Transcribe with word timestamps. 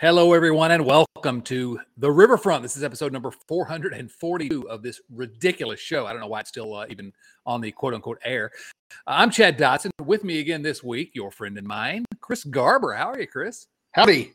Hello, 0.00 0.32
everyone, 0.32 0.70
and 0.70 0.84
welcome 0.86 1.42
to 1.42 1.80
the 1.96 2.08
Riverfront. 2.08 2.62
This 2.62 2.76
is 2.76 2.84
episode 2.84 3.12
number 3.12 3.32
442 3.32 4.70
of 4.70 4.80
this 4.80 5.00
ridiculous 5.12 5.80
show. 5.80 6.06
I 6.06 6.12
don't 6.12 6.20
know 6.20 6.28
why 6.28 6.38
it's 6.38 6.50
still 6.50 6.72
uh, 6.72 6.86
even 6.88 7.12
on 7.44 7.60
the 7.60 7.72
quote 7.72 7.94
unquote 7.94 8.20
air. 8.24 8.52
Uh, 8.92 8.92
I'm 9.18 9.28
Chad 9.28 9.58
Dotson. 9.58 9.90
With 10.04 10.22
me 10.22 10.38
again 10.38 10.62
this 10.62 10.84
week, 10.84 11.10
your 11.14 11.32
friend 11.32 11.58
and 11.58 11.66
mine, 11.66 12.04
Chris 12.20 12.44
Garber. 12.44 12.92
How 12.92 13.10
are 13.10 13.20
you, 13.20 13.26
Chris? 13.26 13.66
Howdy. 13.90 14.34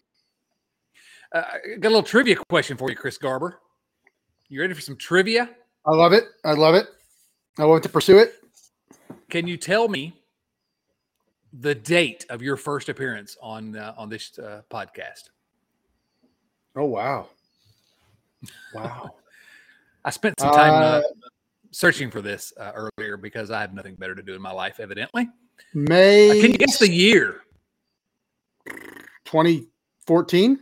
Uh, 1.33 1.43
I 1.54 1.77
got 1.77 1.88
a 1.88 1.91
little 1.91 2.04
trivia 2.04 2.36
question 2.50 2.75
for 2.75 2.89
you, 2.89 2.97
Chris 2.97 3.18
Garber. 3.18 3.61
You 4.50 4.60
ready 4.60 4.74
for 4.74 4.82
some 4.82 4.97
trivia? 4.97 5.50
I 5.86 5.91
love 5.91 6.11
it. 6.11 6.25
I 6.43 6.55
love 6.55 6.75
it. 6.75 6.88
I 7.57 7.64
want 7.64 7.83
to 7.83 7.89
pursue 7.89 8.18
it. 8.18 8.33
Can 9.30 9.47
you 9.47 9.55
tell 9.55 9.88
me 9.88 10.21
the 11.54 11.74
date 11.74 12.25
of 12.30 12.41
your 12.41 12.57
first 12.57 12.89
appearance 12.89 13.38
on 13.41 13.77
uh, 13.77 13.93
on 13.97 14.10
this 14.10 14.38
uh, 14.38 14.64
podcast? 14.69 15.30
Oh 16.75 16.86
wow. 16.86 17.27
Wow. 18.73 19.15
I 20.05 20.09
spent 20.09 20.39
some 20.39 20.54
time 20.54 20.83
uh, 20.83 21.01
searching 21.71 22.11
for 22.11 22.21
this 22.21 22.51
uh, 22.59 22.87
earlier 22.97 23.15
because 23.15 23.51
I 23.51 23.61
have 23.61 23.73
nothing 23.73 23.96
better 23.96 24.15
to 24.15 24.21
do 24.21 24.36
in 24.36 24.41
my 24.41 24.51
life, 24.51 24.79
evidently. 24.79 25.29
May. 25.73 26.29
Uh, 26.29 26.41
can 26.41 26.51
you 26.51 26.57
guess 26.57 26.77
the 26.77 26.89
year? 26.89 27.41
2014? 29.25 30.59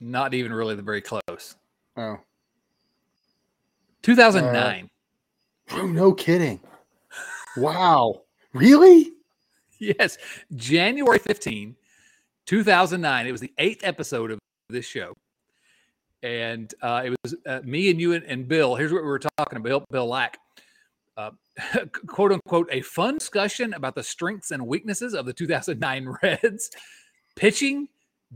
Not 0.00 0.34
even 0.34 0.52
really 0.52 0.74
the 0.74 0.82
very 0.82 1.00
close. 1.00 1.56
Oh. 1.96 2.18
2009. 4.02 4.90
Oh, 5.70 5.86
no 5.86 6.12
kidding. 6.12 6.60
Wow. 7.56 8.22
Really? 8.52 9.12
yes. 9.78 10.18
January 10.54 11.18
15, 11.18 11.76
2009. 12.46 13.26
It 13.26 13.32
was 13.32 13.40
the 13.40 13.52
eighth 13.58 13.84
episode 13.84 14.30
of 14.30 14.38
this 14.68 14.86
show. 14.86 15.14
And 16.22 16.72
uh, 16.82 17.02
it 17.06 17.14
was 17.24 17.34
uh, 17.46 17.60
me 17.64 17.90
and 17.90 18.00
you 18.00 18.12
and, 18.12 18.24
and, 18.24 18.46
Bill. 18.46 18.76
Here's 18.76 18.92
what 18.92 19.02
we 19.02 19.08
were 19.08 19.18
talking 19.18 19.56
about 19.56 19.64
Bill, 19.64 19.84
Bill 19.90 20.06
Lack. 20.06 20.38
Uh, 21.16 21.30
quote 22.06 22.32
unquote, 22.32 22.68
a 22.70 22.80
fun 22.80 23.18
discussion 23.18 23.74
about 23.74 23.94
the 23.94 24.02
strengths 24.02 24.50
and 24.50 24.66
weaknesses 24.66 25.14
of 25.14 25.26
the 25.26 25.32
2009 25.32 26.16
Reds, 26.22 26.70
pitching, 27.34 27.88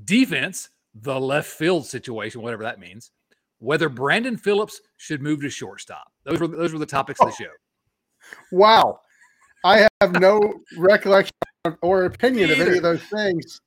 defense, 0.04 0.68
the 0.94 1.18
left 1.20 1.48
field 1.48 1.86
situation, 1.86 2.42
whatever 2.42 2.64
that 2.64 2.80
means, 2.80 3.10
whether 3.58 3.88
Brandon 3.88 4.36
Phillips 4.36 4.80
should 4.96 5.22
move 5.22 5.40
to 5.42 5.50
shortstop. 5.50 6.12
Those 6.24 6.40
were 6.40 6.48
those 6.48 6.72
were 6.72 6.78
the 6.78 6.86
topics 6.86 7.20
of 7.20 7.28
the 7.28 7.34
show. 7.34 7.50
Wow, 8.52 9.00
I 9.64 9.86
have 10.00 10.12
no 10.20 10.40
recollection 10.76 11.32
or 11.82 12.04
opinion 12.04 12.50
of 12.50 12.60
any 12.60 12.76
of 12.76 12.82
those 12.82 13.02
things. 13.04 13.60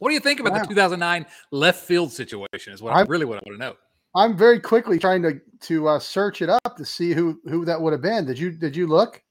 What 0.00 0.08
do 0.08 0.14
you 0.14 0.20
think 0.20 0.40
about 0.40 0.54
wow. 0.54 0.60
the 0.62 0.68
2009 0.68 1.26
left 1.52 1.84
field 1.84 2.10
situation? 2.10 2.72
Is 2.72 2.82
what 2.82 2.94
I'm, 2.94 3.06
I 3.06 3.08
really 3.08 3.26
what 3.26 3.36
I 3.36 3.42
want 3.46 3.60
to 3.60 3.66
know. 3.66 3.76
I'm 4.16 4.36
very 4.36 4.58
quickly 4.58 4.98
trying 4.98 5.22
to 5.22 5.40
to 5.60 5.88
uh, 5.88 5.98
search 5.98 6.42
it 6.42 6.48
up 6.48 6.76
to 6.78 6.84
see 6.84 7.12
who 7.12 7.38
who 7.44 7.66
that 7.66 7.80
would 7.80 7.92
have 7.92 8.02
been. 8.02 8.24
Did 8.24 8.38
you 8.38 8.50
did 8.50 8.74
you 8.74 8.86
look? 8.86 9.22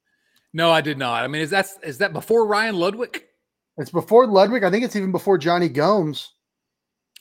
No, 0.53 0.71
I 0.71 0.81
did 0.81 0.97
not. 0.97 1.23
I 1.23 1.27
mean, 1.27 1.41
is 1.41 1.49
that 1.49 1.67
is 1.83 1.97
that 1.97 2.13
before 2.13 2.45
Ryan 2.45 2.75
Ludwick? 2.75 3.23
It's 3.77 3.89
before 3.89 4.27
Ludwick. 4.27 4.63
I 4.63 4.69
think 4.69 4.85
it's 4.85 4.95
even 4.95 5.11
before 5.11 5.39
Jonny 5.39 5.69
Gomes. 5.69 6.33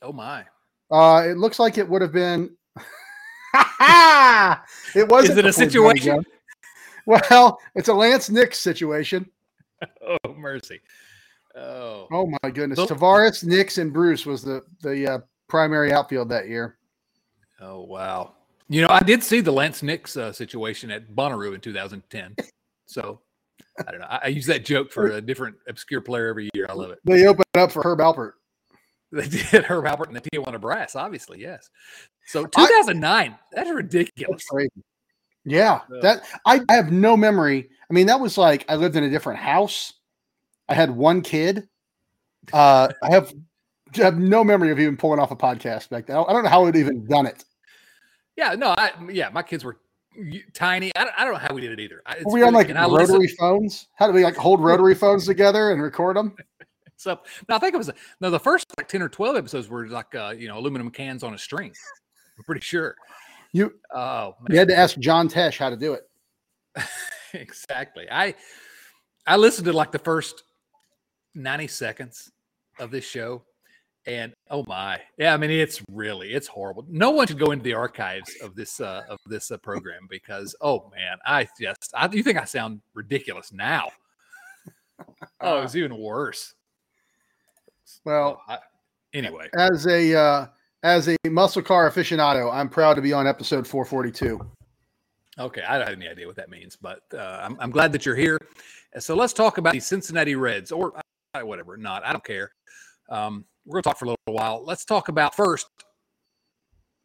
Oh 0.02 0.12
my! 0.12 0.44
Uh, 0.90 1.24
it 1.26 1.38
looks 1.38 1.58
like 1.58 1.78
it 1.78 1.88
would 1.88 2.02
have 2.02 2.12
been. 2.12 2.54
it 4.94 5.08
was. 5.08 5.30
Is 5.30 5.38
it 5.38 5.46
a 5.46 5.52
situation? 5.52 6.22
Well, 7.06 7.58
it's 7.74 7.88
a 7.88 7.92
Laynce 7.92 8.30
Nix 8.30 8.58
situation. 8.58 9.30
Oh 10.02 10.34
mercy! 10.34 10.80
Oh, 11.58 12.06
oh 12.10 12.32
my 12.42 12.50
goodness! 12.50 12.78
So, 12.78 12.86
Taveras, 12.86 13.44
Nix, 13.44 13.78
and 13.78 13.92
Bruce 13.92 14.24
was 14.24 14.42
the 14.42 14.62
the 14.82 15.14
uh, 15.14 15.18
primary 15.48 15.92
outfield 15.92 16.28
that 16.28 16.48
year. 16.48 16.78
Oh 17.60 17.80
wow! 17.82 18.34
You 18.68 18.82
know, 18.82 18.88
I 18.90 19.00
did 19.00 19.22
see 19.22 19.40
the 19.40 19.52
Laynce 19.52 19.82
Nix 19.82 20.16
uh, 20.16 20.32
situation 20.32 20.90
at 20.90 21.10
Bonnaroo 21.10 21.54
in 21.54 21.60
2010. 21.60 22.36
So 22.86 23.20
I 23.86 23.90
don't 23.90 24.00
know. 24.00 24.06
I, 24.08 24.20
I, 24.24 24.26
use 24.28 24.46
that 24.46 24.64
joke 24.64 24.90
for 24.90 25.08
a 25.08 25.20
different 25.20 25.56
obscure 25.68 26.00
player 26.00 26.28
every 26.28 26.50
year. 26.54 26.66
I 26.68 26.72
love 26.72 26.90
it. 26.90 26.98
They 27.04 27.26
opened 27.26 27.46
up 27.56 27.72
for 27.72 27.82
Herb 27.82 28.00
Alpert. 28.00 28.32
They 29.12 29.28
did 29.28 29.64
Herb 29.64 29.84
Alpert 29.84 30.08
and 30.08 30.16
the 30.16 30.20
Tijuana 30.20 30.60
Brass, 30.60 30.96
obviously, 30.96 31.40
yes. 31.40 31.70
So 32.26 32.44
2009, 32.44 33.30
I, 33.30 33.38
that's 33.52 33.70
ridiculous. 33.70 34.44
That's 34.52 34.68
yeah, 35.44 35.80
that 36.02 36.22
I, 36.44 36.60
I 36.68 36.74
have 36.74 36.92
no 36.92 37.16
memory. 37.16 37.70
I 37.90 37.94
mean, 37.94 38.06
that 38.06 38.20
was 38.20 38.36
like 38.36 38.66
I 38.68 38.76
lived 38.76 38.96
in 38.96 39.04
a 39.04 39.10
different 39.10 39.38
house. 39.38 39.94
I 40.68 40.74
had 40.74 40.90
one 40.90 41.22
kid. 41.22 41.68
Uh, 42.52 42.88
I 43.02 43.10
have 43.10 43.32
I 43.96 44.02
have 44.02 44.18
no 44.18 44.44
memory 44.44 44.70
of 44.70 44.78
even 44.78 44.96
pulling 44.96 45.20
off 45.20 45.30
a 45.30 45.36
podcast 45.36 45.88
back 45.88 46.06
then. 46.06 46.16
I 46.16 46.32
don't 46.32 46.44
know 46.44 46.50
how 46.50 46.64
we'd 46.64 46.76
even 46.76 47.06
done 47.06 47.26
it. 47.26 47.44
Yeah, 48.36 48.54
no, 48.54 48.74
I 48.76 48.92
yeah, 49.10 49.30
my 49.30 49.42
kids 49.42 49.64
were 49.64 49.78
tiny. 50.54 50.92
I 50.96 51.04
don't, 51.04 51.14
I 51.18 51.24
don't 51.24 51.34
know 51.34 51.40
how 51.40 51.54
we 51.54 51.60
did 51.60 51.72
it 51.72 51.80
either. 51.80 52.02
It's 52.10 52.24
were 52.24 52.32
we 52.32 52.42
on 52.42 52.52
like 52.52 52.68
rotary 52.68 53.18
listen. 53.20 53.36
phones? 53.38 53.88
How 53.94 54.06
did 54.06 54.14
we 54.14 54.24
like 54.24 54.36
hold 54.36 54.60
rotary 54.60 54.94
phones 54.94 55.26
together 55.26 55.72
and 55.72 55.82
record 55.82 56.16
them? 56.16 56.36
So 57.00 57.20
no, 57.48 57.54
I 57.54 57.60
think 57.60 57.74
it 57.74 57.76
was 57.76 57.92
no. 58.20 58.28
The 58.28 58.40
first 58.40 58.66
like 58.76 58.88
ten 58.88 59.02
or 59.02 59.08
twelve 59.08 59.36
episodes 59.36 59.68
were 59.68 59.86
like 59.86 60.12
uh, 60.16 60.34
you 60.36 60.48
know 60.48 60.58
aluminum 60.58 60.90
cans 60.90 61.22
on 61.22 61.32
a 61.32 61.38
string. 61.38 61.72
I'm 62.36 62.42
pretty 62.42 62.60
sure. 62.60 62.96
You 63.52 63.72
oh 63.94 64.34
man. 64.40 64.48
you 64.50 64.58
had 64.58 64.66
to 64.66 64.76
ask 64.76 64.98
John 64.98 65.28
Tesh 65.28 65.58
how 65.58 65.70
to 65.70 65.76
do 65.76 65.92
it. 65.92 66.10
exactly. 67.34 68.08
I 68.10 68.34
I 69.28 69.36
listened 69.36 69.66
to 69.66 69.72
like 69.72 69.92
the 69.92 70.00
first 70.00 70.42
90 71.38 71.66
seconds 71.68 72.32
of 72.78 72.90
this 72.90 73.04
show. 73.04 73.42
And 74.06 74.32
oh 74.50 74.64
my, 74.66 75.00
yeah, 75.18 75.34
I 75.34 75.36
mean 75.36 75.50
it's 75.50 75.82
really 75.90 76.32
it's 76.32 76.46
horrible. 76.46 76.86
No 76.88 77.10
one 77.10 77.26
should 77.26 77.38
go 77.38 77.50
into 77.50 77.62
the 77.62 77.74
archives 77.74 78.34
of 78.42 78.54
this 78.54 78.80
uh, 78.80 79.02
of 79.08 79.18
this 79.26 79.50
uh, 79.50 79.58
program 79.58 80.06
because 80.08 80.56
oh 80.62 80.90
man, 80.96 81.18
I 81.26 81.46
just 81.60 81.92
I 81.94 82.08
you 82.10 82.22
think 82.22 82.38
I 82.38 82.44
sound 82.44 82.80
ridiculous 82.94 83.52
now. 83.52 83.88
oh, 85.42 85.62
it's 85.62 85.74
even 85.74 85.98
worse. 85.98 86.54
Well, 88.04 88.40
I, 88.48 88.58
anyway, 89.12 89.50
as 89.58 89.86
a 89.86 90.14
uh, 90.14 90.46
as 90.82 91.08
a 91.08 91.16
muscle 91.26 91.62
car 91.62 91.90
aficionado, 91.90 92.50
I'm 92.52 92.70
proud 92.70 92.94
to 92.94 93.02
be 93.02 93.12
on 93.12 93.26
episode 93.26 93.66
442. 93.66 94.40
Okay, 95.38 95.62
I 95.62 95.78
don't 95.78 95.86
have 95.86 95.96
any 95.96 96.08
idea 96.08 96.26
what 96.26 96.36
that 96.36 96.50
means, 96.50 96.76
but 96.76 97.02
uh, 97.12 97.40
I'm, 97.42 97.56
I'm 97.60 97.70
glad 97.70 97.92
that 97.92 98.06
you're 98.06 98.16
here. 98.16 98.38
So 98.98 99.14
let's 99.14 99.32
talk 99.32 99.58
about 99.58 99.74
the 99.74 99.80
Cincinnati 99.80 100.34
Reds, 100.34 100.72
or 100.72 101.00
whatever, 101.34 101.76
not. 101.76 102.04
I 102.04 102.12
don't 102.12 102.24
care. 102.24 102.52
Um, 103.08 103.44
we're 103.64 103.74
going 103.74 103.82
to 103.82 103.88
talk 103.88 103.98
for 103.98 104.06
a 104.06 104.08
little 104.08 104.18
while. 104.26 104.64
Let's 104.64 104.84
talk 104.84 105.08
about 105.08 105.34
first 105.34 105.68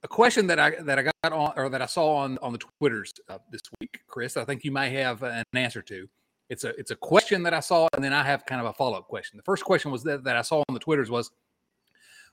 a 0.04 0.08
question 0.08 0.48
that 0.48 0.60
I 0.60 0.72
that 0.82 1.00
I 1.00 1.04
got 1.04 1.34
on 1.34 1.54
or 1.56 1.70
that 1.70 1.82
I 1.82 1.86
saw 1.86 2.16
on 2.18 2.38
on 2.42 2.52
the 2.52 2.60
Twitters 2.60 3.14
uh, 3.30 3.38
this 3.52 3.62
week, 3.80 4.00
Chris. 4.08 4.38
I 4.38 4.46
think 4.46 4.64
you 4.64 4.72
may 4.72 4.90
have 4.92 5.24
an 5.24 5.44
answer 5.54 5.82
to. 5.84 6.08
It's 6.50 6.64
a 6.66 6.70
it's 6.80 6.92
a 6.92 6.96
question 6.96 7.44
that 7.44 7.54
I 7.54 7.60
saw, 7.60 7.88
and 7.94 8.04
then 8.04 8.14
I 8.14 8.24
have 8.24 8.46
kind 8.46 8.60
of 8.60 8.68
a 8.68 8.74
follow 8.74 8.98
up 8.98 9.08
question. 9.08 9.38
The 9.38 9.44
first 9.44 9.64
question 9.64 9.92
was 9.92 10.04
that, 10.04 10.24
that 10.26 10.36
I 10.36 10.42
saw 10.42 10.64
on 10.68 10.74
the 10.74 10.80
Twitters 10.80 11.10
was, 11.10 11.32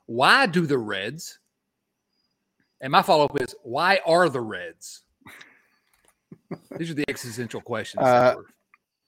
why 0.07 0.47
do 0.47 0.67
the 0.67 0.79
Reds? 0.79 1.39
And 2.81 2.91
my 2.91 3.03
follow 3.03 3.27
up 3.27 3.41
is, 3.41 3.55
why 3.63 4.01
are 4.07 4.29
the 4.29 4.41
Reds? 4.41 5.03
These 6.77 6.91
are 6.91 6.95
the 6.95 7.05
existential 7.09 7.61
questions. 7.61 8.03
Uh, 8.03 8.37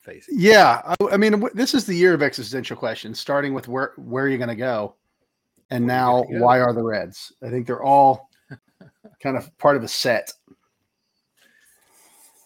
facing. 0.02 0.34
Yeah, 0.38 0.82
I, 0.84 0.96
I, 1.12 1.16
mean, 1.16 1.48
this 1.54 1.74
is 1.74 1.84
the 1.84 1.94
year 1.94 2.14
of 2.14 2.22
existential 2.22 2.76
questions, 2.76 3.18
starting 3.18 3.54
with 3.54 3.68
where 3.68 3.92
where 3.96 4.24
are 4.24 4.28
you 4.28 4.38
going 4.38 4.48
to 4.48 4.56
go, 4.56 4.96
and 5.70 5.86
where 5.86 5.96
now 5.96 6.22
go? 6.22 6.38
why 6.38 6.60
are 6.60 6.72
the 6.72 6.82
Reds? 6.82 7.32
I 7.42 7.48
think 7.48 7.66
they're 7.66 7.82
all 7.82 8.28
kind 9.22 9.36
of 9.36 9.56
part 9.58 9.76
of 9.76 9.82
a 9.82 9.88
set. 9.88 10.32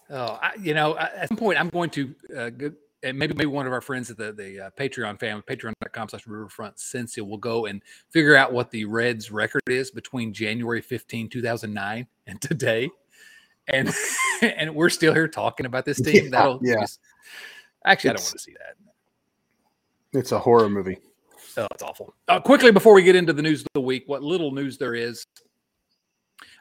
Oh, 0.09 0.39
I, 0.41 0.53
you 0.61 0.73
know, 0.73 0.97
at 0.97 1.27
some 1.27 1.37
point, 1.37 1.59
I'm 1.59 1.69
going 1.69 1.89
to 1.91 2.15
uh, 2.35 2.49
go, 2.49 2.71
and 3.03 3.17
maybe 3.17 3.33
maybe 3.33 3.47
one 3.47 3.67
of 3.67 3.73
our 3.73 3.81
friends 3.81 4.09
at 4.09 4.17
the 4.17 4.31
the 4.31 4.67
uh, 4.67 4.69
Patreon 4.77 5.19
family, 5.19 5.43
patreon.com 5.43 6.09
slash 6.09 6.25
riverfront 6.27 6.77
Cincy 6.77 7.27
will 7.27 7.37
go 7.37 7.65
and 7.65 7.81
figure 8.09 8.35
out 8.35 8.53
what 8.53 8.71
the 8.71 8.85
Reds 8.85 9.31
record 9.31 9.61
is 9.67 9.91
between 9.91 10.33
January 10.33 10.81
15, 10.81 11.29
2009 11.29 12.07
and 12.27 12.41
today. 12.41 12.89
And 13.67 13.93
and 14.41 14.73
we're 14.75 14.89
still 14.89 15.13
here 15.13 15.27
talking 15.27 15.65
about 15.65 15.85
this 15.85 16.01
team. 16.01 16.25
Yeah, 16.25 16.29
That'll 16.31 16.59
yeah. 16.61 16.81
Just, 16.81 16.99
actually, 17.85 18.11
it's, 18.11 18.21
I 18.21 18.23
don't 18.23 18.29
want 18.29 18.33
to 18.33 18.39
see 18.39 18.53
that. 18.53 20.19
It's 20.19 20.31
a 20.31 20.39
horror 20.39 20.69
movie. 20.69 20.97
Oh, 21.57 21.67
it's 21.71 21.83
awful. 21.83 22.13
Uh, 22.27 22.39
quickly 22.39 22.71
before 22.71 22.93
we 22.93 23.03
get 23.03 23.15
into 23.15 23.33
the 23.33 23.41
news 23.41 23.61
of 23.61 23.67
the 23.73 23.81
week, 23.81 24.03
what 24.05 24.21
little 24.21 24.51
news 24.51 24.77
there 24.77 24.93
is, 24.93 25.25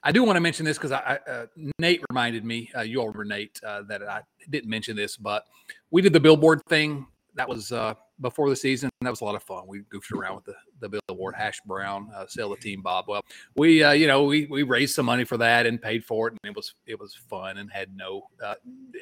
I 0.03 0.11
do 0.11 0.25
want 0.25 0.37
to 0.37 0.41
mention 0.41 0.65
this 0.65 0.79
because 0.79 0.93
I, 0.93 1.19
I 1.27 1.31
uh, 1.31 1.47
Nate 1.79 2.03
reminded 2.11 2.45
me. 2.45 2.71
Uh, 2.75 2.81
you 2.81 3.01
all 3.01 3.09
remember 3.09 3.25
Nate 3.25 3.61
uh, 3.67 3.83
that 3.89 4.03
I 4.03 4.23
didn't 4.49 4.71
mention 4.71 4.97
this, 4.97 5.17
but 5.17 5.45
we 5.91 6.01
did 6.01 6.13
the 6.13 6.21
billboard 6.21 6.63
thing. 6.69 7.07
That 7.35 7.49
was 7.49 7.73
uh, 7.73 7.95
before 8.21 8.49
the 8.49 8.57
season. 8.57 8.91
That 9.03 9.11
was 9.11 9.21
a 9.21 9.25
lot 9.25 9.35
of 9.35 9.43
fun. 9.43 9.65
We 9.67 9.81
goofed 9.91 10.13
around 10.13 10.37
with 10.37 10.45
the, 10.47 10.55
the 10.81 11.01
billboard, 11.09 11.35
Hash 11.37 11.61
Brown, 11.67 12.11
uh, 12.15 12.27
sell 12.27 12.51
the 12.51 12.57
team, 12.57 12.83
Bob. 12.83 13.07
Well, 13.09 13.23
we 13.57 13.83
uh, 13.83 13.93
you 13.93 14.07
know 14.07 14.25
we 14.25 14.47
we 14.47 14.63
raised 14.63 14.95
some 14.95 15.07
money 15.07 15.25
for 15.25 15.37
that 15.37 15.67
and 15.67 15.81
paid 15.81 16.05
for 16.05 16.29
it, 16.29 16.33
and 16.43 16.51
it 16.51 16.57
was 16.57 16.75
it 16.87 16.99
was 16.99 17.15
fun 17.15 17.59
and 17.59 17.71
had 17.71 17.95
no. 17.95 18.23
Uh, 18.43 18.55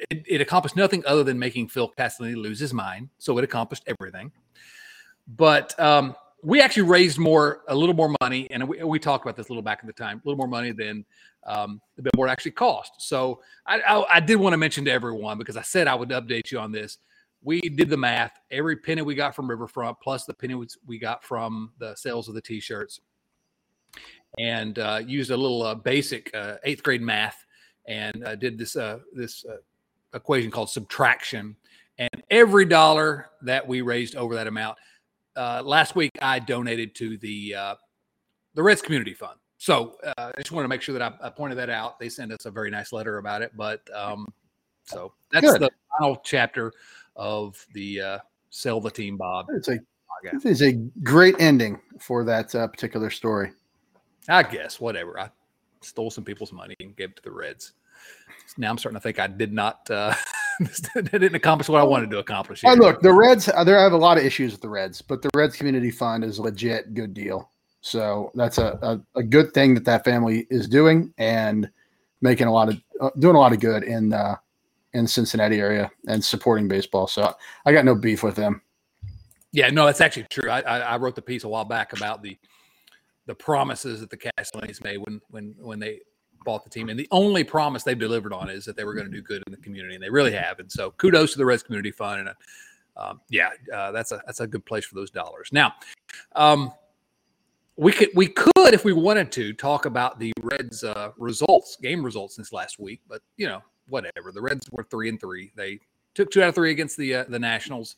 it, 0.09 0.23
it 0.27 0.41
accomplished 0.41 0.75
nothing 0.75 1.03
other 1.05 1.23
than 1.23 1.39
making 1.39 1.69
Phil 1.69 1.91
Castellini 1.97 2.35
lose 2.35 2.59
his 2.59 2.73
mind. 2.73 3.09
So 3.17 3.37
it 3.37 3.43
accomplished 3.43 3.83
everything. 3.87 4.31
but 5.27 5.77
um, 5.79 6.15
we 6.43 6.61
actually 6.61 6.83
raised 6.83 7.17
more, 7.17 7.63
a 7.67 7.75
little 7.75 7.95
more 7.95 8.13
money, 8.21 8.47
and 8.51 8.67
we, 8.67 8.83
we 8.83 8.99
talked 8.99 9.25
about 9.25 9.35
this 9.35 9.47
a 9.47 9.51
little 9.51 9.63
back 9.63 9.81
in 9.81 9.87
the 9.87 9.93
time, 9.93 10.17
a 10.23 10.27
little 10.27 10.37
more 10.37 10.47
money 10.47 10.71
than 10.71 11.03
um, 11.47 11.81
the 11.95 12.03
billboard 12.03 12.29
actually 12.29 12.51
cost. 12.51 12.93
So 12.99 13.41
I, 13.65 13.79
I, 13.81 14.15
I 14.15 14.19
did 14.19 14.35
want 14.35 14.53
to 14.53 14.57
mention 14.57 14.85
to 14.85 14.91
everyone 14.91 15.37
because 15.37 15.57
I 15.57 15.63
said 15.63 15.87
I 15.87 15.95
would 15.95 16.09
update 16.09 16.51
you 16.51 16.59
on 16.59 16.71
this. 16.71 16.99
We 17.45 17.61
did 17.61 17.89
the 17.89 17.97
math. 17.97 18.39
Every 18.49 18.75
penny 18.75 19.03
we 19.03 19.13
got 19.13 19.35
from 19.35 19.47
Riverfront, 19.47 19.97
plus 20.01 20.25
the 20.25 20.33
penny 20.33 20.55
we 20.85 20.97
got 20.97 21.23
from 21.23 21.71
the 21.77 21.95
sales 21.95 22.27
of 22.27 22.33
the 22.33 22.41
T-shirts, 22.41 23.01
and 24.39 24.79
uh, 24.79 25.01
used 25.05 25.29
a 25.29 25.37
little 25.37 25.61
uh, 25.61 25.75
basic 25.75 26.33
uh, 26.35 26.55
eighth 26.63 26.81
grade 26.81 27.03
math, 27.03 27.45
and 27.87 28.25
uh, 28.25 28.35
did 28.35 28.57
this 28.57 28.75
uh, 28.75 28.99
this 29.13 29.45
uh, 29.45 29.57
equation 30.15 30.49
called 30.49 30.71
subtraction. 30.71 31.55
And 31.99 32.23
every 32.31 32.65
dollar 32.65 33.29
that 33.43 33.65
we 33.65 33.81
raised 33.81 34.15
over 34.15 34.33
that 34.35 34.47
amount, 34.47 34.77
last 35.35 35.95
week 35.95 36.11
I 36.21 36.39
donated 36.39 36.95
to 36.95 37.17
the 37.17 37.55
the 38.55 38.63
Reds 38.63 38.81
Community 38.81 39.13
Fund. 39.13 39.37
So 39.57 39.97
uh, 40.03 40.31
I 40.35 40.41
just 40.41 40.51
want 40.51 40.65
to 40.65 40.67
make 40.67 40.81
sure 40.81 40.97
that 40.97 41.01
I, 41.01 41.27
I, 41.27 41.29
pointed 41.29 41.57
that 41.57 41.69
out. 41.69 41.99
They 41.99 42.09
sent 42.09 42.31
us 42.31 42.45
a 42.45 42.51
very 42.51 42.69
nice 42.69 42.91
letter 42.91 43.17
about 43.17 43.41
it. 43.41 43.51
But 43.55 43.81
um, 43.93 44.27
so 44.83 45.13
that's 45.31 45.45
Good. 45.45 45.61
the 45.61 45.69
final 45.97 46.17
chapter 46.23 46.73
of 47.15 47.65
the 47.73 48.01
uh, 48.01 48.19
sell 48.49 48.81
the 48.81 48.91
team, 48.91 49.17
Bob. 49.17 49.47
It's 49.49 49.67
a 49.67 49.79
it 50.23 50.45
is 50.45 50.61
a 50.61 50.73
great 51.03 51.35
ending 51.39 51.79
for 51.99 52.23
that 52.23 52.53
uh, 52.55 52.67
particular 52.67 53.09
story. 53.09 53.51
I 54.27 54.43
guess 54.43 54.79
whatever. 54.79 55.19
I 55.19 55.29
stole 55.81 56.09
some 56.09 56.23
people's 56.23 56.51
money 56.51 56.75
and 56.79 56.95
gave 56.95 57.11
it 57.11 57.15
to 57.17 57.23
the 57.23 57.31
Reds. 57.31 57.73
Now 58.57 58.71
I'm 58.71 58.77
starting 58.77 58.97
to 58.97 59.01
think 59.01 59.19
I 59.19 59.27
did 59.27 59.53
not. 59.53 59.89
Uh, 59.89 60.13
didn't 60.95 61.35
accomplish 61.35 61.67
what 61.69 61.81
I 61.81 61.83
wanted 61.83 62.09
to 62.11 62.19
accomplish. 62.19 62.63
Oh, 62.65 62.73
look, 62.73 63.01
the 63.01 63.13
Reds. 63.13 63.49
Uh, 63.49 63.63
there 63.63 63.77
I 63.79 63.83
have 63.83 63.91
a 63.91 63.97
lot 63.97 64.17
of 64.17 64.23
issues 64.23 64.51
with 64.51 64.61
the 64.61 64.69
Reds, 64.69 65.01
but 65.01 65.21
the 65.21 65.29
Reds 65.35 65.55
Community 65.55 65.91
Fund 65.91 66.23
is 66.23 66.37
a 66.37 66.41
legit 66.41 66.93
good 66.93 67.13
deal. 67.13 67.51
So 67.81 68.31
that's 68.33 68.57
a, 68.57 68.79
a, 68.81 69.19
a, 69.19 69.23
good 69.23 69.53
thing 69.53 69.75
that 69.75 69.85
that 69.85 70.03
family 70.03 70.47
is 70.49 70.67
doing 70.67 71.13
and 71.19 71.69
making 72.21 72.47
a 72.47 72.51
lot 72.51 72.69
of 72.69 72.81
uh, 72.99 73.11
doing 73.19 73.35
a 73.35 73.39
lot 73.39 73.53
of 73.53 73.59
good 73.59 73.83
in 73.83 74.11
uh, 74.11 74.37
in 74.95 75.05
Cincinnati 75.05 75.59
area 75.59 75.91
and 76.07 76.23
supporting 76.23 76.67
baseball. 76.67 77.05
So 77.05 77.35
I 77.65 77.73
got 77.73 77.85
no 77.85 77.93
beef 77.93 78.23
with 78.23 78.35
them. 78.35 78.61
Yeah, 79.51 79.69
no, 79.69 79.85
that's 79.85 80.01
actually 80.01 80.25
true. 80.29 80.49
I, 80.49 80.61
I, 80.61 80.79
I 80.79 80.97
wrote 80.97 81.15
the 81.15 81.21
piece 81.21 81.43
a 81.43 81.47
while 81.47 81.65
back 81.65 81.93
about 81.93 82.23
the 82.23 82.37
the 83.27 83.35
promises 83.35 84.01
that 84.01 84.09
the 84.09 84.17
Castellinis 84.17 84.83
made 84.83 84.97
when 84.97 85.21
when 85.29 85.55
when 85.59 85.79
they 85.79 85.99
bought 86.43 86.63
the 86.63 86.69
team, 86.69 86.89
and 86.89 86.99
the 86.99 87.07
only 87.11 87.43
promise 87.43 87.83
they've 87.83 87.97
delivered 87.97 88.33
on 88.33 88.49
is 88.49 88.65
that 88.65 88.75
they 88.75 88.83
were 88.83 88.93
going 88.93 89.05
to 89.05 89.11
do 89.11 89.21
good 89.21 89.43
in 89.47 89.51
the 89.51 89.57
community, 89.57 89.95
and 89.95 90.03
they 90.03 90.09
really 90.09 90.31
have. 90.31 90.59
And 90.59 90.71
so, 90.71 90.91
kudos 90.91 91.33
to 91.33 91.37
the 91.37 91.45
Reds 91.45 91.63
Community 91.63 91.91
Fund, 91.91 92.21
and 92.21 92.29
um, 92.97 93.21
yeah, 93.29 93.49
uh, 93.73 93.91
that's 93.91 94.11
a 94.11 94.21
that's 94.25 94.39
a 94.39 94.47
good 94.47 94.65
place 94.65 94.85
for 94.85 94.95
those 94.95 95.09
dollars. 95.09 95.49
Now, 95.51 95.73
um, 96.35 96.71
we 97.77 97.91
could 97.91 98.09
we 98.15 98.27
could 98.27 98.73
if 98.73 98.85
we 98.85 98.93
wanted 98.93 99.31
to 99.33 99.53
talk 99.53 99.85
about 99.85 100.19
the 100.19 100.31
Reds 100.41 100.83
uh, 100.83 101.11
results, 101.17 101.77
game 101.77 102.03
results 102.03 102.35
this 102.35 102.53
last 102.53 102.79
week, 102.79 103.01
but 103.07 103.21
you 103.37 103.47
know 103.47 103.61
whatever. 103.87 104.31
The 104.31 104.41
Reds 104.41 104.69
were 104.71 104.83
three 104.83 105.09
and 105.09 105.19
three. 105.19 105.51
They 105.55 105.79
took 106.13 106.31
two 106.31 106.41
out 106.41 106.49
of 106.49 106.55
three 106.55 106.71
against 106.71 106.97
the 106.97 107.15
uh, 107.15 107.23
the 107.27 107.39
Nationals. 107.39 107.95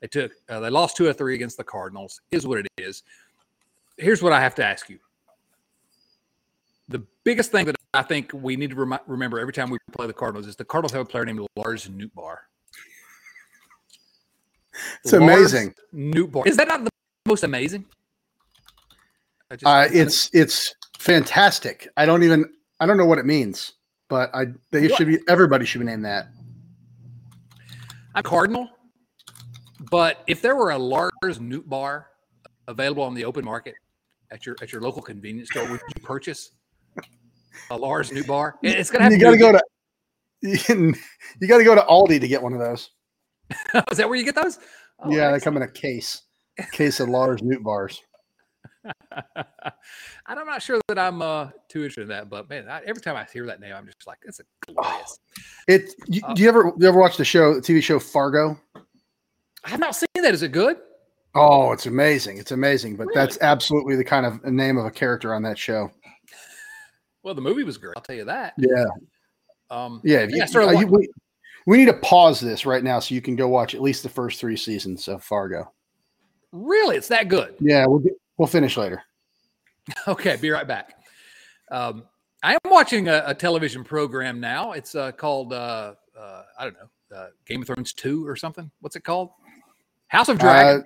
They 0.00 0.08
took 0.08 0.32
uh, 0.48 0.60
they 0.60 0.70
lost 0.70 0.96
two 0.96 1.06
out 1.06 1.10
of 1.10 1.18
three 1.18 1.34
against 1.34 1.56
the 1.56 1.64
Cardinals. 1.64 2.20
Is 2.30 2.46
what 2.46 2.58
it 2.58 2.66
is. 2.78 3.02
Here's 3.96 4.22
what 4.22 4.32
I 4.32 4.40
have 4.40 4.54
to 4.56 4.64
ask 4.64 4.88
you. 4.88 4.98
The 6.88 7.02
biggest 7.24 7.50
thing 7.50 7.66
that 7.66 7.76
I 7.94 8.02
think 8.02 8.30
we 8.34 8.56
need 8.56 8.70
to 8.70 8.76
rem- 8.76 9.00
remember 9.06 9.38
every 9.40 9.52
time 9.52 9.70
we 9.70 9.78
play 9.92 10.06
the 10.06 10.12
Cardinals 10.12 10.46
is 10.46 10.56
the 10.56 10.64
Cardinals 10.64 10.92
have 10.92 11.02
a 11.02 11.04
player 11.04 11.24
named 11.24 11.46
Lars 11.56 11.88
Nootbaar. 11.88 12.38
It's 15.04 15.12
Lars 15.12 15.22
amazing. 15.22 15.74
Nootbaar. 15.94 16.46
Is 16.46 16.56
that 16.56 16.68
not 16.68 16.84
the 16.84 16.90
most 17.26 17.44
amazing? 17.44 17.86
Just, 19.52 19.64
uh, 19.64 19.86
it's 19.92 20.30
it's 20.32 20.74
fantastic. 20.98 21.88
I 21.96 22.06
don't 22.06 22.22
even 22.22 22.44
I 22.80 22.86
don't 22.86 22.96
know 22.96 23.06
what 23.06 23.18
it 23.18 23.26
means, 23.26 23.74
but 24.08 24.34
I 24.34 24.46
they 24.70 24.88
what? 24.88 24.96
should 24.96 25.08
be 25.08 25.18
everybody 25.28 25.64
should 25.64 25.80
be 25.80 25.86
named 25.86 26.04
that. 26.04 26.28
I'm 28.14 28.22
Cardinal, 28.22 28.68
but 29.90 30.22
if 30.26 30.40
there 30.40 30.56
were 30.56 30.70
a 30.70 30.78
Lars 30.78 31.12
Nootbaar 31.24 32.04
available 32.68 33.02
on 33.02 33.14
the 33.14 33.24
open 33.24 33.44
market 33.44 33.74
at 34.30 34.46
your 34.46 34.56
at 34.62 34.72
your 34.72 34.80
local 34.80 35.02
convenience 35.02 35.50
store, 35.50 35.68
would 35.68 35.80
you 35.80 36.02
purchase 36.02 36.52
a 37.70 37.76
Lars 37.76 38.10
Nootbaar? 38.10 38.54
It's 38.62 38.90
gonna 38.90 39.04
have 39.04 39.12
you 39.12 39.18
got 39.18 39.32
to 39.32 39.38
go 39.38 39.52
to 39.52 39.62
you, 40.44 40.94
you 41.40 41.48
got 41.48 41.58
to 41.58 41.64
go 41.64 41.74
to 41.74 41.80
Aldi 41.82 42.20
to 42.20 42.28
get 42.28 42.42
one 42.42 42.52
of 42.52 42.58
those. 42.58 42.90
Is 43.90 43.98
that 43.98 44.08
where 44.08 44.18
you 44.18 44.24
get 44.24 44.34
those? 44.34 44.58
Oh, 45.00 45.10
yeah, 45.10 45.32
excellent. 45.32 45.34
they 45.34 45.44
come 45.44 45.56
in 45.56 45.62
a 45.62 45.68
case, 45.68 46.22
a 46.58 46.64
case 46.64 47.00
of 47.00 47.08
Lars 47.08 47.40
Nootbaars. 49.36 49.74
I'm 50.26 50.46
not 50.46 50.62
sure 50.62 50.80
that 50.88 50.98
I'm 50.98 51.22
uh, 51.22 51.50
too 51.68 51.80
interested 51.80 52.02
in 52.02 52.08
that, 52.08 52.28
but 52.28 52.48
man, 52.48 52.68
I, 52.68 52.82
every 52.86 53.02
time 53.02 53.16
I 53.16 53.24
hear 53.32 53.46
that 53.46 53.60
name, 53.60 53.74
I'm 53.74 53.86
just 53.86 54.06
like, 54.06 54.18
it's 54.24 54.40
a 54.40 54.44
glorious. 54.66 55.18
It. 55.68 55.94
You, 56.06 56.22
uh, 56.24 56.34
do 56.34 56.42
you 56.42 56.48
ever 56.48 56.72
you 56.78 56.88
ever 56.88 56.98
watch 56.98 57.16
the 57.16 57.24
show, 57.24 57.54
the 57.54 57.60
TV 57.60 57.82
show 57.82 57.98
Fargo? 57.98 58.58
I 59.64 59.70
have 59.70 59.80
not 59.80 59.94
seen 59.94 60.08
that. 60.16 60.34
Is 60.34 60.42
it 60.42 60.52
good? 60.52 60.76
Oh, 61.34 61.72
it's 61.72 61.86
amazing! 61.86 62.38
It's 62.38 62.52
amazing, 62.52 62.96
but 62.96 63.06
really? 63.08 63.20
that's 63.20 63.38
absolutely 63.40 63.96
the 63.96 64.04
kind 64.04 64.26
of 64.26 64.44
name 64.44 64.76
of 64.76 64.86
a 64.86 64.90
character 64.90 65.34
on 65.34 65.42
that 65.42 65.58
show. 65.58 65.90
Well, 67.22 67.34
the 67.34 67.40
movie 67.40 67.64
was 67.64 67.78
great. 67.78 67.94
I'll 67.96 68.02
tell 68.02 68.16
you 68.16 68.26
that. 68.26 68.52
Yeah. 68.58 68.84
Um, 69.70 70.00
yeah. 70.04 70.24
You, 70.24 70.36
yeah 70.36 70.70
you, 70.72 70.86
we, 70.86 71.08
we 71.66 71.78
need 71.78 71.86
to 71.86 71.94
pause 71.94 72.38
this 72.38 72.66
right 72.66 72.84
now 72.84 73.00
so 73.00 73.14
you 73.14 73.22
can 73.22 73.34
go 73.34 73.48
watch 73.48 73.74
at 73.74 73.80
least 73.80 74.02
the 74.02 74.10
first 74.10 74.38
three 74.38 74.58
seasons 74.58 75.08
of 75.08 75.24
Fargo. 75.24 75.72
Really, 76.52 76.96
it's 76.96 77.08
that 77.08 77.28
good. 77.28 77.54
Yeah, 77.60 77.86
we'll 77.86 77.98
get, 78.00 78.12
We'll 78.36 78.48
finish 78.48 78.76
later. 78.76 79.02
Okay, 80.08 80.36
be 80.36 80.48
right 80.48 80.66
back. 80.66 80.94
Um, 81.70 82.04
I 82.42 82.54
am 82.54 82.70
watching 82.70 83.08
a, 83.08 83.22
a, 83.26 83.34
television 83.34 83.84
program 83.84 84.40
now. 84.40 84.72
It's 84.72 84.94
uh, 84.94 85.12
called 85.12 85.52
uh, 85.52 85.92
uh, 86.18 86.42
I 86.58 86.64
don't 86.64 86.74
know, 86.74 87.16
uh, 87.16 87.26
Game 87.46 87.60
of 87.60 87.66
Thrones 87.66 87.92
two 87.92 88.26
or 88.26 88.34
something. 88.34 88.70
What's 88.80 88.96
it 88.96 89.04
called? 89.04 89.30
House 90.08 90.30
of 90.30 90.38
Dragons. 90.38 90.84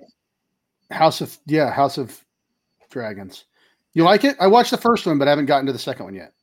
Uh, 0.91 0.95
House 0.95 1.21
of 1.21 1.37
yeah, 1.45 1.71
House 1.71 1.97
of 1.97 2.25
Dragons. 2.89 3.45
You 3.93 4.03
like 4.03 4.23
it? 4.23 4.35
I 4.39 4.47
watched 4.47 4.71
the 4.71 4.77
first 4.77 5.05
one, 5.05 5.17
but 5.17 5.27
I 5.27 5.31
haven't 5.31 5.45
gotten 5.45 5.65
to 5.65 5.73
the 5.73 5.79
second 5.79 6.05
one 6.05 6.15
yet. 6.15 6.33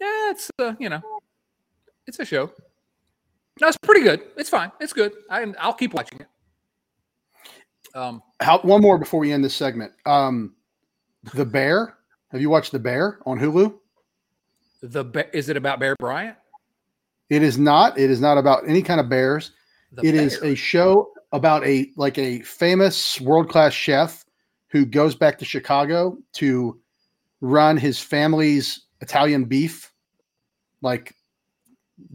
Yeah, 0.00 0.30
it's 0.30 0.50
uh, 0.58 0.74
you 0.78 0.88
know, 0.88 1.00
it's 2.06 2.18
a 2.18 2.24
show. 2.24 2.50
No, 3.60 3.68
it's 3.68 3.76
pretty 3.78 4.02
good. 4.02 4.22
It's 4.36 4.50
fine. 4.50 4.72
It's 4.80 4.92
good. 4.92 5.12
I, 5.30 5.46
I'll 5.58 5.74
keep 5.74 5.94
watching 5.94 6.20
it. 6.20 6.26
Um, 7.94 8.22
How, 8.40 8.60
one 8.60 8.80
more 8.80 8.98
before 8.98 9.20
we 9.20 9.32
end 9.32 9.44
this 9.44 9.54
segment. 9.54 9.92
Um, 10.06 10.54
the 11.34 11.44
Bear. 11.44 11.96
Have 12.30 12.40
you 12.40 12.50
watched 12.50 12.72
The 12.72 12.78
Bear 12.78 13.18
on 13.26 13.38
Hulu? 13.38 13.74
The 14.82 15.28
is 15.32 15.48
it 15.48 15.56
about 15.56 15.78
Bear 15.78 15.94
Bryant? 15.96 16.36
It 17.30 17.42
is 17.42 17.56
not. 17.56 17.98
It 17.98 18.10
is 18.10 18.20
not 18.20 18.36
about 18.36 18.68
any 18.68 18.82
kind 18.82 19.00
of 19.00 19.08
bears. 19.08 19.52
The 19.92 20.06
it 20.06 20.12
bear. 20.12 20.22
is 20.22 20.42
a 20.42 20.54
show 20.54 21.12
about 21.32 21.64
a 21.64 21.90
like 21.96 22.18
a 22.18 22.40
famous 22.40 23.20
world 23.20 23.48
class 23.48 23.72
chef 23.72 24.24
who 24.68 24.84
goes 24.84 25.14
back 25.14 25.38
to 25.38 25.44
Chicago 25.44 26.18
to 26.34 26.80
run 27.40 27.76
his 27.76 27.98
family's 27.98 28.82
Italian 29.00 29.44
beef, 29.44 29.92
like 30.80 31.14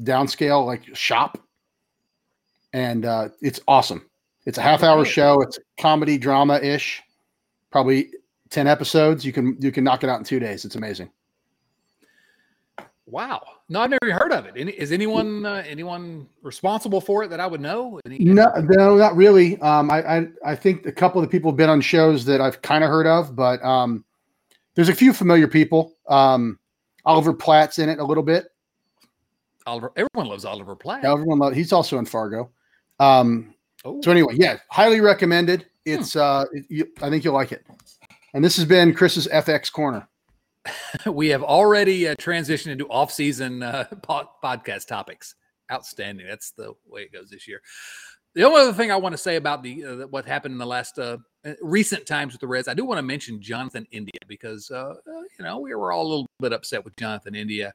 downscale, 0.02 0.66
like 0.66 0.96
shop, 0.96 1.40
and 2.74 3.06
uh, 3.06 3.30
it's 3.42 3.60
awesome. 3.68 4.07
It's 4.48 4.58
a 4.58 4.62
half 4.62 4.82
hour 4.82 5.04
show. 5.04 5.42
It's 5.42 5.60
comedy 5.78 6.18
drama 6.18 6.56
ish, 6.60 7.04
probably 7.70 8.12
ten 8.50 8.66
episodes. 8.66 9.26
You 9.26 9.34
can 9.34 9.58
you 9.60 9.74
can 9.74 9.84
knock 9.84 10.06
it 10.06 10.10
out 10.10 10.20
in 10.20 10.24
two 10.24 10.40
days. 10.40 10.64
It's 10.64 10.76
amazing. 10.76 11.12
Wow. 13.06 13.42
No, 13.68 13.82
I've 13.82 13.90
never 13.90 14.14
heard 14.14 14.32
of 14.32 14.46
it. 14.46 14.54
Any, 14.56 14.72
is 14.72 14.94
anyone 14.94 15.46
uh, 15.46 15.64
anyone 15.68 16.28
responsible 16.42 17.02
for 17.02 17.26
it 17.26 17.30
that 17.30 17.42
I 17.42 17.46
would 17.48 17.60
know? 17.60 18.00
Any, 18.06 18.20
no, 18.20 18.50
no, 18.56 18.96
not 18.96 19.18
really. 19.18 19.60
Um, 19.60 19.92
I, 19.92 20.20
I, 20.20 20.28
I 20.46 20.56
think 20.56 20.86
a 20.86 20.94
couple 20.94 21.22
of 21.22 21.28
the 21.28 21.32
people 21.32 21.52
have 21.52 21.58
been 21.58 21.70
on 21.70 21.82
shows 21.82 22.24
that 22.24 22.40
I've 22.40 22.62
kind 22.62 22.86
of 22.86 22.90
heard 22.90 23.06
of, 23.06 23.36
but 23.36 23.62
um, 23.66 24.06
there's 24.76 24.88
a 24.88 24.96
few 24.96 25.12
familiar 25.12 25.50
people. 25.50 25.92
Um, 26.08 26.58
Oliver 27.04 27.34
Platt's 27.34 27.80
in 27.80 27.90
it 27.90 28.00
a 28.00 28.04
little 28.06 28.24
bit. 28.24 28.46
Oliver, 29.66 29.92
everyone 29.98 30.30
loves 30.30 30.46
Oliver 30.46 30.78
Platt. 30.78 31.04
Everyone 31.04 31.40
loves. 31.40 31.58
He's 31.58 31.74
also 31.74 31.98
in 31.98 32.06
Fargo. 32.06 32.50
Um, 33.02 33.54
Oh. 33.88 34.02
So 34.04 34.12
anyway, 34.12 34.36
yeah, 34.36 34.58
highly 34.70 35.00
recommended. 35.00 35.66
It's 35.86 36.14
hmm. 36.14 36.20
uh, 36.20 36.46
it, 36.52 36.66
you, 36.68 36.88
I 37.02 37.10
think 37.10 37.24
you'll 37.24 37.34
like 37.34 37.54
it. 37.54 37.66
And 38.34 38.44
this 38.44 38.58
has 38.58 38.66
been 38.66 38.94
Chris's 38.94 39.28
FX 39.28 39.72
corner. 39.72 40.08
we 41.06 41.30
have 41.30 41.42
already 41.42 42.10
uh, 42.10 42.16
transitioned 42.16 42.72
into 42.72 42.86
off-season 42.90 43.64
uh, 43.64 43.86
podcast 44.04 44.88
topics. 44.88 45.36
Outstanding. 45.72 46.28
That's 46.28 46.52
the 46.52 46.74
way 46.86 47.04
it 47.04 47.14
goes 47.14 47.30
this 47.30 47.48
year. 47.48 47.62
The 48.36 48.44
only 48.44 48.62
other 48.62 48.74
thing 48.74 48.92
I 48.92 48.98
want 48.98 49.14
to 49.14 49.18
say 49.18 49.38
about 49.38 49.64
the 49.64 49.84
uh, 49.84 50.08
what 50.08 50.26
happened 50.26 50.52
in 50.54 50.58
the 50.58 50.66
last 50.66 51.00
uh, 51.00 51.18
uh 51.46 51.54
recent 51.62 52.06
times 52.06 52.34
with 52.34 52.42
the 52.42 52.48
Reds, 52.48 52.68
I 52.68 52.74
do 52.74 52.86
want 52.86 53.00
to 53.00 53.04
mention 53.04 53.42
Jonathan 53.42 53.88
India 53.92 54.20
because 54.28 54.70
uh, 54.70 54.96
uh, 55.08 55.22
you 55.38 55.44
know 55.44 55.60
we 55.60 55.74
were 55.74 55.92
all 55.92 56.06
a 56.06 56.10
little 56.10 56.28
bit 56.40 56.54
upset 56.54 56.86
with 56.86 56.96
Jonathan 56.98 57.36
India 57.36 57.74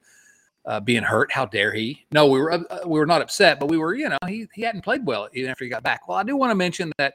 uh, 0.65 0.81
being 0.81 1.03
hurt. 1.03 1.33
How 1.33 1.47
dare 1.47 1.73
he? 1.73 2.05
No, 2.13 2.27
we 2.27 2.39
were 2.39 2.53
uh, 2.53 2.63
we 2.87 2.99
were 2.99 3.07
not 3.07 3.23
upset, 3.23 3.59
but 3.61 3.69
we 3.69 3.79
were 3.79 3.95
you 3.95 4.09
know 4.09 4.19
he 4.27 4.47
he 4.55 4.63
hadn't 4.63 4.83
played 4.83 5.05
well 5.07 5.29
even 5.33 5.51
after 5.51 5.65
he 5.65 5.71
got 5.71 5.83
back. 5.83 6.09
Well, 6.09 6.19
I 6.19 6.23
do 6.23 6.37
want 6.37 6.51
to 6.51 6.55
mention 6.55 6.93
that 6.99 7.15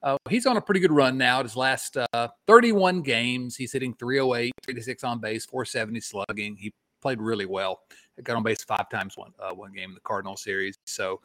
Uh, 0.00 0.16
he's 0.30 0.46
on 0.46 0.56
a 0.56 0.60
pretty 0.60 0.80
good 0.80 0.92
run 0.92 1.18
now. 1.18 1.40
At 1.40 1.44
His 1.44 1.56
last 1.56 1.96
uh, 1.96 2.28
31 2.46 3.02
games, 3.02 3.56
he's 3.56 3.72
hitting 3.72 3.94
308, 3.94 4.52
36 4.64 5.02
on 5.02 5.18
base, 5.18 5.44
470 5.46 6.00
slugging. 6.00 6.56
He 6.56 6.72
played 7.02 7.20
really 7.20 7.46
well. 7.46 7.80
Got 8.22 8.36
on 8.36 8.44
base 8.44 8.62
five 8.64 8.88
times 8.90 9.16
one 9.16 9.32
uh, 9.40 9.52
one 9.52 9.72
game 9.72 9.90
in 9.90 9.94
the 9.94 10.00
Cardinal 10.00 10.36
series. 10.36 10.76
So 10.86 11.20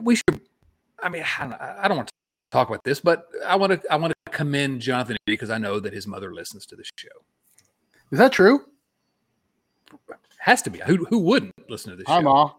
we 0.00 0.16
should. 0.16 0.40
I 1.02 1.08
mean, 1.08 1.24
I 1.38 1.42
don't, 1.42 1.60
I 1.60 1.88
don't 1.88 1.96
want 1.96 2.08
to 2.08 2.14
talk 2.50 2.68
about 2.68 2.82
this, 2.84 3.00
but 3.00 3.26
I 3.46 3.56
want 3.56 3.80
to 3.80 3.92
I 3.92 3.96
want 3.96 4.12
to 4.12 4.32
commend 4.32 4.80
Jonathan 4.80 5.16
because 5.24 5.50
I 5.50 5.58
know 5.58 5.80
that 5.80 5.92
his 5.92 6.06
mother 6.06 6.34
listens 6.34 6.66
to 6.66 6.76
the 6.76 6.84
show. 6.96 7.08
Is 8.12 8.18
that 8.18 8.32
true? 8.32 8.66
Has 10.38 10.62
to 10.62 10.70
be. 10.70 10.80
Who 10.80 11.04
who 11.06 11.18
wouldn't 11.18 11.54
listen 11.68 11.90
to 11.90 11.96
this? 11.96 12.06
Hi, 12.06 12.18
show? 12.18 12.22
Ma. 12.22 12.52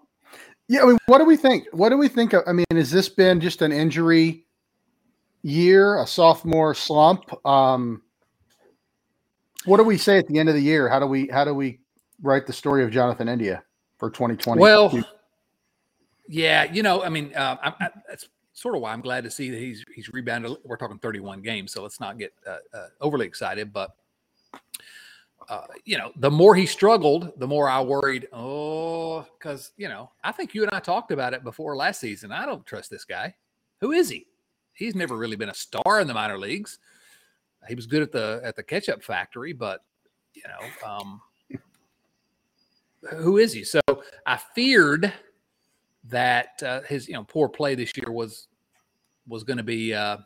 Yeah, 0.67 0.83
I 0.83 0.85
mean, 0.85 0.97
what 1.05 1.19
do 1.19 1.25
we 1.25 1.37
think? 1.37 1.67
What 1.71 1.89
do 1.89 1.97
we 1.97 2.09
think? 2.09 2.33
Of, 2.33 2.43
I 2.45 2.51
mean, 2.51 2.65
has 2.73 2.91
this 2.91 3.07
been 3.07 3.39
just 3.39 3.61
an 3.61 3.71
injury 3.71 4.45
year, 5.41 5.99
a 5.99 6.05
sophomore 6.05 6.75
slump? 6.75 7.23
Um, 7.45 8.01
what 9.65 9.77
do 9.77 9.83
we 9.83 9.97
say 9.97 10.17
at 10.17 10.27
the 10.27 10.39
end 10.39 10.49
of 10.49 10.55
the 10.55 10.61
year? 10.61 10.89
How 10.89 10.99
do 10.99 11.07
we 11.07 11.27
how 11.27 11.45
do 11.45 11.53
we 11.53 11.79
write 12.21 12.47
the 12.47 12.53
story 12.53 12.83
of 12.83 12.91
Jonathan 12.91 13.29
India 13.29 13.63
for 13.97 14.09
2020? 14.09 14.59
Well, 14.59 15.01
yeah, 16.27 16.71
you 16.71 16.83
know, 16.83 17.03
I 17.03 17.09
mean, 17.09 17.33
uh, 17.35 17.55
I, 17.61 17.85
I, 17.85 17.89
that's 18.09 18.27
sort 18.53 18.75
of 18.75 18.81
why 18.81 18.91
I'm 18.91 19.01
glad 19.01 19.23
to 19.23 19.31
see 19.31 19.49
that 19.49 19.59
he's 19.59 19.85
he's 19.93 20.09
rebounded. 20.09 20.57
We're 20.65 20.77
talking 20.77 20.99
31 20.99 21.41
games, 21.41 21.71
so 21.71 21.83
let's 21.83 21.99
not 21.99 22.17
get 22.17 22.33
uh, 22.45 22.57
uh, 22.73 22.87
overly 22.99 23.25
excited. 23.25 23.71
But 23.71 23.91
uh, 25.49 25.65
you 25.85 25.97
know, 25.97 26.11
the 26.17 26.31
more 26.31 26.55
he 26.55 26.65
struggled, 26.65 27.31
the 27.37 27.47
more 27.47 27.69
I 27.69 27.81
worried. 27.81 28.27
Oh, 28.33 29.25
because 29.37 29.71
you 29.77 29.87
know, 29.87 30.11
I 30.23 30.31
think 30.31 30.53
you 30.53 30.63
and 30.63 30.71
I 30.73 30.79
talked 30.79 31.11
about 31.11 31.33
it 31.33 31.43
before 31.43 31.75
last 31.75 32.01
season. 32.01 32.31
I 32.31 32.45
don't 32.45 32.65
trust 32.65 32.89
this 32.89 33.05
guy. 33.05 33.35
Who 33.79 33.91
is 33.91 34.09
he? 34.09 34.27
He's 34.73 34.95
never 34.95 35.15
really 35.15 35.35
been 35.35 35.49
a 35.49 35.55
star 35.55 36.01
in 36.01 36.07
the 36.07 36.13
minor 36.13 36.37
leagues. 36.37 36.79
He 37.67 37.75
was 37.75 37.87
good 37.87 38.01
at 38.01 38.11
the 38.11 38.41
at 38.43 38.55
the 38.55 38.63
ketchup 38.63 39.03
factory, 39.03 39.53
but 39.53 39.83
you 40.33 40.43
know, 40.43 40.87
um, 40.87 41.21
who 43.15 43.37
is 43.37 43.53
he? 43.53 43.63
So 43.63 43.79
I 44.25 44.37
feared 44.37 45.13
that 46.05 46.61
uh, 46.63 46.81
his 46.81 47.07
you 47.07 47.13
know 47.13 47.23
poor 47.23 47.47
play 47.47 47.75
this 47.75 47.95
year 47.95 48.11
was 48.11 48.47
was 49.27 49.43
going 49.43 49.57
to 49.57 49.63
be 49.63 49.93
uh, 49.93 50.17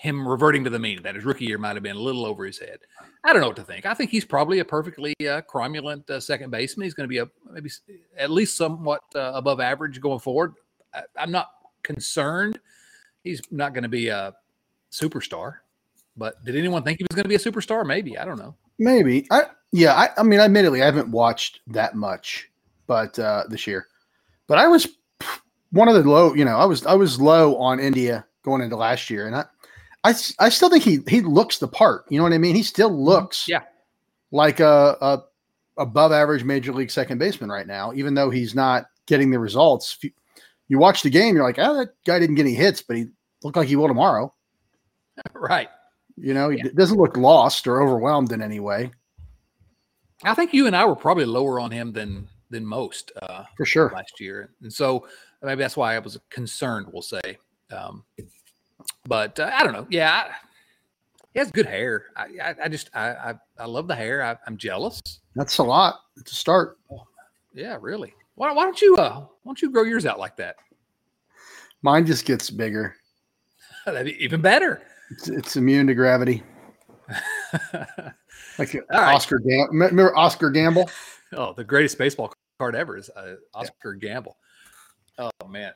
him 0.00 0.26
reverting 0.26 0.64
to 0.64 0.70
the 0.70 0.78
mean. 0.78 1.02
That 1.02 1.14
his 1.14 1.26
rookie 1.26 1.44
year 1.44 1.58
might 1.58 1.76
have 1.76 1.82
been 1.82 1.96
a 1.96 2.00
little 2.00 2.24
over 2.24 2.46
his 2.46 2.58
head. 2.58 2.78
I 3.22 3.32
don't 3.32 3.42
know 3.42 3.48
what 3.48 3.56
to 3.56 3.62
think. 3.62 3.84
I 3.84 3.92
think 3.92 4.10
he's 4.10 4.24
probably 4.24 4.60
a 4.60 4.64
perfectly 4.64 5.14
uh, 5.20 5.42
cromulent 5.42 6.08
uh, 6.08 6.18
second 6.20 6.50
baseman. 6.50 6.84
He's 6.84 6.94
going 6.94 7.04
to 7.04 7.08
be 7.08 7.18
a 7.18 7.28
maybe 7.52 7.70
at 8.16 8.30
least 8.30 8.56
somewhat 8.56 9.02
uh, 9.14 9.32
above 9.34 9.60
average 9.60 10.00
going 10.00 10.18
forward. 10.18 10.54
I, 10.94 11.02
I'm 11.18 11.30
not 11.30 11.50
concerned. 11.82 12.58
He's 13.24 13.42
not 13.50 13.74
going 13.74 13.82
to 13.82 13.90
be 13.90 14.08
a 14.08 14.34
superstar. 14.90 15.56
But 16.16 16.42
did 16.46 16.56
anyone 16.56 16.82
think 16.82 16.98
he 16.98 17.06
was 17.10 17.14
going 17.14 17.24
to 17.24 17.28
be 17.28 17.34
a 17.34 17.38
superstar? 17.38 17.86
Maybe 17.86 18.16
I 18.16 18.24
don't 18.24 18.38
know. 18.38 18.54
Maybe 18.78 19.26
I 19.30 19.44
yeah. 19.70 19.94
I, 19.94 20.08
I 20.16 20.22
mean, 20.22 20.40
admittedly, 20.40 20.80
I 20.80 20.86
haven't 20.86 21.10
watched 21.10 21.60
that 21.66 21.94
much, 21.94 22.50
but 22.86 23.18
uh, 23.18 23.44
this 23.50 23.66
year, 23.66 23.86
but 24.46 24.56
I 24.56 24.66
was 24.66 24.88
one 25.72 25.88
of 25.88 25.94
the 25.94 26.08
low. 26.08 26.32
You 26.32 26.46
know, 26.46 26.56
I 26.56 26.64
was 26.64 26.86
I 26.86 26.94
was 26.94 27.20
low 27.20 27.56
on 27.58 27.78
India 27.78 28.24
going 28.42 28.62
into 28.62 28.76
last 28.76 29.10
year, 29.10 29.26
and 29.26 29.36
I 29.36 29.44
I, 30.02 30.14
I 30.38 30.48
still 30.48 30.70
think 30.70 30.84
he 30.84 31.00
he 31.08 31.20
looks 31.20 31.58
the 31.58 31.68
part. 31.68 32.04
You 32.08 32.18
know 32.18 32.24
what 32.24 32.32
I 32.32 32.38
mean? 32.38 32.54
He 32.54 32.62
still 32.62 32.90
looks 32.90 33.46
yeah 33.46 33.62
like 34.32 34.60
a, 34.60 34.96
a 35.00 35.22
above 35.76 36.12
average 36.12 36.44
major 36.44 36.72
league 36.72 36.90
second 36.90 37.18
baseman 37.18 37.50
right 37.50 37.66
now, 37.66 37.92
even 37.92 38.14
though 38.14 38.30
he's 38.30 38.54
not 38.54 38.86
getting 39.06 39.30
the 39.30 39.38
results. 39.38 39.98
You, 40.02 40.10
you 40.68 40.78
watch 40.78 41.02
the 41.02 41.10
game, 41.10 41.34
you're 41.34 41.44
like, 41.44 41.58
oh, 41.58 41.78
that 41.78 41.94
guy 42.06 42.18
didn't 42.18 42.36
get 42.36 42.46
any 42.46 42.54
hits, 42.54 42.82
but 42.82 42.96
he 42.96 43.06
looked 43.42 43.56
like 43.56 43.68
he 43.68 43.76
will 43.76 43.88
tomorrow. 43.88 44.32
Right. 45.34 45.68
You 46.16 46.32
know, 46.32 46.48
he 46.48 46.58
yeah. 46.58 46.70
doesn't 46.74 46.96
look 46.96 47.16
lost 47.16 47.66
or 47.66 47.82
overwhelmed 47.82 48.32
in 48.32 48.40
any 48.40 48.58
way. 48.58 48.90
I 50.24 50.34
think 50.34 50.54
you 50.54 50.66
and 50.66 50.74
I 50.74 50.86
were 50.86 50.96
probably 50.96 51.26
lower 51.26 51.60
on 51.60 51.70
him 51.70 51.92
than 51.92 52.26
than 52.48 52.64
most 52.64 53.12
uh, 53.20 53.44
for 53.56 53.66
sure 53.66 53.90
last 53.94 54.18
year, 54.18 54.50
and 54.62 54.72
so 54.72 55.06
maybe 55.42 55.60
that's 55.60 55.76
why 55.76 55.94
I 55.94 55.98
was 55.98 56.18
concerned. 56.30 56.86
We'll 56.90 57.02
say, 57.02 57.38
um, 57.70 58.04
but 59.06 59.38
uh, 59.38 59.50
I 59.52 59.64
don't 59.64 59.72
know. 59.72 59.86
Yeah, 59.90 60.12
I, 60.12 60.34
he 61.32 61.38
has 61.38 61.50
good 61.50 61.66
hair. 61.66 62.06
I, 62.16 62.26
I, 62.42 62.54
I 62.64 62.68
just 62.68 62.90
I, 62.94 63.10
I, 63.10 63.34
I 63.58 63.66
love 63.66 63.86
the 63.86 63.94
hair. 63.94 64.22
I, 64.22 64.36
am 64.46 64.56
jealous. 64.56 65.00
That's 65.36 65.58
a 65.58 65.62
lot. 65.62 66.00
to 66.24 66.34
start. 66.34 66.78
Yeah, 67.54 67.78
really. 67.80 68.14
Why, 68.34 68.52
why 68.52 68.64
don't 68.64 68.80
you 68.80 68.96
uh 68.96 69.20
why 69.20 69.26
don't 69.44 69.62
you 69.62 69.70
grow 69.70 69.82
yours 69.82 70.06
out 70.06 70.18
like 70.18 70.36
that? 70.36 70.56
Mine 71.82 72.06
just 72.06 72.24
gets 72.24 72.50
bigger. 72.50 72.96
That'd 73.86 74.06
be 74.06 74.24
even 74.24 74.40
better. 74.40 74.82
It's, 75.10 75.28
it's 75.28 75.56
immune 75.56 75.86
to 75.86 75.94
gravity. 75.94 76.42
like 78.58 78.76
Oscar 78.92 79.36
right. 79.36 79.44
Gamble. 79.44 79.68
Remember 79.68 80.16
Oscar 80.16 80.50
Gamble? 80.50 80.88
Oh, 81.32 81.52
the 81.52 81.64
greatest 81.64 81.98
baseball 81.98 82.32
card 82.58 82.74
ever 82.74 82.96
is 82.96 83.10
uh, 83.10 83.34
Oscar 83.54 83.94
yeah. 84.00 84.08
Gamble. 84.08 84.36
Oh 85.18 85.30
man, 85.48 85.72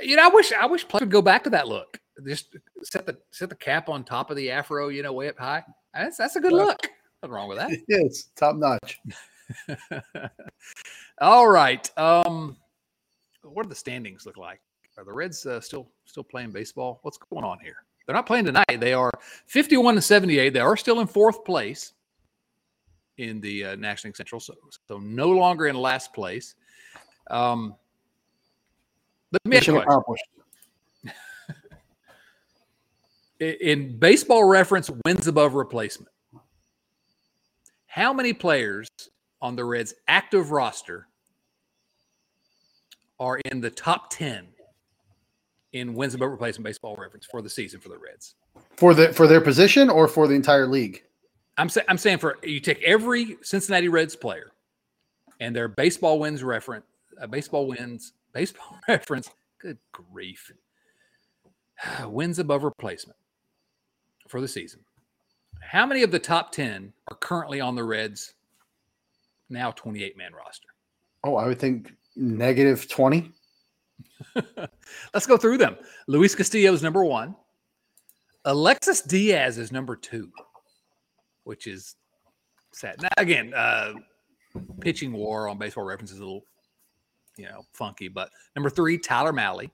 you 0.00 0.16
know 0.16 0.24
I 0.24 0.28
wish 0.28 0.52
I 0.52 0.66
wish 0.66 0.86
players 0.86 1.00
would 1.00 1.10
go 1.10 1.22
back 1.22 1.44
to 1.44 1.50
that 1.50 1.68
look. 1.68 2.00
Just 2.26 2.56
set 2.82 3.06
the 3.06 3.18
set 3.30 3.48
the 3.48 3.54
cap 3.54 3.88
on 3.88 4.04
top 4.04 4.30
of 4.30 4.36
the 4.36 4.50
afro, 4.50 4.88
you 4.88 5.02
know, 5.02 5.12
way 5.12 5.28
up 5.28 5.38
high. 5.38 5.64
That's 5.94 6.16
that's 6.16 6.36
a 6.36 6.40
good 6.40 6.52
well, 6.52 6.66
look. 6.66 6.88
Nothing 7.22 7.34
wrong 7.34 7.48
with 7.48 7.58
that. 7.58 7.70
It's 7.88 8.30
top 8.36 8.56
notch. 8.56 8.98
All 11.20 11.48
right. 11.48 11.98
Um, 11.98 12.56
what 13.42 13.64
do 13.64 13.68
the 13.68 13.74
standings 13.74 14.26
look 14.26 14.36
like? 14.36 14.60
Are 14.98 15.04
the 15.04 15.12
Reds 15.12 15.46
uh, 15.46 15.60
still 15.60 15.88
still 16.04 16.24
playing 16.24 16.52
baseball? 16.52 17.00
What's 17.02 17.18
going 17.18 17.44
on 17.44 17.58
here? 17.60 17.84
They're 18.06 18.16
not 18.16 18.26
playing 18.26 18.44
tonight. 18.44 18.80
They 18.80 18.92
are 18.92 19.10
51 19.46 19.94
to 19.94 20.02
78. 20.02 20.50
They 20.50 20.60
are 20.60 20.76
still 20.76 21.00
in 21.00 21.06
fourth 21.06 21.44
place 21.44 21.92
in 23.18 23.40
the 23.40 23.64
uh, 23.66 23.76
National 23.76 24.08
League 24.08 24.16
Central, 24.16 24.40
so, 24.40 24.54
so 24.88 24.98
no 24.98 25.28
longer 25.28 25.68
in 25.68 25.76
last 25.76 26.12
place. 26.12 26.54
Um, 27.30 27.74
let 29.32 29.40
me 29.44 29.56
Mission 29.56 29.76
accomplished. 29.76 30.24
In 33.40 33.98
baseball 33.98 34.44
reference, 34.44 34.90
wins 35.04 35.26
above 35.26 35.54
replacement. 35.54 36.12
How 37.86 38.12
many 38.12 38.32
players 38.32 38.88
on 39.40 39.56
the 39.56 39.64
Reds' 39.64 39.94
active 40.06 40.50
roster 40.50 41.08
are 43.18 43.38
in 43.46 43.60
the 43.60 43.70
top 43.70 44.10
10 44.10 44.46
in 45.72 45.94
wins 45.94 46.14
above 46.14 46.30
replacement 46.30 46.64
baseball 46.64 46.96
reference 46.96 47.26
for 47.26 47.42
the 47.42 47.50
season 47.50 47.80
for 47.80 47.88
the 47.88 47.98
Reds. 47.98 48.34
For 48.76 48.94
the 48.94 49.12
for 49.12 49.26
their 49.26 49.40
position 49.40 49.88
or 49.88 50.08
for 50.08 50.26
the 50.26 50.34
entire 50.34 50.66
league? 50.66 51.02
I'm 51.58 51.68
saying 51.68 51.86
I'm 51.88 51.98
saying 51.98 52.18
for 52.18 52.38
you 52.42 52.60
take 52.60 52.82
every 52.82 53.36
Cincinnati 53.42 53.88
Reds 53.88 54.16
player 54.16 54.52
and 55.38 55.54
their 55.54 55.68
baseball 55.68 56.18
wins 56.18 56.42
reference, 56.42 56.86
uh, 57.20 57.26
baseball 57.26 57.66
wins, 57.66 58.12
baseball 58.32 58.78
reference. 58.88 59.30
Good 59.58 59.78
grief, 59.92 60.50
wins 62.06 62.38
above 62.38 62.64
replacement 62.64 63.19
for 64.30 64.40
the 64.40 64.48
season. 64.48 64.80
How 65.60 65.84
many 65.84 66.02
of 66.02 66.10
the 66.10 66.18
top 66.18 66.52
ten 66.52 66.92
are 67.10 67.16
currently 67.16 67.60
on 67.60 67.74
the 67.74 67.84
Reds 67.84 68.34
now 69.50 69.72
28 69.72 70.16
man 70.16 70.32
roster? 70.32 70.68
Oh, 71.24 71.36
I 71.36 71.46
would 71.46 71.58
think 71.58 71.92
negative 72.16 72.88
20. 72.88 73.30
Let's 75.14 75.26
go 75.26 75.36
through 75.36 75.58
them. 75.58 75.76
Luis 76.06 76.34
Castillo 76.34 76.72
is 76.72 76.82
number 76.82 77.04
one. 77.04 77.34
Alexis 78.46 79.02
Diaz 79.02 79.58
is 79.58 79.70
number 79.70 79.96
two, 79.96 80.30
which 81.44 81.66
is 81.66 81.96
sad. 82.72 83.02
Now, 83.02 83.08
again, 83.18 83.52
uh, 83.54 83.92
pitching 84.80 85.12
war 85.12 85.48
on 85.48 85.58
baseball 85.58 85.84
reference 85.84 86.10
is 86.10 86.18
a 86.18 86.22
little, 86.22 86.44
you 87.36 87.44
know, 87.44 87.62
funky. 87.74 88.08
But 88.08 88.30
number 88.56 88.70
three, 88.70 88.96
Tyler 88.96 89.32
Mahle. 89.32 89.70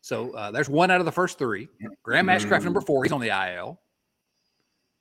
So 0.00 0.32
uh, 0.32 0.50
there's 0.50 0.68
one 0.68 0.90
out 0.90 1.00
of 1.00 1.06
the 1.06 1.12
first 1.12 1.38
three. 1.38 1.68
Graham 2.02 2.26
Ashcraft, 2.26 2.64
number 2.64 2.80
four, 2.80 3.04
he's 3.04 3.12
on 3.12 3.20
the 3.20 3.28
IL. 3.28 3.80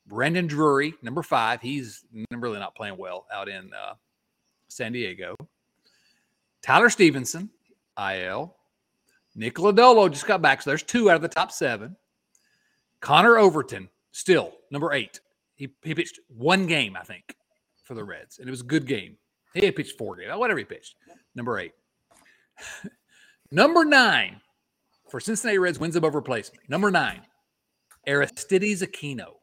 Brandon 0.08 0.48
Drury, 0.48 0.96
number 1.01 1.22
five, 1.22 1.62
he's 1.62 2.03
really 2.32 2.60
not 2.60 2.75
playing 2.75 2.98
well 2.98 3.25
out 3.32 3.48
in 3.48 3.72
uh, 3.74 3.94
San 4.68 4.91
Diego. 4.91 5.36
Tyler 6.62 6.89
Stephenson, 6.89 7.50
IL. 7.98 8.56
Nick 9.36 9.56
Lodolo 9.56 10.12
just 10.12 10.25
got 10.25 10.41
back. 10.41 10.62
So 10.62 10.72
there's 10.72 10.84
two 10.84 11.10
out 11.10 11.15
of 11.15 11.22
the 11.22 11.27
top 11.27 11.51
seven. 11.51 11.96
Connor 13.00 13.38
Overton, 13.38 13.88
still 14.12 14.53
number 14.72 14.91
eight. 14.94 15.22
He, 15.56 15.70
he 15.84 15.94
pitched 15.94 16.20
one 16.27 16.65
game, 16.65 16.98
I 16.98 17.03
think, 17.03 17.36
for 17.84 17.94
the 17.94 18.03
Reds, 18.03 18.39
and 18.39 18.48
it 18.48 18.51
was 18.51 18.62
a 18.62 18.65
good 18.65 18.86
game. 18.86 19.18
He 19.53 19.65
had 19.65 19.75
pitched 19.75 19.98
four 19.98 20.15
games, 20.15 20.32
whatever 20.36 20.60
he 20.60 20.65
pitched. 20.65 20.96
Number 21.36 21.60
eight. 21.60 21.74
number 23.51 23.86
nine 23.86 24.41
for 25.10 25.20
Cincinnati 25.20 25.58
Reds 25.58 25.80
wins 25.80 25.96
above 25.96 26.16
replacement. 26.16 26.68
Number 26.70 26.92
nine, 26.92 27.22
Aristides 28.08 28.82
Aquino. 28.82 29.34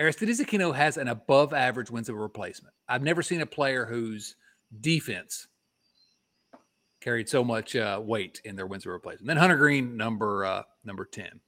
Aristides 0.00 0.40
Aquino 0.40 0.74
has 0.74 0.96
an 0.96 1.08
above 1.08 1.52
average 1.52 1.90
wins 1.90 2.08
above 2.08 2.20
replacement. 2.20 2.74
I've 2.88 3.02
never 3.02 3.22
seen 3.22 3.40
a 3.42 3.46
player 3.46 3.84
whose 3.84 4.36
defense 4.80 5.46
carried 7.00 7.28
so 7.28 7.44
much 7.44 7.76
uh, 7.76 8.00
weight 8.02 8.40
in 8.44 8.56
their 8.56 8.66
wins 8.66 8.84
above 8.84 8.94
replacement. 8.94 9.26
Then 9.28 9.36
Hunter 9.36 9.56
Greene, 9.56 9.96
number 9.96 10.44
uh, 10.44 10.62
number 10.84 11.04
ten. 11.04 11.40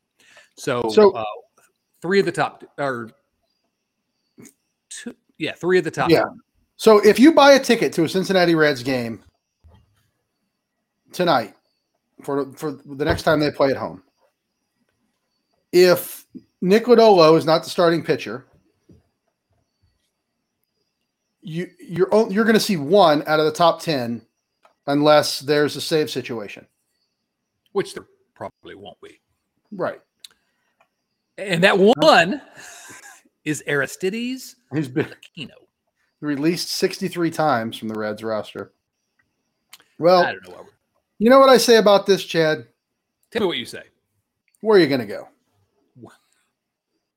So, 0.56 0.88
So- 0.90 1.10
uh, 1.12 1.24
three 2.02 2.20
of 2.20 2.26
the 2.26 2.32
top, 2.32 2.62
or 2.78 3.10
two, 4.90 5.14
yeah, 5.38 5.52
three 5.52 5.78
of 5.78 5.84
the 5.84 5.90
top. 5.90 6.10
Yeah. 6.10 6.24
So 6.76 6.98
if 7.04 7.18
you 7.18 7.32
buy 7.32 7.52
a 7.52 7.58
ticket 7.58 7.92
to 7.94 8.04
a 8.04 8.08
Cincinnati 8.08 8.54
Reds 8.54 8.82
game 8.82 9.22
tonight 11.12 11.55
for 12.22 12.52
for 12.52 12.72
the 12.72 13.04
next 13.04 13.22
time 13.22 13.40
they 13.40 13.50
play 13.50 13.70
at 13.70 13.76
home, 13.76 14.02
if 15.72 16.24
Nick 16.60 16.84
Lodolo 16.86 17.36
is 17.36 17.44
not 17.44 17.62
the 17.64 17.70
starting 17.70 18.02
pitcher, 18.02 18.46
you 21.42 21.68
you're 21.78 22.08
you're 22.30 22.44
going 22.44 22.54
to 22.54 22.60
see 22.60 22.76
one 22.76 23.22
out 23.26 23.38
of 23.40 23.46
the 23.46 23.52
top 23.52 23.80
ten, 23.80 24.22
unless 24.86 25.40
there's 25.40 25.76
a 25.76 25.80
save 25.80 26.10
situation. 26.10 26.66
which 27.72 27.94
there 27.94 28.06
probably 28.34 28.74
won't 28.74 29.00
be. 29.00 29.20
Right. 29.72 30.00
And 31.38 31.62
that 31.64 31.78
one 31.78 32.40
is 33.44 33.62
Aristides 33.66 34.56
He's 34.74 34.88
been 34.88 35.06
Aquino. 35.38 35.50
released 36.20 36.70
63 36.70 37.30
times 37.30 37.76
from 37.76 37.88
the 37.88 37.98
Reds 37.98 38.22
roster. 38.22 38.72
Well, 39.98 40.22
I 40.24 40.32
don't 40.32 40.42
know. 40.48 40.54
Why 40.54 40.60
we're- 40.62 40.70
you 41.18 41.30
know 41.30 41.38
what 41.38 41.48
I 41.48 41.56
say 41.56 41.76
about 41.76 42.06
this, 42.06 42.24
Chad? 42.24 42.66
Tell 43.30 43.42
me 43.42 43.46
what 43.46 43.56
you 43.56 43.64
say. 43.64 43.82
Where 44.60 44.78
are 44.78 44.80
you 44.80 44.86
going 44.86 45.00
to 45.00 45.06
go? 45.06 45.28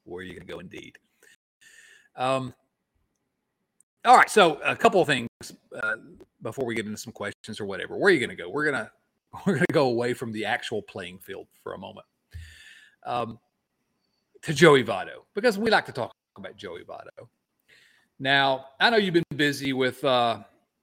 Where 0.09 0.21
are 0.21 0.23
you 0.23 0.33
going 0.33 0.47
to 0.47 0.51
go? 0.51 0.59
Indeed. 0.59 0.97
Um. 2.15 2.53
All 4.05 4.17
right. 4.17 4.29
So 4.29 4.55
a 4.63 4.75
couple 4.75 5.01
of 5.01 5.07
things 5.07 5.29
uh, 5.75 5.95
before 6.41 6.65
we 6.65 6.73
get 6.73 6.85
into 6.85 6.97
some 6.97 7.13
questions 7.13 7.59
or 7.59 7.65
whatever. 7.65 7.95
Where 7.95 8.09
are 8.09 8.13
you 8.13 8.19
going 8.19 8.35
to 8.35 8.35
go? 8.35 8.49
We're 8.49 8.65
gonna 8.65 8.91
we're 9.45 9.53
gonna 9.53 9.65
go 9.71 9.87
away 9.87 10.13
from 10.13 10.31
the 10.31 10.45
actual 10.45 10.81
playing 10.81 11.19
field 11.19 11.47
for 11.63 11.73
a 11.73 11.77
moment. 11.77 12.05
Um, 13.05 13.39
to 14.41 14.53
Joey 14.53 14.83
Votto 14.83 15.23
because 15.35 15.57
we 15.57 15.69
like 15.69 15.85
to 15.85 15.91
talk 15.91 16.13
about 16.37 16.55
Joey 16.55 16.83
Votto. 16.83 17.27
Now 18.19 18.65
I 18.79 18.89
know 18.89 18.97
you've 18.97 19.13
been 19.13 19.23
busy 19.35 19.73
with 19.73 20.03
uh, 20.03 20.39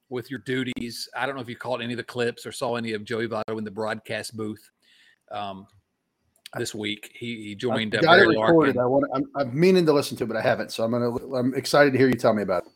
with 0.08 0.30
your 0.30 0.40
duties. 0.40 1.08
I 1.16 1.26
don't 1.26 1.34
know 1.34 1.42
if 1.42 1.48
you 1.48 1.56
caught 1.56 1.82
any 1.82 1.92
of 1.92 1.96
the 1.96 2.04
clips 2.04 2.46
or 2.46 2.52
saw 2.52 2.76
any 2.76 2.92
of 2.92 3.04
Joey 3.04 3.28
Votto 3.28 3.58
in 3.58 3.64
the 3.64 3.70
broadcast 3.70 4.36
booth. 4.36 4.70
Um, 5.30 5.66
this 6.56 6.74
week, 6.74 7.10
he, 7.14 7.42
he 7.42 7.54
joined 7.54 7.94
uh, 7.94 7.98
I've 7.98 8.04
got 8.04 8.18
it 8.18 8.22
Barry 8.22 8.36
recorded. 8.36 8.76
Larkin. 8.76 8.80
I 8.80 8.86
want. 8.86 9.04
I'm, 9.14 9.24
I'm 9.34 9.58
meaning 9.58 9.84
to 9.86 9.92
listen 9.92 10.16
to, 10.18 10.24
it, 10.24 10.28
but 10.28 10.36
I 10.36 10.42
haven't. 10.42 10.72
So 10.72 10.84
I'm 10.84 10.92
gonna. 10.92 11.10
I'm 11.34 11.54
excited 11.54 11.92
to 11.92 11.98
hear 11.98 12.08
you 12.08 12.14
tell 12.14 12.32
me 12.32 12.42
about 12.42 12.64
it. 12.66 12.72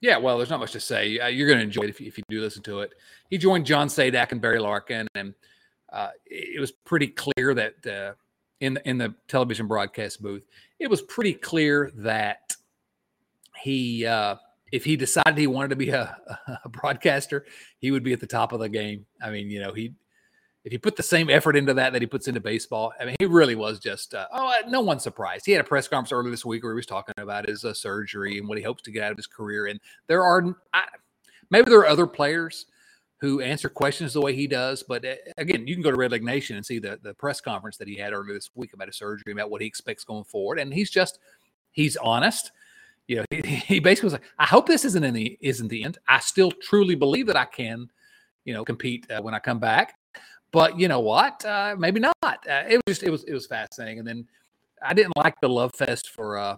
Yeah, 0.00 0.16
well, 0.16 0.36
there's 0.36 0.50
not 0.50 0.60
much 0.60 0.72
to 0.72 0.80
say. 0.80 1.18
Uh, 1.18 1.26
you're 1.26 1.48
going 1.48 1.58
to 1.58 1.64
enjoy 1.64 1.82
it 1.82 1.90
if 1.90 2.00
you, 2.00 2.06
if 2.06 2.16
you 2.16 2.24
do 2.28 2.40
listen 2.40 2.62
to 2.62 2.80
it. 2.80 2.92
He 3.30 3.38
joined 3.38 3.66
John 3.66 3.88
Sadak 3.88 4.30
and 4.30 4.40
Barry 4.40 4.60
Larkin, 4.60 5.08
and 5.14 5.34
uh, 5.92 6.10
it 6.24 6.56
it 6.56 6.60
was 6.60 6.70
pretty 6.70 7.08
clear 7.08 7.52
that 7.54 7.86
uh, 7.86 8.12
in 8.60 8.74
the, 8.74 8.88
in 8.88 8.98
the 8.98 9.14
television 9.26 9.66
broadcast 9.66 10.22
booth, 10.22 10.46
it 10.78 10.88
was 10.88 11.02
pretty 11.02 11.34
clear 11.34 11.90
that 11.96 12.54
he, 13.60 14.06
uh, 14.06 14.36
if 14.72 14.84
he 14.84 14.96
decided 14.96 15.38
he 15.38 15.46
wanted 15.46 15.70
to 15.70 15.76
be 15.76 15.90
a, 15.90 16.16
a 16.64 16.68
broadcaster, 16.68 17.46
he 17.78 17.90
would 17.90 18.02
be 18.02 18.12
at 18.12 18.20
the 18.20 18.26
top 18.26 18.52
of 18.52 18.60
the 18.60 18.68
game. 18.68 19.06
I 19.22 19.30
mean, 19.30 19.50
you 19.50 19.60
know, 19.60 19.72
he 19.72 19.92
if 20.64 20.72
he 20.72 20.78
put 20.78 20.96
the 20.96 21.02
same 21.02 21.30
effort 21.30 21.56
into 21.56 21.72
that 21.74 21.92
that 21.92 22.02
he 22.02 22.06
puts 22.06 22.28
into 22.28 22.40
baseball, 22.40 22.92
I 23.00 23.06
mean, 23.06 23.16
he 23.18 23.26
really 23.26 23.54
was 23.54 23.78
just 23.78 24.14
uh, 24.14 24.26
oh, 24.32 24.48
uh, 24.48 24.68
no 24.68 24.80
one's 24.80 25.02
surprised. 25.02 25.46
He 25.46 25.52
had 25.52 25.60
a 25.60 25.68
press 25.68 25.88
conference 25.88 26.12
earlier 26.12 26.30
this 26.30 26.44
week 26.44 26.62
where 26.62 26.72
he 26.72 26.76
was 26.76 26.86
talking 26.86 27.14
about 27.16 27.48
his 27.48 27.64
uh, 27.64 27.72
surgery 27.72 28.38
and 28.38 28.48
what 28.48 28.58
he 28.58 28.64
hopes 28.64 28.82
to 28.82 28.90
get 28.90 29.02
out 29.02 29.12
of 29.12 29.16
his 29.16 29.26
career. 29.26 29.66
And 29.66 29.80
there 30.08 30.22
are 30.22 30.56
I, 30.74 30.84
maybe 31.50 31.70
there 31.70 31.80
are 31.80 31.86
other 31.86 32.06
players 32.06 32.66
who 33.20 33.40
answer 33.40 33.68
questions 33.68 34.12
the 34.12 34.20
way 34.20 34.32
he 34.32 34.46
does, 34.46 34.84
but 34.84 35.04
uh, 35.04 35.14
again, 35.38 35.66
you 35.66 35.74
can 35.74 35.82
go 35.82 35.90
to 35.90 35.96
Red 35.96 36.12
Leg 36.12 36.22
Nation 36.22 36.56
and 36.56 36.66
see 36.66 36.78
the 36.78 36.98
the 37.02 37.14
press 37.14 37.40
conference 37.40 37.76
that 37.78 37.88
he 37.88 37.96
had 37.96 38.12
earlier 38.12 38.34
this 38.34 38.50
week 38.54 38.74
about 38.74 38.88
his 38.88 38.96
surgery, 38.96 39.32
about 39.32 39.50
what 39.50 39.62
he 39.62 39.66
expects 39.66 40.04
going 40.04 40.24
forward, 40.24 40.58
and 40.58 40.74
he's 40.74 40.90
just 40.90 41.18
he's 41.70 41.96
honest. 41.96 42.50
You 43.08 43.16
know, 43.16 43.24
he, 43.30 43.40
he 43.40 43.80
basically 43.80 44.06
was 44.06 44.12
like, 44.12 44.30
"I 44.38 44.46
hope 44.46 44.66
this 44.66 44.84
isn't 44.84 45.04
any 45.04 45.38
isn't 45.40 45.68
the 45.68 45.82
end. 45.82 45.98
I 46.06 46.20
still 46.20 46.52
truly 46.52 46.94
believe 46.94 47.26
that 47.26 47.36
I 47.36 47.46
can, 47.46 47.90
you 48.44 48.54
know, 48.54 48.64
compete 48.64 49.10
uh, 49.10 49.20
when 49.20 49.34
I 49.34 49.40
come 49.40 49.58
back." 49.58 49.94
but 50.50 50.78
you 50.78 50.88
know 50.88 51.00
what? 51.00 51.44
Uh, 51.44 51.76
maybe 51.78 52.00
not. 52.00 52.14
Uh, 52.24 52.64
it 52.68 52.80
was 52.86 52.98
just 52.98 53.02
it 53.02 53.10
was 53.10 53.24
it 53.24 53.32
was 53.32 53.46
fascinating. 53.46 53.98
And 53.98 54.08
then 54.08 54.26
I 54.82 54.94
didn't 54.94 55.16
like 55.16 55.40
the 55.40 55.48
love 55.48 55.72
fest 55.74 56.10
for 56.10 56.38
uh 56.38 56.56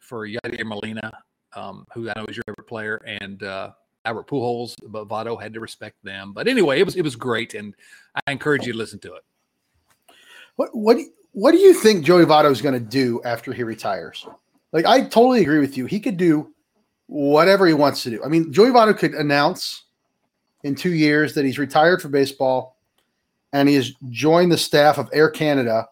for 0.00 0.26
Yadier 0.26 0.64
Molina, 0.64 1.12
um, 1.54 1.84
who 1.92 2.08
I 2.08 2.12
know 2.16 2.26
is 2.28 2.36
your 2.36 2.44
favorite 2.46 2.68
player, 2.68 2.96
and 3.20 3.42
uh, 3.42 3.72
Albert 4.04 4.28
Pujols, 4.28 4.76
but 4.86 5.08
Votto 5.08 5.40
had 5.40 5.52
to 5.54 5.60
respect 5.60 5.96
them. 6.04 6.32
But 6.32 6.46
anyway, 6.46 6.78
it 6.78 6.84
was 6.84 6.96
it 6.96 7.02
was 7.02 7.16
great, 7.16 7.54
and 7.54 7.74
I 8.26 8.32
encourage 8.32 8.66
you 8.66 8.72
to 8.72 8.78
listen 8.78 9.00
to 9.00 9.14
it. 9.14 9.22
What 10.56 10.70
what 10.72 10.98
what 11.32 11.52
do 11.52 11.58
you 11.58 11.74
think 11.74 12.04
Joey 12.04 12.24
Votto 12.24 12.50
is 12.50 12.62
going 12.62 12.74
to 12.74 12.80
do 12.80 13.20
after 13.24 13.52
he 13.52 13.64
retires? 13.64 14.26
Like 14.72 14.84
I 14.84 15.02
totally 15.02 15.42
agree 15.42 15.58
with 15.58 15.76
you. 15.76 15.86
He 15.86 16.00
could 16.00 16.16
do 16.16 16.52
whatever 17.06 17.66
he 17.66 17.72
wants 17.72 18.02
to 18.02 18.10
do. 18.10 18.24
I 18.24 18.28
mean, 18.28 18.52
Joey 18.52 18.70
Votto 18.70 18.96
could 18.96 19.14
announce 19.14 19.84
in 20.64 20.74
two 20.74 20.92
years 20.92 21.34
that 21.34 21.44
he's 21.44 21.58
retired 21.58 22.02
from 22.02 22.10
baseball 22.10 22.76
and 23.52 23.68
he 23.68 23.76
has 23.76 23.92
joined 24.10 24.52
the 24.52 24.58
staff 24.58 24.98
of 24.98 25.08
Air 25.12 25.30
Canada 25.30 25.86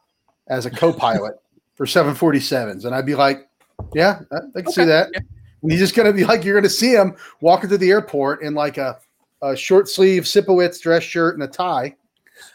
as 0.48 0.66
a 0.66 0.70
co-pilot 0.70 1.34
for 1.74 1.86
747s. 1.86 2.84
And 2.84 2.94
I'd 2.94 3.06
be 3.06 3.14
like, 3.14 3.48
yeah, 3.94 4.20
I, 4.54 4.62
can 4.62 4.72
see 4.72 4.84
that. 4.84 5.08
And 5.14 5.70
he's 5.70 5.80
just 5.80 5.94
going 5.94 6.06
to 6.06 6.12
be 6.12 6.24
like, 6.24 6.44
you're 6.44 6.54
going 6.54 6.64
to 6.64 6.70
see 6.70 6.92
him 6.92 7.16
walking 7.40 7.68
through 7.68 7.78
the 7.78 7.90
airport 7.90 8.42
in 8.42 8.54
like 8.54 8.76
a, 8.76 8.98
a 9.42 9.56
short 9.56 9.88
sleeve 9.88 10.24
Sipowicz 10.24 10.80
dress 10.80 11.02
shirt 11.02 11.34
and 11.34 11.42
a 11.42 11.48
tie, 11.48 11.94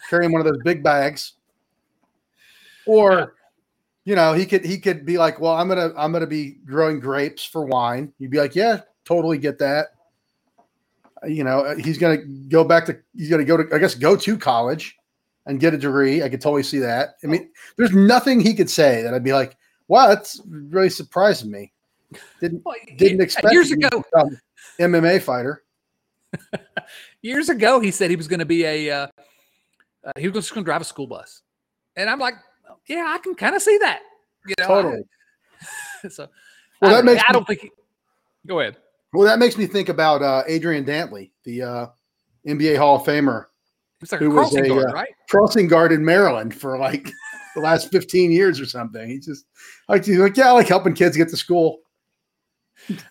carrying 0.10 0.32
one 0.32 0.42
of 0.42 0.46
those 0.46 0.62
big 0.64 0.84
bags. 0.84 1.34
Or, 2.86 3.36
you 4.10 4.16
know, 4.16 4.34
he 4.34 4.48
could 4.48 4.66
he 4.66 4.80
could 4.80 5.06
be 5.06 5.20
like, 5.20 5.40
well, 5.40 5.54
I'm 5.54 5.68
gonna 5.68 5.94
I'm 5.96 6.12
gonna 6.12 6.26
be 6.26 6.58
growing 6.66 7.00
grapes 7.00 7.46
for 7.46 7.64
wine. 7.64 8.12
You'd 8.18 8.32
be 8.32 8.40
like, 8.40 8.56
yeah, 8.56 8.82
totally 9.06 9.38
get 9.38 9.60
that. 9.60 9.90
Uh, 11.24 11.28
You 11.28 11.44
know, 11.44 11.60
uh, 11.60 11.76
he's 11.76 12.00
gonna 12.00 12.18
go 12.18 12.64
back 12.64 12.88
to 12.88 12.98
he's 13.16 13.30
gonna 13.30 13.46
go 13.46 13.56
to 13.56 13.68
I 13.72 13.78
guess 13.78 13.94
go 13.94 14.16
to 14.16 14.36
college 14.36 14.98
and 15.46 15.60
get 15.60 15.76
a 15.76 15.78
degree. 15.78 16.24
I 16.24 16.30
could 16.30 16.42
totally 16.42 16.64
see 16.64 16.80
that. 16.80 17.18
I 17.24 17.28
mean, 17.28 17.52
there's 17.78 17.92
nothing 17.92 18.40
he 18.40 18.56
could 18.56 18.72
say 18.72 19.04
that 19.04 19.14
I'd 19.14 19.24
be 19.24 19.34
like, 19.34 19.56
wow, 19.88 20.08
that's 20.08 20.42
really 20.48 20.90
surprising 20.90 21.52
me. 21.52 21.72
Didn't 22.42 22.64
Well, 22.66 22.78
didn't 22.98 23.22
expect 23.22 23.54
years 23.54 23.70
ago. 23.70 24.04
MMA 24.80 25.22
fighter. 25.22 25.64
Years 27.22 27.50
ago, 27.50 27.80
he 27.80 27.92
said 27.92 28.10
he 28.10 28.16
was 28.16 28.28
going 28.28 28.40
to 28.40 28.46
be 28.46 28.64
a 28.64 28.90
uh, 28.90 29.08
uh, 30.04 30.12
he 30.18 30.28
was 30.28 30.46
just 30.46 30.54
going 30.54 30.64
to 30.64 30.68
drive 30.68 30.82
a 30.82 30.86
school 30.86 31.06
bus, 31.06 31.42
and 31.96 32.10
I'm 32.10 32.20
like, 32.20 32.36
yeah, 32.90 33.06
I 33.08 33.20
can 33.20 33.36
kind 33.36 33.56
of 33.56 33.62
see 33.62 33.78
that. 33.78 34.02
You 34.48 34.56
know, 34.60 34.66
I- 34.66 34.68
Totally. 34.68 35.04
so 36.10 36.28
Well, 36.82 36.92
I, 36.92 36.96
that 36.96 37.06
makes 37.06 37.24
I 37.28 37.32
don't 37.34 37.46
think. 37.48 37.62
He, 37.62 37.72
go 38.48 38.60
ahead. 38.60 38.78
Well, 39.14 39.26
that 39.26 39.40
makes 39.40 39.58
me 39.58 39.66
think 39.66 39.90
about 39.90 40.22
uh, 40.22 40.44
Adrian 40.48 40.86
Dantley, 40.86 41.32
the 41.44 41.62
uh, 41.64 41.88
NBA 42.48 42.78
Hall 42.78 42.98
of 42.98 43.04
Famer, 43.04 43.46
like 44.12 44.20
Who 44.22 44.30
was 44.30 44.50
crossing 44.50 44.66
a, 44.66 44.70
guard, 44.70 44.90
uh, 44.90 44.94
right? 44.94 45.10
crossing 45.30 45.68
guard 45.68 45.92
in 45.92 46.04
Maryland 46.06 46.54
for 46.54 46.78
like 46.78 47.10
the 47.56 47.62
last 47.62 47.92
15 47.92 48.32
years 48.32 48.60
or 48.60 48.66
something. 48.66 49.10
He's 49.10 49.26
just 49.26 49.46
like, 49.88 50.06
he's 50.06 50.20
like, 50.20 50.38
yeah, 50.38 50.50
I 50.50 50.52
like 50.52 50.68
helping 50.68 50.94
kids 50.94 51.18
get 51.18 51.30
to 51.30 51.38
school. 51.38 51.80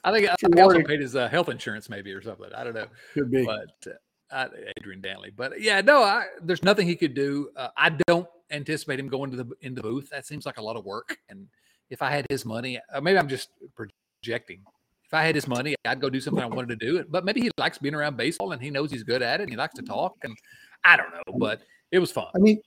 I 0.04 0.12
think 0.12 0.28
I 0.28 0.32
it's 0.32 0.42
think 0.42 0.54
he 0.54 0.60
also 0.60 0.82
paid 0.82 1.00
his 1.00 1.14
uh, 1.14 1.28
health 1.28 1.48
insurance, 1.48 1.90
maybe 1.90 2.12
or 2.12 2.22
something. 2.22 2.48
I 2.56 2.64
don't 2.64 2.74
know, 2.74 2.86
Could 3.14 3.30
be. 3.30 3.44
but 3.44 3.92
uh, 4.30 4.48
Adrian 4.78 5.02
Dantley. 5.02 5.30
But 5.34 5.60
yeah, 5.60 5.80
no, 5.80 6.02
I, 6.02 6.26
there's 6.42 6.62
nothing 6.62 6.86
he 6.86 6.96
could 6.96 7.14
do. 7.14 7.50
Uh, 7.56 7.68
I 7.76 7.90
don't 8.06 8.26
anticipate 8.50 9.00
him 9.00 9.08
going 9.08 9.30
to 9.30 9.36
the 9.36 9.50
in 9.60 9.74
the 9.74 9.82
booth. 9.82 10.10
That 10.10 10.26
seems 10.26 10.46
like 10.46 10.58
a 10.58 10.62
lot 10.62 10.76
of 10.76 10.84
work. 10.84 11.18
And 11.28 11.46
if 11.90 12.02
I 12.02 12.10
had 12.10 12.26
his 12.30 12.44
money, 12.44 12.80
uh, 12.92 13.00
maybe 13.00 13.18
I'm 13.18 13.28
just 13.28 13.50
projecting. 13.74 14.62
If 15.04 15.14
I 15.14 15.22
had 15.22 15.34
his 15.34 15.48
money, 15.48 15.74
I'd 15.84 16.00
go 16.00 16.10
do 16.10 16.20
something 16.20 16.42
I 16.42 16.46
wanted 16.54 16.78
to 16.78 16.86
do. 16.86 17.04
But 17.08 17.24
maybe 17.24 17.40
he 17.40 17.50
likes 17.58 17.78
being 17.78 17.94
around 17.94 18.16
baseball 18.16 18.52
and 18.52 18.62
he 18.62 18.70
knows 18.70 18.90
he's 18.90 19.02
good 19.02 19.22
at 19.22 19.40
it. 19.40 19.44
And 19.44 19.50
he 19.50 19.56
likes 19.56 19.74
to 19.74 19.82
talk. 19.82 20.16
And 20.22 20.36
I 20.84 20.96
don't 20.96 21.10
know, 21.10 21.38
but 21.38 21.62
it 21.90 21.98
was 21.98 22.12
fun. 22.12 22.26
I 22.34 22.38
mean, 22.38 22.60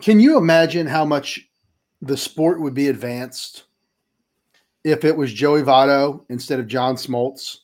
can 0.00 0.20
you 0.20 0.38
imagine 0.38 0.86
how 0.86 1.04
much 1.04 1.48
the 2.00 2.16
sport 2.16 2.60
would 2.60 2.74
be 2.74 2.88
advanced 2.88 3.64
if 4.84 5.04
it 5.04 5.16
was 5.16 5.32
Joey 5.32 5.62
Votto 5.62 6.24
instead 6.28 6.58
of 6.58 6.66
John 6.66 6.96
Smoltz 6.96 7.58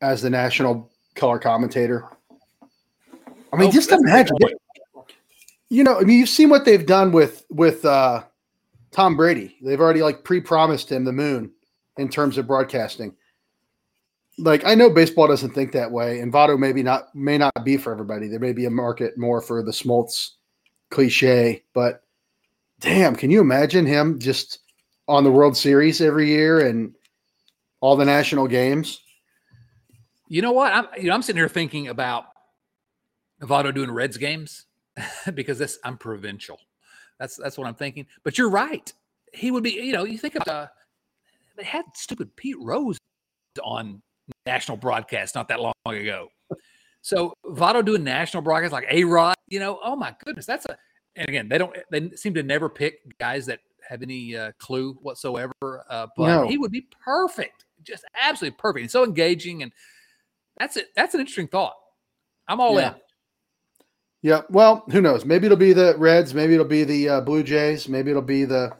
as 0.00 0.22
the 0.22 0.30
national 0.30 0.90
color 1.14 1.38
commentator? 1.38 2.08
I 3.52 3.56
mean, 3.56 3.68
Oh, 3.68 3.72
just 3.72 3.90
that's 3.90 4.00
a 4.00 4.04
good 4.04 4.10
imagine. 4.10 4.36
You 5.74 5.82
know, 5.82 5.98
I 5.98 6.04
mean, 6.04 6.20
you've 6.20 6.28
seen 6.28 6.50
what 6.50 6.64
they've 6.64 6.86
done 6.86 7.10
with 7.10 7.44
with 7.50 7.84
uh, 7.84 8.22
Tom 8.92 9.16
Brady. 9.16 9.56
They've 9.60 9.80
already 9.80 10.02
like 10.02 10.22
pre-promised 10.22 10.92
him 10.92 11.04
the 11.04 11.10
moon 11.10 11.50
in 11.98 12.08
terms 12.08 12.38
of 12.38 12.46
broadcasting. 12.46 13.16
Like 14.38 14.64
I 14.64 14.76
know 14.76 14.88
baseball 14.88 15.26
doesn't 15.26 15.50
think 15.50 15.72
that 15.72 15.90
way, 15.90 16.20
and 16.20 16.32
Votto 16.32 16.56
maybe 16.56 16.84
not 16.84 17.12
may 17.12 17.38
not 17.38 17.64
be 17.64 17.76
for 17.76 17.90
everybody. 17.90 18.28
There 18.28 18.38
may 18.38 18.52
be 18.52 18.66
a 18.66 18.70
market 18.70 19.18
more 19.18 19.40
for 19.40 19.64
the 19.64 19.72
Smoltz 19.72 20.34
cliche, 20.92 21.64
but 21.74 22.04
damn, 22.78 23.16
can 23.16 23.32
you 23.32 23.40
imagine 23.40 23.84
him 23.84 24.20
just 24.20 24.60
on 25.08 25.24
the 25.24 25.32
World 25.32 25.56
Series 25.56 26.00
every 26.00 26.28
year 26.28 26.68
and 26.68 26.94
all 27.80 27.96
the 27.96 28.04
national 28.04 28.46
games? 28.46 29.00
You 30.28 30.40
know 30.40 30.52
what? 30.52 30.72
I'm 30.72 30.86
you 30.96 31.08
know 31.08 31.14
I'm 31.14 31.22
sitting 31.22 31.40
here 31.40 31.48
thinking 31.48 31.88
about 31.88 32.26
Votto 33.42 33.74
doing 33.74 33.90
Reds 33.90 34.18
games 34.18 34.66
because 35.34 35.58
this 35.58 35.78
I'm 35.84 35.96
provincial. 35.98 36.58
That's 37.18 37.36
that's 37.36 37.58
what 37.58 37.66
I'm 37.66 37.74
thinking. 37.74 38.06
But 38.22 38.38
you're 38.38 38.50
right. 38.50 38.92
He 39.32 39.50
would 39.50 39.62
be. 39.62 39.72
You 39.72 39.92
know, 39.92 40.04
you 40.04 40.18
think 40.18 40.36
of 40.36 40.46
uh, 40.48 40.68
they 41.56 41.64
had 41.64 41.84
stupid 41.94 42.34
Pete 42.36 42.56
Rose 42.60 42.98
on 43.62 44.02
national 44.46 44.76
broadcast 44.76 45.34
not 45.34 45.48
that 45.48 45.60
long 45.60 45.74
ago. 45.86 46.28
So 47.02 47.34
Votto 47.44 47.84
doing 47.84 48.02
national 48.02 48.42
broadcast 48.42 48.72
like 48.72 48.86
A 48.90 49.04
Rod, 49.04 49.34
you 49.48 49.60
know, 49.60 49.78
oh 49.84 49.94
my 49.94 50.14
goodness, 50.24 50.46
that's 50.46 50.64
a. 50.66 50.76
And 51.16 51.28
again, 51.28 51.48
they 51.48 51.58
don't. 51.58 51.76
They 51.90 52.10
seem 52.16 52.34
to 52.34 52.42
never 52.42 52.68
pick 52.68 53.18
guys 53.18 53.46
that 53.46 53.60
have 53.88 54.02
any 54.02 54.36
uh, 54.36 54.52
clue 54.58 54.94
whatsoever. 54.94 55.52
Uh, 55.62 56.06
but 56.16 56.26
no. 56.26 56.48
he 56.48 56.58
would 56.58 56.72
be 56.72 56.88
perfect, 57.04 57.66
just 57.82 58.04
absolutely 58.20 58.56
perfect. 58.58 58.82
and 58.82 58.90
so 58.90 59.04
engaging, 59.04 59.62
and 59.62 59.70
that's 60.58 60.76
it. 60.76 60.88
That's 60.96 61.14
an 61.14 61.20
interesting 61.20 61.46
thought. 61.46 61.74
I'm 62.48 62.58
all 62.58 62.80
yeah. 62.80 62.94
in. 62.94 63.00
Yeah. 64.24 64.40
Well, 64.48 64.84
who 64.90 65.02
knows? 65.02 65.26
Maybe 65.26 65.44
it'll 65.44 65.58
be 65.58 65.74
the 65.74 65.94
Reds. 65.98 66.32
Maybe 66.32 66.54
it'll 66.54 66.64
be 66.64 66.82
the 66.82 67.08
uh, 67.10 67.20
Blue 67.20 67.42
Jays. 67.42 67.90
Maybe 67.90 68.10
it'll 68.10 68.22
be 68.22 68.46
the. 68.46 68.74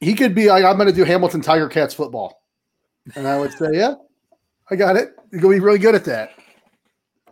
He 0.00 0.14
could 0.14 0.34
be 0.34 0.48
like, 0.48 0.64
I'm 0.64 0.76
going 0.76 0.88
to 0.88 0.92
do 0.94 1.04
Hamilton 1.04 1.42
Tiger 1.42 1.68
Cats 1.68 1.94
football, 1.94 2.42
and 3.14 3.28
I 3.28 3.38
would 3.38 3.52
say, 3.52 3.68
yeah, 3.72 3.94
I 4.68 4.74
got 4.74 4.96
it. 4.96 5.14
You're 5.30 5.40
going 5.40 5.54
to 5.54 5.60
be 5.60 5.64
really 5.64 5.78
good 5.78 5.94
at 5.94 6.04
that. 6.06 6.30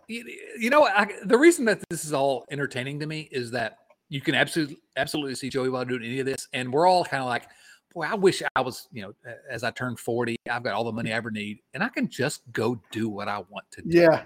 You, 0.07 0.23
you 0.57 0.69
know, 0.69 0.87
I, 0.87 1.05
the 1.25 1.37
reason 1.37 1.65
that 1.65 1.83
this 1.89 2.05
is 2.05 2.13
all 2.13 2.45
entertaining 2.49 3.01
to 3.01 3.07
me 3.07 3.27
is 3.29 3.51
that 3.51 3.79
you 4.07 4.21
can 4.21 4.35
absolutely 4.35 4.77
absolutely 4.95 5.35
see 5.35 5.49
Joey 5.49 5.67
Votto 5.67 5.89
doing 5.89 6.03
any 6.03 6.19
of 6.21 6.25
this, 6.25 6.47
and 6.53 6.71
we're 6.71 6.87
all 6.87 7.03
kind 7.03 7.23
of 7.23 7.27
like, 7.27 7.43
boy, 7.93 8.03
I 8.03 8.15
wish 8.15 8.41
I 8.55 8.61
was, 8.61 8.87
you 8.93 9.01
know, 9.01 9.11
as 9.51 9.65
I 9.65 9.71
turn 9.71 9.97
40, 9.97 10.37
I've 10.49 10.63
got 10.63 10.75
all 10.75 10.85
the 10.85 10.93
money 10.93 11.11
I 11.11 11.17
ever 11.17 11.29
need, 11.29 11.59
and 11.73 11.83
I 11.83 11.89
can 11.89 12.07
just 12.07 12.41
go 12.53 12.81
do 12.93 13.09
what 13.09 13.27
I 13.27 13.39
want 13.39 13.69
to 13.71 13.81
do. 13.81 13.99
Yeah. 13.99 14.23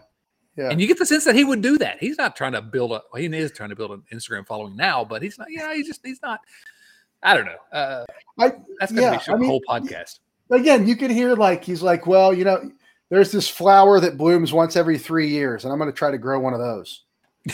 Yeah. 0.60 0.72
And 0.72 0.82
you 0.82 0.88
get 0.88 1.00
the 1.00 1.06
sense 1.06 1.24
that 1.24 1.36
he 1.36 1.46
would 1.46 1.62
do 1.62 1.78
that. 1.78 2.00
He's 2.02 2.18
not 2.18 2.36
trying 2.36 2.52
to 2.52 2.62
build 2.62 2.92
a, 2.92 3.02
well, 3.14 3.22
he 3.22 3.28
is 3.28 3.54
trying 3.54 3.70
to 3.70 3.78
build 3.78 3.92
an 3.92 4.04
Instagram 4.12 4.46
following 4.46 4.76
now, 4.76 5.06
but 5.06 5.22
he's 5.22 5.40
not, 5.40 5.48
Yeah, 5.50 5.74
he's 5.74 5.88
just, 5.88 6.02
he's 6.04 6.22
not, 6.22 6.42
I 7.24 7.34
don't 7.34 7.46
know. 7.46 7.56
Uh, 7.72 8.06
I, 8.38 8.52
that's 8.78 8.92
to 8.92 9.02
yeah, 9.02 9.18
be 9.18 9.32
I 9.32 9.38
mean, 9.38 9.50
whole 9.50 9.62
podcast. 9.70 10.20
Again, 10.52 10.86
you 10.86 10.98
can 10.98 11.12
hear 11.12 11.34
like, 11.34 11.64
he's 11.64 11.82
like, 11.82 12.08
well, 12.08 12.34
you 12.34 12.44
know, 12.44 12.70
there's 13.10 13.32
this 13.32 13.48
flower 13.48 14.02
that 14.02 14.18
blooms 14.18 14.52
once 14.52 14.76
every 14.76 14.98
three 14.98 15.30
years, 15.30 15.64
and 15.64 15.72
I'm 15.72 15.80
going 15.80 15.90
to 15.90 15.98
try 15.98 16.12
to 16.12 16.18
grow 16.18 16.42
one 16.42 16.54
of 16.54 16.60
those. 16.60 17.06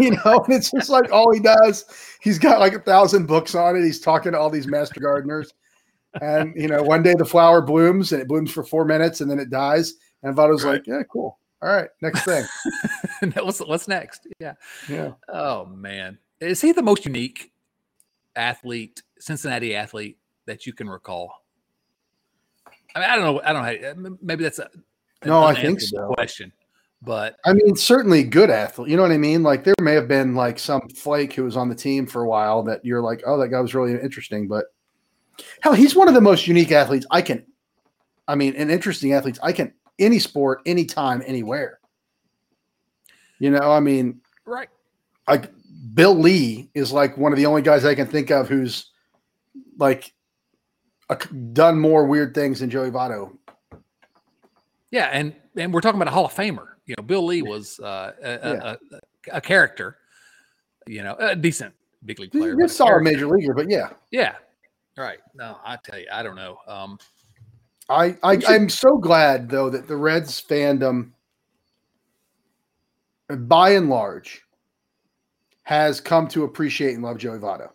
you 0.00 0.10
know, 0.10 0.42
and 0.44 0.52
it's 0.52 0.72
just 0.72 0.90
like 0.90 1.12
all 1.12 1.32
he 1.32 1.38
does. 1.38 1.84
He's 2.20 2.40
got 2.40 2.58
like 2.58 2.74
a 2.74 2.80
thousand 2.80 3.26
books 3.26 3.54
on 3.54 3.76
it. 3.76 3.84
He's 3.84 4.00
talking 4.00 4.32
to 4.32 4.38
all 4.38 4.50
these 4.50 4.66
master 4.66 4.98
gardeners. 4.98 5.54
And 6.20 6.54
you 6.56 6.66
know, 6.66 6.82
one 6.82 7.04
day 7.04 7.14
the 7.16 7.24
flower 7.24 7.62
blooms 7.62 8.10
and 8.10 8.20
it 8.20 8.26
blooms 8.26 8.50
for 8.50 8.64
four 8.64 8.84
minutes 8.84 9.20
and 9.20 9.30
then 9.30 9.38
it 9.38 9.50
dies. 9.50 9.94
And 10.24 10.36
Votto's 10.36 10.64
right. 10.64 10.72
like, 10.72 10.86
Yeah, 10.86 11.02
cool. 11.12 11.38
All 11.62 11.74
right, 11.74 11.88
next 12.02 12.24
thing. 12.24 12.44
what's 13.34 13.60
what's 13.60 13.88
next? 13.88 14.26
Yeah. 14.38 14.54
Yeah. 14.88 15.12
Oh 15.28 15.66
man. 15.66 16.18
Is 16.40 16.60
he 16.60 16.72
the 16.72 16.82
most 16.82 17.06
unique 17.06 17.52
athlete, 18.34 19.02
Cincinnati 19.18 19.74
athlete 19.74 20.18
that 20.44 20.66
you 20.66 20.74
can 20.74 20.88
recall? 20.88 21.32
I 22.94 23.00
mean, 23.00 23.08
I 23.10 23.16
don't 23.16 23.24
know. 23.24 23.40
I 23.42 23.52
don't 23.52 24.02
know. 24.02 24.18
Maybe 24.20 24.44
that's 24.44 24.58
a 24.58 24.68
no. 25.24 25.42
I 25.42 25.54
think 25.54 25.80
so. 25.80 26.08
Question. 26.14 26.52
But 27.02 27.36
I 27.44 27.52
mean, 27.52 27.76
certainly 27.76 28.22
good 28.22 28.50
athlete. 28.50 28.90
You 28.90 28.96
know 28.96 29.02
what 29.02 29.12
I 29.12 29.18
mean? 29.18 29.42
Like 29.42 29.64
there 29.64 29.74
may 29.80 29.94
have 29.94 30.08
been 30.08 30.34
like 30.34 30.58
some 30.58 30.88
flake 30.90 31.32
who 31.32 31.44
was 31.44 31.56
on 31.56 31.68
the 31.68 31.74
team 31.74 32.06
for 32.06 32.22
a 32.22 32.28
while 32.28 32.62
that 32.64 32.84
you're 32.84 33.02
like, 33.02 33.22
oh, 33.26 33.38
that 33.38 33.48
guy 33.48 33.60
was 33.60 33.74
really 33.74 33.92
interesting. 33.92 34.48
But 34.48 34.66
hell, 35.60 35.74
he's 35.74 35.94
one 35.94 36.08
of 36.08 36.14
the 36.14 36.20
most 36.20 36.46
unique 36.46 36.72
athletes 36.72 37.06
I 37.10 37.22
can. 37.22 37.44
I 38.28 38.34
mean, 38.34 38.54
and 38.56 38.70
interesting 38.70 39.12
athletes 39.12 39.38
I 39.42 39.52
can 39.52 39.72
any 39.98 40.18
sport, 40.18 40.60
anytime, 40.66 41.22
anywhere. 41.26 41.78
You 43.38 43.50
know, 43.50 43.70
I 43.70 43.80
mean, 43.80 44.20
right? 44.44 44.68
Like 45.28 45.50
Bill 45.94 46.14
Lee 46.14 46.70
is 46.74 46.92
like 46.92 47.16
one 47.18 47.32
of 47.32 47.36
the 47.36 47.46
only 47.46 47.62
guys 47.62 47.84
I 47.84 47.94
can 47.94 48.06
think 48.06 48.30
of 48.30 48.48
who's 48.48 48.90
like 49.78 50.12
a, 51.10 51.16
done 51.16 51.78
more 51.78 52.06
weird 52.06 52.34
things 52.34 52.60
than 52.60 52.70
Joey 52.70 52.90
Votto. 52.90 53.36
Yeah, 54.90 55.10
and 55.12 55.34
and 55.56 55.72
we're 55.74 55.80
talking 55.80 56.00
about 56.00 56.08
a 56.08 56.14
Hall 56.14 56.26
of 56.26 56.34
Famer 56.34 56.76
you 56.86 56.94
know, 56.96 57.02
Bill 57.02 57.24
Lee 57.24 57.42
was 57.42 57.78
uh, 57.80 58.12
a, 58.22 58.30
yeah. 58.30 58.74
a, 59.32 59.36
a, 59.36 59.40
character, 59.40 59.98
you 60.86 61.02
know, 61.02 61.16
a 61.18 61.34
decent 61.34 61.74
big 62.04 62.20
league 62.20 62.32
player. 62.32 62.56
He's 62.58 62.74
saw 62.74 62.96
a 62.96 63.02
major 63.02 63.26
leaguer, 63.26 63.54
but 63.54 63.68
yeah, 63.68 63.90
yeah, 64.12 64.36
right. 64.96 65.18
No, 65.34 65.58
I 65.64 65.76
tell 65.76 65.98
you, 65.98 66.06
I 66.12 66.22
don't 66.22 66.36
know. 66.36 66.58
Um, 66.66 66.98
I, 67.88 68.16
I. 68.22 68.40
I'm 68.48 68.68
so 68.68 68.98
glad 68.98 69.48
though 69.48 69.70
that 69.70 69.86
the 69.86 69.96
Reds 69.96 70.42
fandom, 70.42 71.10
by 73.28 73.70
and 73.70 73.88
large, 73.88 74.42
has 75.62 76.00
come 76.00 76.28
to 76.28 76.44
appreciate 76.44 76.94
and 76.94 77.02
love 77.02 77.18
Joey 77.18 77.38
Votto. 77.38 77.70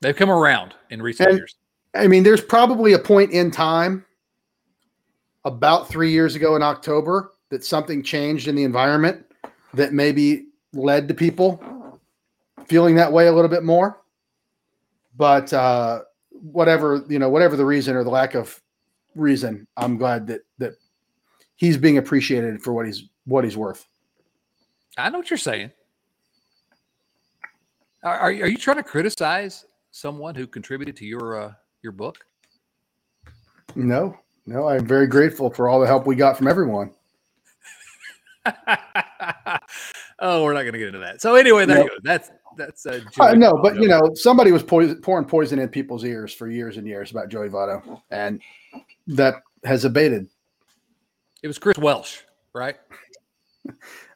They've 0.00 0.16
come 0.16 0.30
around 0.30 0.74
in 0.90 1.02
recent 1.02 1.28
and, 1.28 1.38
years. 1.38 1.56
I 1.94 2.06
mean, 2.06 2.22
there's 2.22 2.40
probably 2.40 2.94
a 2.94 2.98
point 2.98 3.32
in 3.32 3.50
time 3.50 4.04
about 5.44 5.88
three 5.88 6.10
years 6.10 6.34
ago 6.34 6.56
in 6.56 6.62
October 6.62 7.32
that 7.50 7.64
something 7.64 8.02
changed 8.02 8.48
in 8.48 8.54
the 8.54 8.64
environment 8.64 9.26
that 9.74 9.92
maybe 9.92 10.46
led 10.72 11.08
to 11.08 11.14
people 11.14 11.62
feeling 12.66 12.94
that 12.94 13.12
way 13.12 13.26
a 13.26 13.32
little 13.32 13.48
bit 13.50 13.64
more. 13.64 14.00
But 15.16 15.52
uh, 15.52 16.02
whatever 16.30 17.04
you 17.08 17.18
know, 17.18 17.28
whatever 17.28 17.56
the 17.56 17.64
reason 17.66 17.96
or 17.96 18.04
the 18.04 18.10
lack 18.10 18.34
of 18.34 18.60
reason, 19.14 19.66
I'm 19.76 19.96
glad 19.96 20.26
that 20.28 20.42
that 20.58 20.74
he's 21.56 21.76
being 21.76 21.98
appreciated 21.98 22.62
for 22.62 22.72
what 22.72 22.86
he's 22.86 23.04
what 23.24 23.44
he's 23.44 23.56
worth. 23.56 23.86
I 24.96 25.10
know 25.10 25.18
what 25.18 25.30
you're 25.30 25.38
saying. 25.38 25.70
Are, 28.02 28.16
are, 28.16 28.28
are 28.28 28.46
you 28.46 28.56
trying 28.56 28.78
to 28.78 28.82
criticize 28.82 29.66
someone 29.90 30.34
who 30.34 30.46
contributed 30.46 30.96
to 30.96 31.04
your 31.04 31.40
uh, 31.40 31.52
your 31.82 31.92
book? 31.92 32.18
No, 33.74 34.18
no. 34.46 34.68
I'm 34.68 34.86
very 34.86 35.06
grateful 35.06 35.50
for 35.50 35.68
all 35.68 35.80
the 35.80 35.86
help 35.86 36.06
we 36.06 36.16
got 36.16 36.36
from 36.36 36.48
everyone. 36.48 36.92
oh, 40.18 40.42
we're 40.42 40.54
not 40.54 40.62
going 40.62 40.72
to 40.72 40.78
get 40.78 40.88
into 40.88 41.00
that. 41.00 41.20
So 41.20 41.34
anyway, 41.34 41.66
there 41.66 41.76
nope. 41.76 41.84
you 41.84 41.90
go. 41.90 41.96
That's 42.02 42.30
that's 42.56 42.86
uh, 42.86 43.00
uh 43.20 43.34
no, 43.34 43.58
but 43.62 43.76
you 43.76 43.86
know, 43.86 44.10
somebody 44.14 44.50
was 44.50 44.62
poison, 44.62 45.00
pouring 45.02 45.26
poison 45.26 45.58
in 45.58 45.68
people's 45.68 46.04
ears 46.04 46.32
for 46.32 46.50
years 46.50 46.78
and 46.78 46.86
years 46.86 47.10
about 47.10 47.28
Joey 47.28 47.48
Votto, 47.48 48.00
and 48.10 48.40
that 49.10 49.42
has 49.64 49.84
abated. 49.84 50.28
It 51.42 51.46
was 51.46 51.58
Chris 51.58 51.78
Welsh, 51.78 52.20
right? 52.54 52.76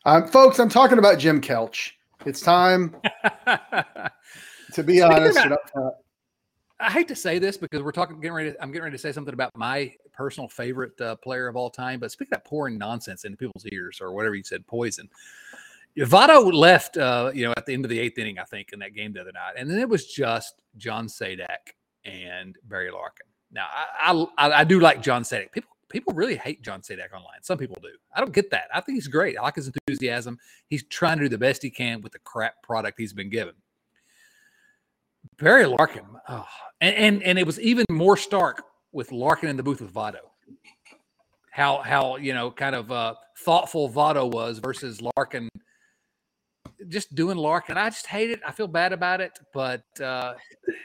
um, 0.05 0.27
folks, 0.29 0.59
I'm 0.59 0.69
talking 0.69 0.99
about 0.99 1.19
Jim 1.19 1.41
Kelch. 1.41 1.93
It's 2.27 2.41
time 2.41 2.97
to 4.73 4.83
be 4.83 5.03
honest. 5.03 5.39
About, 5.39 5.95
I 6.81 6.91
hate 6.91 7.09
to 7.09 7.17
say 7.17 7.39
this 7.39 7.57
because 7.57 7.83
we're 7.83 7.93
talking, 7.93 8.21
getting 8.21 8.35
ready. 8.35 8.53
To, 8.53 8.63
I'm 8.63 8.71
getting 8.71 8.85
ready 8.85 8.97
to 8.97 9.01
say 9.01 9.13
something 9.13 9.35
about 9.35 9.51
my 9.57 9.93
personal 10.13 10.49
favorite 10.49 10.99
uh, 11.01 11.17
player 11.17 11.49
of 11.49 11.57
all 11.57 11.71
time. 11.71 12.01
But 12.01 12.11
speaking 12.11 12.35
of 12.35 12.45
pouring 12.45 12.79
nonsense 12.79 13.25
into 13.25 13.37
people's 13.37 13.67
ears 13.73 14.01
or 14.01 14.13
whatever 14.13 14.35
you 14.35 14.45
said, 14.45 14.67
poison. 14.67 15.09
Votto 15.97 16.53
left, 16.53 16.97
uh, 16.97 17.31
you 17.33 17.47
know, 17.47 17.55
at 17.57 17.67
the 17.67 17.73
end 17.73 17.85
of 17.85 17.89
the 17.89 18.01
eighth 18.01 18.19
inning, 18.19 18.39
I 18.39 18.45
think, 18.45 18.73
in 18.73 18.81
that 18.81 18.95
game 18.95 19.13
the 19.13 19.21
other 19.21 19.31
night, 19.33 19.55
and 19.57 19.71
then 19.71 19.79
it 19.79 19.89
was 19.89 20.07
just 20.07 20.57
John 20.77 21.07
Sadak 21.07 21.77
and 22.05 22.57
Barry 22.65 22.91
Larkin. 22.91 23.27
Now, 23.55 23.69
I, 23.73 24.27
I, 24.37 24.53
I 24.61 24.65
do 24.65 24.81
like 24.81 25.01
John 25.01 25.23
Sadak. 25.23 25.53
People 25.53 25.71
people 25.89 26.13
really 26.13 26.37
hate 26.37 26.61
John 26.61 26.81
Sadak 26.81 27.13
online. 27.13 27.43
Some 27.43 27.57
people 27.57 27.79
do. 27.81 27.89
I 28.13 28.21
don't 28.21 28.33
get 28.33 28.51
that. 28.51 28.65
I 28.75 28.81
think 28.81 28.97
he's 28.97 29.07
great. 29.07 29.39
I 29.39 29.43
like 29.43 29.55
his 29.55 29.69
enthusiasm. 29.69 30.39
He's 30.67 30.83
trying 30.85 31.19
to 31.19 31.25
do 31.25 31.29
the 31.29 31.39
best 31.39 31.63
he 31.63 31.71
can 31.71 32.01
with 32.01 32.13
the 32.13 32.19
crap 32.19 32.61
product 32.65 32.99
he's 32.99 33.13
been 33.13 33.31
given. 33.31 33.55
Barry 35.39 35.67
Larkin, 35.67 36.05
oh, 36.29 36.47
and, 36.81 36.95
and 36.97 37.23
and 37.23 37.39
it 37.39 37.47
was 37.47 37.59
even 37.61 37.87
more 37.91 38.17
stark 38.17 38.63
with 38.93 39.11
Larkin 39.11 39.49
in 39.49 39.57
the 39.57 39.63
booth 39.63 39.81
with 39.81 39.93
Votto. 39.93 40.21
How 41.51 41.79
how 41.79 42.17
you 42.17 42.35
know 42.35 42.51
kind 42.51 42.75
of 42.75 42.91
uh, 42.93 43.15
thoughtful 43.39 43.89
Votto 43.89 44.31
was 44.31 44.59
versus 44.59 45.01
Larkin. 45.17 45.49
Just 46.89 47.15
doing 47.15 47.37
Larkin, 47.37 47.77
I 47.79 47.89
just 47.91 48.07
hate 48.07 48.31
it. 48.31 48.41
I 48.47 48.53
feel 48.53 48.69
bad 48.69 48.93
about 48.93 49.21
it, 49.21 49.39
but 49.53 49.85
uh, 50.01 50.35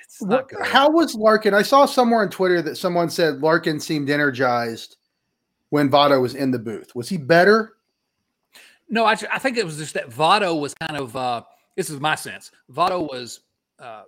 it's 0.04 0.22
not 0.22 0.48
good. 0.48 0.65
How 0.65 0.89
was 0.89 1.15
Larkin? 1.15 1.54
I 1.54 1.62
saw 1.62 1.86
somewhere 1.86 2.22
on 2.22 2.30
Twitter 2.30 2.62
that 2.62 2.78
someone 2.78 3.10
said 3.10 3.42
Larkin 3.42 3.80
seemed 3.80 4.10
energized 4.10 4.98
when 5.70 5.89
Votto 5.89 6.22
was 6.22 6.36
in 6.36 6.52
the 6.52 6.60
booth. 6.60 6.96
Was 6.96 7.10
he 7.10 7.18
better? 7.18 7.74
No, 8.89 9.06
I, 9.06 9.15
I 9.32 9.39
think 9.39 9.58
it 9.58 9.65
was 9.65 9.78
just 9.78 9.94
that 9.94 10.10
Votto 10.10 10.60
was 10.60 10.74
kind 10.74 10.98
of. 10.98 11.15
Uh, 11.15 11.44
this 11.76 11.89
is 11.89 12.00
my 12.00 12.15
sense. 12.15 12.52
Votto 12.72 13.08
was 13.08 13.42
uh, 13.80 14.04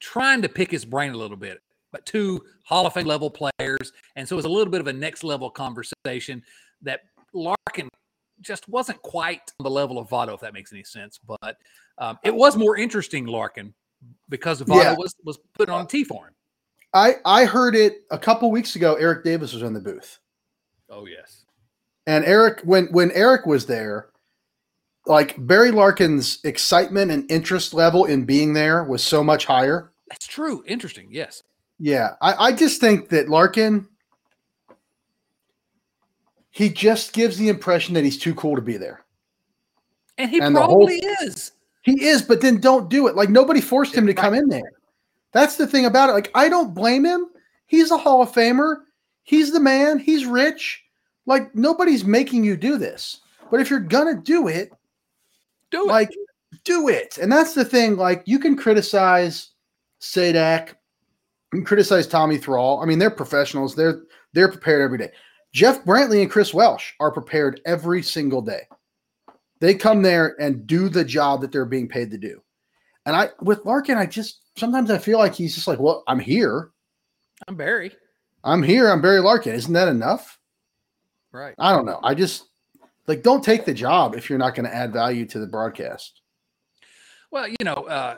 trying 0.00 0.42
to 0.42 0.48
pick 0.48 0.70
his 0.70 0.84
brain 0.84 1.12
a 1.12 1.16
little 1.16 1.36
bit, 1.36 1.60
but 1.92 2.04
two 2.06 2.42
Hall 2.62 2.86
of 2.86 2.92
Fame 2.92 3.06
level 3.06 3.30
players. 3.30 3.92
And 4.16 4.28
so 4.28 4.34
it 4.34 4.38
was 4.38 4.44
a 4.44 4.50
little 4.50 4.70
bit 4.70 4.80
of 4.80 4.86
a 4.86 4.92
next 4.92 5.24
level 5.24 5.50
conversation 5.50 6.42
that 6.82 7.00
Larkin 7.32 7.88
just 8.44 8.68
wasn't 8.68 9.00
quite 9.02 9.52
the 9.58 9.70
level 9.70 9.98
of 9.98 10.08
Votto, 10.08 10.34
if 10.34 10.40
that 10.40 10.54
makes 10.54 10.72
any 10.72 10.84
sense. 10.84 11.18
But 11.26 11.56
um, 11.98 12.18
it 12.22 12.34
was 12.34 12.56
more 12.56 12.76
interesting, 12.76 13.26
Larkin, 13.26 13.74
because 14.28 14.60
Votto 14.62 14.82
yeah. 14.82 14.94
was, 14.96 15.14
was 15.24 15.38
put 15.54 15.68
on 15.68 15.86
T 15.86 16.04
for 16.04 16.26
him. 16.26 16.34
I, 16.92 17.14
I 17.24 17.44
heard 17.44 17.74
it 17.74 18.02
a 18.10 18.18
couple 18.18 18.50
weeks 18.50 18.76
ago. 18.76 18.94
Eric 18.94 19.24
Davis 19.24 19.52
was 19.52 19.62
in 19.62 19.74
the 19.74 19.80
booth. 19.80 20.18
Oh, 20.88 21.06
yes. 21.06 21.44
And 22.06 22.24
Eric, 22.24 22.60
when 22.64 22.86
when 22.92 23.10
Eric 23.12 23.46
was 23.46 23.66
there, 23.66 24.10
like 25.06 25.34
Barry 25.38 25.70
Larkin's 25.70 26.38
excitement 26.44 27.10
and 27.10 27.30
interest 27.30 27.74
level 27.74 28.04
in 28.04 28.24
being 28.24 28.52
there 28.52 28.84
was 28.84 29.02
so 29.02 29.24
much 29.24 29.46
higher. 29.46 29.90
That's 30.08 30.26
true. 30.26 30.62
Interesting. 30.66 31.08
Yes. 31.10 31.42
Yeah. 31.78 32.10
I, 32.20 32.34
I 32.48 32.52
just 32.52 32.80
think 32.80 33.08
that 33.08 33.28
Larkin 33.28 33.88
he 36.54 36.68
just 36.68 37.12
gives 37.12 37.36
the 37.36 37.48
impression 37.48 37.94
that 37.94 38.04
he's 38.04 38.16
too 38.16 38.32
cool 38.36 38.54
to 38.54 38.62
be 38.62 38.76
there. 38.76 39.04
And 40.18 40.30
he 40.30 40.38
and 40.38 40.54
probably 40.54 41.00
whole, 41.00 41.26
is. 41.26 41.50
He 41.82 42.04
is, 42.04 42.22
but 42.22 42.40
then 42.40 42.60
don't 42.60 42.88
do 42.88 43.08
it. 43.08 43.16
Like 43.16 43.28
nobody 43.28 43.60
forced 43.60 43.92
him 43.92 44.06
to 44.06 44.14
come 44.14 44.34
in 44.34 44.48
there. 44.48 44.70
That's 45.32 45.56
the 45.56 45.66
thing 45.66 45.84
about 45.84 46.10
it. 46.10 46.12
Like 46.12 46.30
I 46.32 46.48
don't 46.48 46.72
blame 46.72 47.04
him. 47.04 47.26
He's 47.66 47.90
a 47.90 47.98
Hall 47.98 48.22
of 48.22 48.30
Famer. 48.30 48.82
He's 49.24 49.52
the 49.52 49.58
man. 49.58 49.98
He's 49.98 50.26
rich. 50.26 50.84
Like 51.26 51.52
nobody's 51.56 52.04
making 52.04 52.44
you 52.44 52.56
do 52.56 52.78
this. 52.78 53.18
But 53.50 53.58
if 53.58 53.68
you're 53.68 53.80
gonna 53.80 54.14
do 54.14 54.46
it, 54.46 54.70
do 55.72 55.86
it. 55.86 55.88
Like 55.88 56.10
do 56.62 56.86
it. 56.88 57.18
And 57.18 57.32
that's 57.32 57.54
the 57.54 57.64
thing. 57.64 57.96
Like 57.96 58.22
you 58.26 58.38
can 58.38 58.56
criticize 58.56 59.50
Sadak, 60.00 60.68
you 60.68 61.58
can 61.58 61.64
criticize 61.64 62.06
Tommy 62.06 62.38
Thrall. 62.38 62.80
I 62.80 62.86
mean, 62.86 63.00
they're 63.00 63.10
professionals. 63.10 63.74
They're 63.74 64.02
they're 64.34 64.52
prepared 64.52 64.82
every 64.82 64.98
day. 64.98 65.10
Jeff 65.54 65.84
Brantley 65.84 66.20
and 66.20 66.30
Chris 66.30 66.52
Welsh 66.52 66.92
are 66.98 67.12
prepared 67.12 67.60
every 67.64 68.02
single 68.02 68.42
day. 68.42 68.62
They 69.60 69.72
come 69.72 70.02
there 70.02 70.34
and 70.40 70.66
do 70.66 70.88
the 70.88 71.04
job 71.04 71.40
that 71.40 71.52
they're 71.52 71.64
being 71.64 71.88
paid 71.88 72.10
to 72.10 72.18
do. 72.18 72.42
And 73.06 73.14
I 73.14 73.28
with 73.40 73.64
Larkin, 73.64 73.96
I 73.96 74.06
just 74.06 74.40
sometimes 74.56 74.90
I 74.90 74.98
feel 74.98 75.18
like 75.18 75.32
he's 75.32 75.54
just 75.54 75.68
like, 75.68 75.78
well, 75.78 76.02
I'm 76.08 76.18
here. 76.18 76.70
I'm 77.46 77.54
Barry. 77.54 77.92
I'm 78.42 78.62
here. 78.64 78.90
I'm 78.90 79.00
Barry 79.00 79.20
Larkin. 79.20 79.54
Isn't 79.54 79.72
that 79.74 79.86
enough? 79.86 80.38
Right. 81.30 81.54
I 81.58 81.72
don't 81.72 81.86
know. 81.86 82.00
I 82.02 82.14
just 82.14 82.46
like 83.06 83.22
don't 83.22 83.44
take 83.44 83.64
the 83.64 83.74
job 83.74 84.16
if 84.16 84.28
you're 84.28 84.38
not 84.40 84.56
going 84.56 84.68
to 84.68 84.74
add 84.74 84.92
value 84.92 85.24
to 85.26 85.38
the 85.38 85.46
broadcast. 85.46 86.20
Well, 87.30 87.46
you 87.48 87.56
know, 87.62 87.74
uh, 87.74 88.16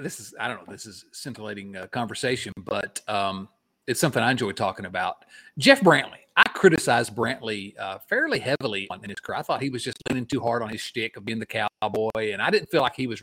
this 0.00 0.18
is 0.18 0.34
I 0.40 0.48
don't 0.48 0.66
know. 0.66 0.72
This 0.72 0.84
is 0.84 1.04
scintillating 1.12 1.76
uh, 1.76 1.86
conversation, 1.86 2.52
but 2.56 3.00
um, 3.06 3.48
it's 3.86 4.00
something 4.00 4.22
I 4.22 4.32
enjoy 4.32 4.50
talking 4.50 4.86
about. 4.86 5.24
Jeff 5.58 5.80
Brantley. 5.80 6.19
I 6.36 6.42
criticized 6.50 7.14
Brantley 7.14 7.78
uh, 7.78 7.98
fairly 8.08 8.38
heavily 8.38 8.88
in 9.02 9.10
his 9.10 9.20
career. 9.20 9.38
I 9.38 9.42
thought 9.42 9.62
he 9.62 9.70
was 9.70 9.82
just 9.82 9.96
leaning 10.08 10.26
too 10.26 10.40
hard 10.40 10.62
on 10.62 10.68
his 10.68 10.82
stick 10.82 11.16
of 11.16 11.24
being 11.24 11.38
the 11.38 11.46
cowboy, 11.46 12.32
and 12.32 12.40
I 12.40 12.50
didn't 12.50 12.70
feel 12.70 12.82
like 12.82 12.94
he 12.94 13.06
was 13.06 13.22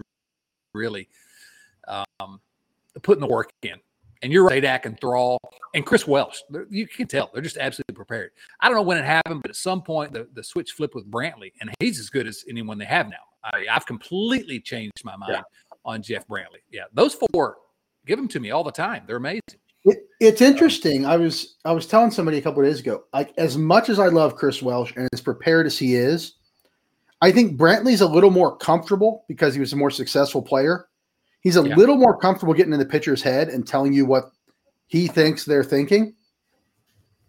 really 0.74 1.08
um, 1.88 2.40
putting 3.02 3.22
the 3.22 3.28
work 3.28 3.50
in. 3.64 3.76
And 4.24 4.34
you're 4.34 4.46
right, 4.46 4.64
Sadak 4.64 4.86
and 4.86 5.00
Thrall 5.00 5.38
and 5.76 5.86
Chris 5.86 6.08
Welsh. 6.08 6.40
You 6.70 6.88
can 6.88 7.08
tell 7.08 7.30
they're 7.34 7.44
just 7.44 7.58
absolutely 7.58 7.94
prepared. 7.96 8.32
I 8.60 8.68
don't 8.68 8.76
know 8.76 8.82
when 8.82 8.98
it 8.98 9.06
happened, 9.06 9.42
but 9.44 9.52
at 9.52 9.56
some 9.56 9.84
point 9.84 10.12
the, 10.12 10.28
the 10.34 10.44
switch 10.44 10.72
flipped 10.72 10.96
with 10.96 11.10
Brantley, 11.10 11.54
and 11.62 11.70
he's 11.80 12.00
as 12.00 12.10
good 12.10 12.28
as 12.28 12.44
anyone 12.50 12.78
they 12.78 12.86
have 12.86 13.10
now. 13.10 13.16
I, 13.44 13.66
have 13.70 13.86
completely 13.86 14.60
changed 14.60 15.04
my 15.04 15.16
mind 15.16 15.34
yeah. 15.34 15.42
on 15.86 16.02
Jeff 16.02 16.28
Brantley. 16.28 16.62
Yeah, 16.72 16.84
those 16.94 17.16
four, 17.16 17.58
give 18.06 18.18
them 18.18 18.28
to 18.30 18.40
me 18.40 18.52
all 18.52 18.64
the 18.64 18.72
time. 18.72 19.04
They're 19.06 19.18
amazing. 19.18 19.42
It, 20.20 20.26
it's 20.26 20.42
interesting. 20.42 21.06
I 21.06 21.18
was 21.18 21.56
I 21.66 21.72
was 21.72 21.88
telling 21.88 22.12
somebody 22.12 22.38
a 22.38 22.42
couple 22.42 22.62
of 22.62 22.70
days 22.70 22.80
ago, 22.80 23.04
like 23.14 23.34
as 23.38 23.58
much 23.58 23.90
as 23.90 24.00
I 24.00 24.08
love 24.08 24.36
Chris 24.36 24.62
Welsh 24.62 24.94
and 24.96 25.10
as 25.14 25.22
prepared 25.22 25.66
as 25.66 25.78
he 25.78 25.96
is, 25.96 26.34
I 27.22 27.32
think 27.32 27.60
Brantley's 27.60 28.02
a 28.02 28.08
little 28.08 28.32
more 28.32 28.58
comfortable 28.58 29.26
because 29.28 29.54
he 29.54 29.60
was 29.60 29.74
a 29.74 29.78
more 29.78 29.92
successful 29.92 30.42
player 30.42 30.88
He's 31.48 31.56
a 31.56 31.66
yeah. 31.66 31.76
little 31.76 31.96
more 31.96 32.18
comfortable 32.18 32.54
getting 32.54 32.74
in 32.74 32.80
the 32.80 32.86
pitcher's 32.86 33.22
head 33.22 33.48
and 33.48 33.66
telling 33.66 33.94
you 33.94 34.06
what 34.06 34.32
he 34.88 35.08
thinks 35.08 35.46
they're 35.46 35.64
thinking 35.64 36.14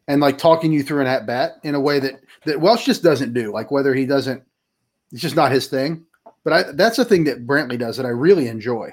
and 0.09 0.20
like 0.20 0.38
talking 0.38 0.72
you 0.72 0.83
through 0.83 1.03
an 1.03 1.07
at 1.07 1.24
bat 1.24 1.53
in 1.62 1.77
a 1.77 1.81
way 1.81 2.01
that 2.01 2.20
that 2.44 2.61
Welsh 2.61 2.85
just 2.85 3.05
doesn't 3.05 3.33
do. 3.33 3.53
Like 3.53 3.70
whether 3.70 3.94
he 3.94 4.07
doesn't, 4.07 4.42
it's 5.12 5.22
just 5.22 5.37
not 5.37 5.53
his 5.53 5.68
thing. 5.68 6.05
But 6.42 6.53
I, 6.53 6.72
that's 6.72 6.96
the 6.96 7.05
thing 7.05 7.24
that 7.24 7.46
Brantley 7.46 7.79
does 7.79 7.96
that 7.96 8.07
I 8.07 8.11
really 8.11 8.48
enjoy. 8.48 8.90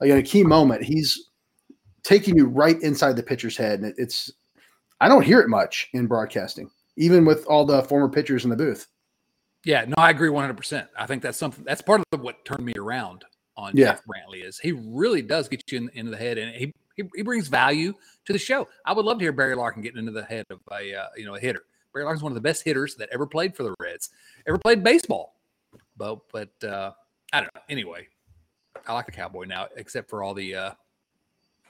Like 0.00 0.10
in 0.10 0.18
a 0.18 0.22
key 0.22 0.42
moment, 0.42 0.82
he's 0.82 1.27
taking 2.08 2.34
you 2.34 2.46
right 2.46 2.80
inside 2.80 3.16
the 3.16 3.22
pitcher's 3.22 3.54
head, 3.54 3.80
and 3.80 3.94
it's 3.98 4.32
I 4.98 5.08
don't 5.08 5.22
hear 5.22 5.40
it 5.40 5.48
much 5.48 5.90
in 5.92 6.06
broadcasting, 6.06 6.70
even 6.96 7.26
with 7.26 7.44
all 7.46 7.66
the 7.66 7.82
former 7.82 8.08
pitchers 8.08 8.44
in 8.44 8.50
the 8.50 8.56
booth. 8.56 8.86
Yeah, 9.64 9.84
no, 9.86 9.94
I 9.98 10.08
agree 10.08 10.30
100%. 10.30 10.88
I 10.96 11.06
think 11.06 11.22
that's 11.22 11.36
something 11.36 11.64
that's 11.64 11.82
part 11.82 12.02
of 12.12 12.20
what 12.20 12.42
turned 12.46 12.64
me 12.64 12.72
around 12.78 13.26
on 13.58 13.76
yeah. 13.76 13.86
Jeff 13.86 14.02
Brantley 14.06 14.42
is. 14.42 14.58
He 14.58 14.72
really 14.72 15.20
does 15.20 15.48
get 15.48 15.70
you 15.70 15.78
in, 15.78 15.90
into 15.92 16.10
the 16.10 16.16
head, 16.16 16.38
and 16.38 16.54
he, 16.54 16.72
he, 16.96 17.02
he 17.14 17.22
brings 17.22 17.48
value 17.48 17.92
to 18.24 18.32
the 18.32 18.38
show. 18.38 18.66
I 18.86 18.94
would 18.94 19.04
love 19.04 19.18
to 19.18 19.24
hear 19.24 19.32
Barry 19.32 19.54
Larkin 19.54 19.82
getting 19.82 19.98
into 19.98 20.12
the 20.12 20.24
head 20.24 20.46
of 20.48 20.60
a 20.72 20.94
uh, 20.94 21.08
you 21.14 21.26
know 21.26 21.34
a 21.34 21.40
hitter. 21.40 21.64
Barry 21.92 22.06
Larkin's 22.06 22.22
one 22.22 22.32
of 22.32 22.36
the 22.36 22.40
best 22.40 22.62
hitters 22.62 22.94
that 22.94 23.10
ever 23.12 23.26
played 23.26 23.54
for 23.54 23.64
the 23.64 23.74
Reds, 23.80 24.08
ever 24.46 24.56
played 24.56 24.82
baseball. 24.82 25.34
But 25.98 26.20
but 26.32 26.64
uh, 26.64 26.92
I 27.34 27.40
don't 27.40 27.54
know. 27.54 27.60
Anyway, 27.68 28.08
I 28.86 28.94
like 28.94 29.04
the 29.04 29.12
Cowboy 29.12 29.44
now, 29.44 29.66
except 29.76 30.08
for 30.08 30.22
all 30.22 30.32
the 30.32 30.54
uh, 30.54 30.70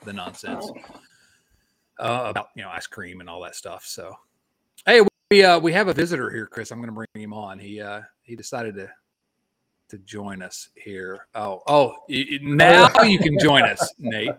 the 0.05 0.13
nonsense 0.13 0.71
uh, 1.99 2.25
about 2.27 2.49
you 2.55 2.63
know 2.63 2.71
ice 2.71 2.87
cream 2.87 3.21
and 3.21 3.29
all 3.29 3.43
that 3.43 3.55
stuff. 3.55 3.85
So 3.85 4.15
hey, 4.87 5.01
we 5.31 5.45
uh, 5.45 5.59
we 5.59 5.73
have 5.73 5.89
a 5.89 5.95
visitor 5.95 6.31
here, 6.31 6.47
Chris. 6.47 6.71
I'm 6.71 6.79
going 6.79 6.89
to 6.89 6.95
bring 6.95 7.09
him 7.15 7.33
on. 7.33 7.59
He 7.59 7.81
uh, 7.81 8.03
he 8.23 8.37
decided 8.37 8.75
to 8.77 8.89
to 9.89 9.99
join 9.99 10.43
us 10.43 10.69
here. 10.75 11.27
Oh, 11.35 11.63
oh, 11.67 11.95
now 12.43 12.89
you 13.03 13.19
can 13.19 13.39
join 13.39 13.63
us, 13.63 13.93
Nate. 13.99 14.31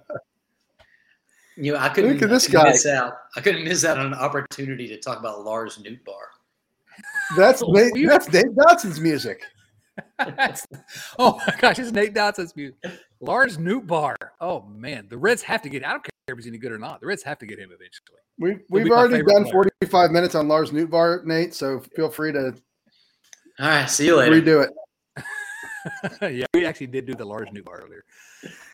You 1.58 1.74
know, 1.74 1.80
I 1.80 1.90
couldn't, 1.90 2.14
Look 2.14 2.22
at 2.22 2.30
this 2.30 2.48
guy. 2.48 2.70
miss 2.70 2.86
out. 2.86 3.14
I 3.36 3.42
couldn't 3.42 3.66
miss 3.66 3.84
out 3.84 3.98
on 3.98 4.08
an 4.08 4.14
opportunity 4.14 4.88
to 4.88 4.98
talk 4.98 5.20
about 5.20 5.44
Lars 5.44 5.78
Nootbaar. 5.78 6.30
That's 7.36 7.62
oh, 7.62 7.72
Nate, 7.72 8.08
that's 8.08 8.28
Dave 8.28 8.46
Dotson's 8.56 9.00
music. 9.00 9.44
oh 11.20 11.42
my 11.46 11.56
gosh, 11.60 11.80
it's 11.80 11.92
Nate 11.92 12.14
Dotson's 12.14 12.56
music. 12.56 12.78
Lars 13.22 13.58
Nootbaar. 13.58 14.16
Oh 14.40 14.64
man, 14.64 15.08
the 15.10 15.18
Reds 15.18 15.42
have 15.44 15.62
to 15.64 15.70
get. 15.70 15.86
I 15.86 15.92
don't 15.92 16.04
care 16.04 16.12
if 16.28 16.38
he's 16.38 16.48
any 16.48 16.58
good 16.58 16.72
or 16.72 16.80
not. 16.80 17.02
The 17.02 17.08
Reds 17.08 17.24
have 17.24 17.38
to 17.40 17.46
get 17.46 17.60
him 17.60 17.72
eventually. 17.74 18.20
We 18.38 18.60
we've 18.70 18.92
already 18.92 19.24
done 19.24 19.44
player. 19.44 19.70
45 19.82 20.12
minutes 20.12 20.36
on 20.36 20.48
Lars 20.48 20.72
Nootbaar, 20.72 21.26
Nate. 21.26 21.54
So 21.54 21.80
feel 21.96 22.10
free 22.10 22.32
to. 22.32 22.56
All 23.60 23.68
right, 23.68 23.90
see 23.90 24.06
you 24.06 24.16
later. 24.16 24.42
Redo 24.42 24.64
it. 24.66 25.24
yeah, 26.34 26.46
we 26.54 26.66
actually 26.66 26.88
did 26.88 27.06
do 27.06 27.14
the 27.14 27.26
Lars 27.26 27.50
Nootbaar 27.50 27.84
earlier. 27.84 28.04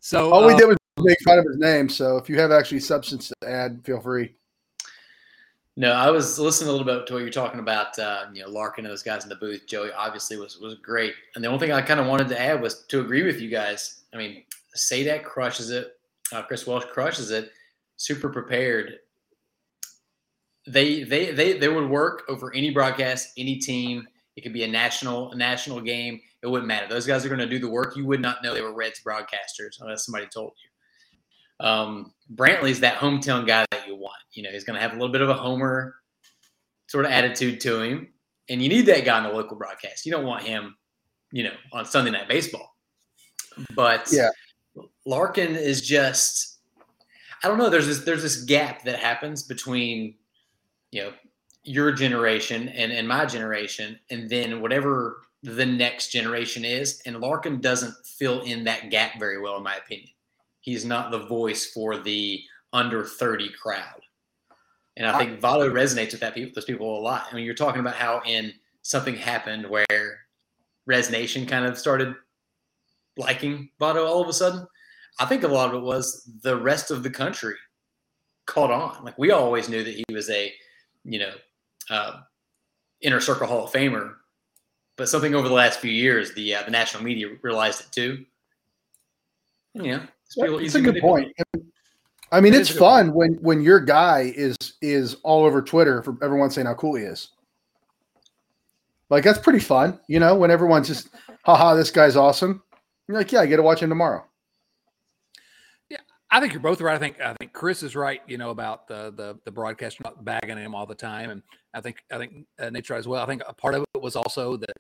So 0.02 0.32
all 0.32 0.44
uh, 0.44 0.48
we 0.48 0.56
did 0.56 0.68
was 0.68 0.78
make 1.00 1.18
fun 1.26 1.40
of 1.40 1.46
his 1.46 1.58
name. 1.58 1.90
So 1.90 2.18
if 2.18 2.30
you 2.30 2.40
have 2.40 2.52
actually 2.52 2.80
substance 2.80 3.30
to 3.30 3.50
add, 3.50 3.82
feel 3.84 4.00
free. 4.00 4.36
No, 5.78 5.92
I 5.92 6.10
was 6.10 6.40
listening 6.40 6.70
a 6.70 6.72
little 6.72 6.86
bit 6.86 7.06
to 7.08 7.14
what 7.14 7.20
you're 7.20 7.30
talking 7.30 7.60
about. 7.60 8.00
Uh, 8.00 8.28
you 8.34 8.44
know, 8.44 8.50
Larkin 8.50 8.86
and 8.86 8.92
those 8.92 9.04
guys 9.04 9.24
in 9.24 9.30
the 9.30 9.36
booth. 9.36 9.68
Joey 9.68 9.92
obviously 9.92 10.38
was 10.38 10.58
was 10.60 10.76
great. 10.76 11.14
And 11.36 11.44
the 11.44 11.50
only 11.50 11.60
thing 11.60 11.74
I 11.74 11.82
kind 11.82 12.00
of 12.00 12.06
wanted 12.06 12.30
to 12.30 12.40
add 12.40 12.62
was 12.62 12.84
to 12.86 13.02
agree 13.02 13.24
with 13.24 13.42
you 13.42 13.50
guys. 13.50 14.04
I 14.16 14.18
mean, 14.18 14.44
Sadak 14.76 15.24
crushes 15.24 15.70
it. 15.70 15.92
Uh, 16.32 16.42
Chris 16.44 16.66
Welsh 16.66 16.86
crushes 16.86 17.32
it. 17.32 17.52
Super 17.98 18.30
prepared. 18.30 19.00
They 20.68 21.04
they 21.04 21.32
they 21.32 21.58
they 21.58 21.68
would 21.68 21.90
work 21.90 22.24
over 22.28 22.54
any 22.54 22.72
broadcast, 22.72 23.34
any 23.38 23.58
team. 23.58 24.08
It 24.36 24.42
could 24.42 24.54
be 24.54 24.64
a 24.64 24.68
national 24.68 25.32
a 25.32 25.36
national 25.36 25.82
game. 25.82 26.20
It 26.42 26.48
wouldn't 26.48 26.68
matter. 26.68 26.88
Those 26.88 27.06
guys 27.06 27.26
are 27.26 27.30
going 27.30 27.40
to 27.40 27.48
do 27.48 27.60
the 27.60 27.70
work. 27.70 27.96
You 27.96 28.06
would 28.06 28.22
not 28.22 28.44
know 28.44 28.54
they 28.54 28.62
were 28.62 28.74
Reds 28.74 29.02
broadcasters 29.06 29.80
unless 29.82 30.06
somebody 30.06 30.28
told 30.28 30.54
you. 30.64 31.66
Um, 31.66 32.14
Brantley's 32.34 32.80
that 32.82 32.98
hometown 32.98 33.48
guy 33.48 33.66
that 33.72 33.88
you 33.88 33.96
want. 33.96 34.18
You 34.34 34.44
know, 34.44 34.50
he's 34.52 34.64
going 34.64 34.76
to 34.76 34.82
have 34.82 34.92
a 34.92 34.96
little 34.96 35.12
bit 35.12 35.22
of 35.22 35.30
a 35.30 35.34
homer 35.34 35.96
sort 36.88 37.06
of 37.06 37.12
attitude 37.12 37.60
to 37.62 37.82
him, 37.82 38.10
and 38.50 38.62
you 38.62 38.70
need 38.70 38.86
that 38.88 39.06
guy 39.06 39.18
on 39.18 39.24
the 39.24 39.30
local 39.30 39.58
broadcast. 39.58 40.06
You 40.06 40.12
don't 40.12 40.26
want 40.26 40.44
him, 40.44 40.76
you 41.32 41.44
know, 41.44 41.54
on 41.72 41.86
Sunday 41.86 42.12
Night 42.12 42.28
Baseball. 42.28 42.75
But 43.76 44.10
yeah, 44.12 44.30
Larkin 45.06 45.56
is 45.56 45.82
just. 45.82 46.60
I 47.44 47.48
don't 47.48 47.58
know. 47.58 47.70
There's 47.70 47.88
this 47.88 48.00
there's 48.00 48.24
this 48.24 48.44
gap 48.44 48.84
that 48.86 48.98
happens 48.98 49.44
between, 49.44 50.16
you 50.92 51.04
know, 51.04 51.14
your 51.64 51.92
generation 51.92 52.70
and, 52.70 52.92
and 52.92 53.08
my 53.08 53.26
generation, 53.26 54.00
and 54.10 54.30
then 54.30 54.62
whatever 54.62 55.22
the 55.44 55.66
next 55.66 56.12
generation 56.12 56.66
is. 56.66 57.02
And 57.06 57.20
Larkin 57.20 57.62
doesn't 57.62 57.94
fill 58.06 58.42
in 58.42 58.64
that 58.64 58.90
gap 58.90 59.20
very 59.20 59.40
well, 59.40 59.58
in 59.58 59.64
my 59.64 59.76
opinion. 59.76 60.10
He's 60.62 60.86
not 60.86 61.12
the 61.12 61.20
voice 61.20 61.72
for 61.72 61.98
the 61.98 62.42
under 62.74 63.06
30 63.06 63.50
crowd. 63.50 64.02
And 64.98 65.06
I 65.06 65.18
think 65.18 65.42
Votto 65.42 65.72
resonates 65.72 66.12
with 66.12 66.22
that 66.22 66.34
people, 66.34 66.54
those 66.56 66.66
people 66.66 66.98
a 66.98 67.02
lot. 67.02 67.28
I 67.30 67.36
mean, 67.36 67.46
you're 67.46 67.54
talking 67.54 67.82
about 67.82 67.96
how 67.96 68.22
in 68.26 68.54
something 68.82 69.16
happened 69.16 69.70
where 69.70 70.20
Res 70.86 71.12
Nation 71.12 71.46
kind 71.46 71.66
of 71.66 71.78
started 71.78 72.16
liking 73.18 73.70
Votto 73.80 74.08
all 74.08 74.22
of 74.22 74.28
a 74.28 74.34
sudden. 74.34 74.66
I 75.20 75.26
think 75.26 75.44
a 75.44 75.48
lot 75.48 75.70
of 75.70 75.76
it 75.76 75.86
was 75.86 76.30
the 76.42 76.58
rest 76.58 76.92
of 76.92 77.04
the 77.04 77.10
country 77.10 77.56
caught 78.46 78.72
on. 78.72 79.04
Like 79.04 79.18
we 79.18 79.32
always 79.32 79.70
knew 79.70 79.84
that 79.84 79.94
he 79.94 80.04
was 80.12 80.30
a, 80.30 80.54
you 81.04 81.20
know, 81.20 81.34
uh, 81.90 82.22
inner 83.02 83.20
circle 83.20 83.48
Hall 83.48 83.66
of 83.66 83.72
Famer, 83.72 84.16
but 84.98 85.10
something 85.10 85.36
over 85.36 85.48
the 85.48 85.54
last 85.54 85.80
few 85.80 85.92
years, 85.92 86.34
the 86.34 86.56
uh, 86.56 86.64
the 86.64 86.72
national 86.72 87.04
media 87.04 87.28
realized 87.42 87.82
it 87.82 87.92
too. 87.92 88.26
Yeah, 89.74 90.06
it's, 90.38 90.76
a 90.76 90.82
good 90.82 91.00
point. 91.02 91.34
I 92.32 92.40
mean, 92.40 92.54
it 92.54 92.62
it's 92.62 92.70
fun 92.70 93.14
when 93.14 93.34
when 93.36 93.62
your 93.62 93.80
guy 93.80 94.34
is 94.36 94.56
is 94.82 95.16
all 95.24 95.46
over 95.46 95.62
Twitter 95.62 96.02
for 96.02 96.18
everyone 96.22 96.50
saying 96.50 96.68
how 96.68 96.74
cool 96.74 96.96
he 96.96 97.04
is. 97.04 97.30
Like 99.10 99.24
that's 99.24 99.40
pretty 99.40 99.60
fun, 99.60 100.00
you 100.08 100.20
know, 100.20 100.36
when 100.36 100.50
everyone's 100.50 100.88
just, 100.88 101.10
haha, 101.44 101.76
this 101.76 101.92
guy's 101.92 102.16
awesome. 102.16 102.64
You're 103.08 103.18
like, 103.18 103.32
yeah, 103.32 103.42
I 103.42 103.46
get 103.46 103.58
to 103.58 103.64
watch 103.64 103.82
him 103.82 103.90
tomorrow. 103.90 104.26
Yeah, 105.90 105.98
I 106.32 106.40
think 106.40 106.54
you're 106.54 106.62
both 106.62 106.82
right. 106.82 106.96
I 106.96 107.00
think 107.00 107.20
I 107.22 107.34
think 107.40 107.54
Chris 107.54 107.84
is 107.84 107.96
right, 107.96 108.22
you 108.28 108.38
know, 108.38 108.50
about 108.50 108.88
the 108.88 109.14
the 109.16 109.40
the 109.46 109.52
broadcaster 109.52 110.02
not 110.04 110.24
bagging 110.26 110.58
him 110.58 110.74
all 110.74 110.86
the 110.86 110.96
time, 110.96 111.30
and 111.30 111.42
I 111.74 111.82
think 111.82 111.98
I 112.12 112.18
think 112.18 112.46
uh, 112.60 112.70
Nate 112.70 112.90
as 112.92 113.08
well. 113.08 113.24
I 113.24 113.28
think 113.28 113.44
a 113.48 113.54
part 113.54 113.76
of 113.76 113.86
it 113.94 114.02
was 114.02 114.16
also 114.16 114.58
that, 114.58 114.74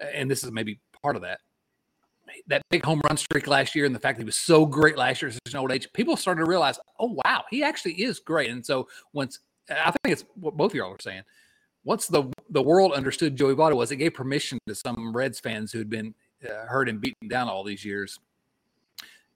and 0.00 0.30
this 0.30 0.44
is 0.44 0.52
maybe 0.52 0.80
part 1.02 1.16
of 1.16 1.22
that, 1.22 1.40
that 2.46 2.62
big 2.70 2.84
home 2.84 3.00
run 3.08 3.16
streak 3.16 3.46
last 3.46 3.74
year, 3.74 3.84
and 3.84 3.94
the 3.94 4.00
fact 4.00 4.18
that 4.18 4.22
he 4.22 4.26
was 4.26 4.36
so 4.36 4.64
great 4.64 4.96
last 4.96 5.22
year 5.22 5.30
at 5.30 5.52
an 5.52 5.58
old 5.58 5.72
age. 5.72 5.88
People 5.92 6.16
started 6.16 6.40
to 6.40 6.46
realize, 6.46 6.78
oh 7.00 7.18
wow, 7.24 7.44
he 7.50 7.64
actually 7.64 7.94
is 7.94 8.20
great. 8.20 8.50
And 8.50 8.64
so 8.64 8.88
once 9.12 9.40
I 9.68 9.90
think 9.90 10.12
it's 10.12 10.24
what 10.34 10.56
both 10.56 10.72
of 10.72 10.76
y'all 10.76 10.92
are 10.92 11.00
saying 11.00 11.22
once 11.84 12.06
the 12.06 12.24
the 12.50 12.62
world 12.62 12.92
understood 12.92 13.36
Joey 13.36 13.54
Votto 13.54 13.76
was, 13.76 13.90
it 13.90 13.96
gave 13.96 14.14
permission 14.14 14.58
to 14.66 14.74
some 14.74 15.14
Reds 15.14 15.40
fans 15.40 15.72
who 15.72 15.78
had 15.78 15.90
been 15.90 16.14
uh, 16.44 16.66
hurt 16.66 16.88
and 16.88 17.00
beaten 17.00 17.28
down 17.28 17.48
all 17.48 17.64
these 17.64 17.84
years 17.84 18.18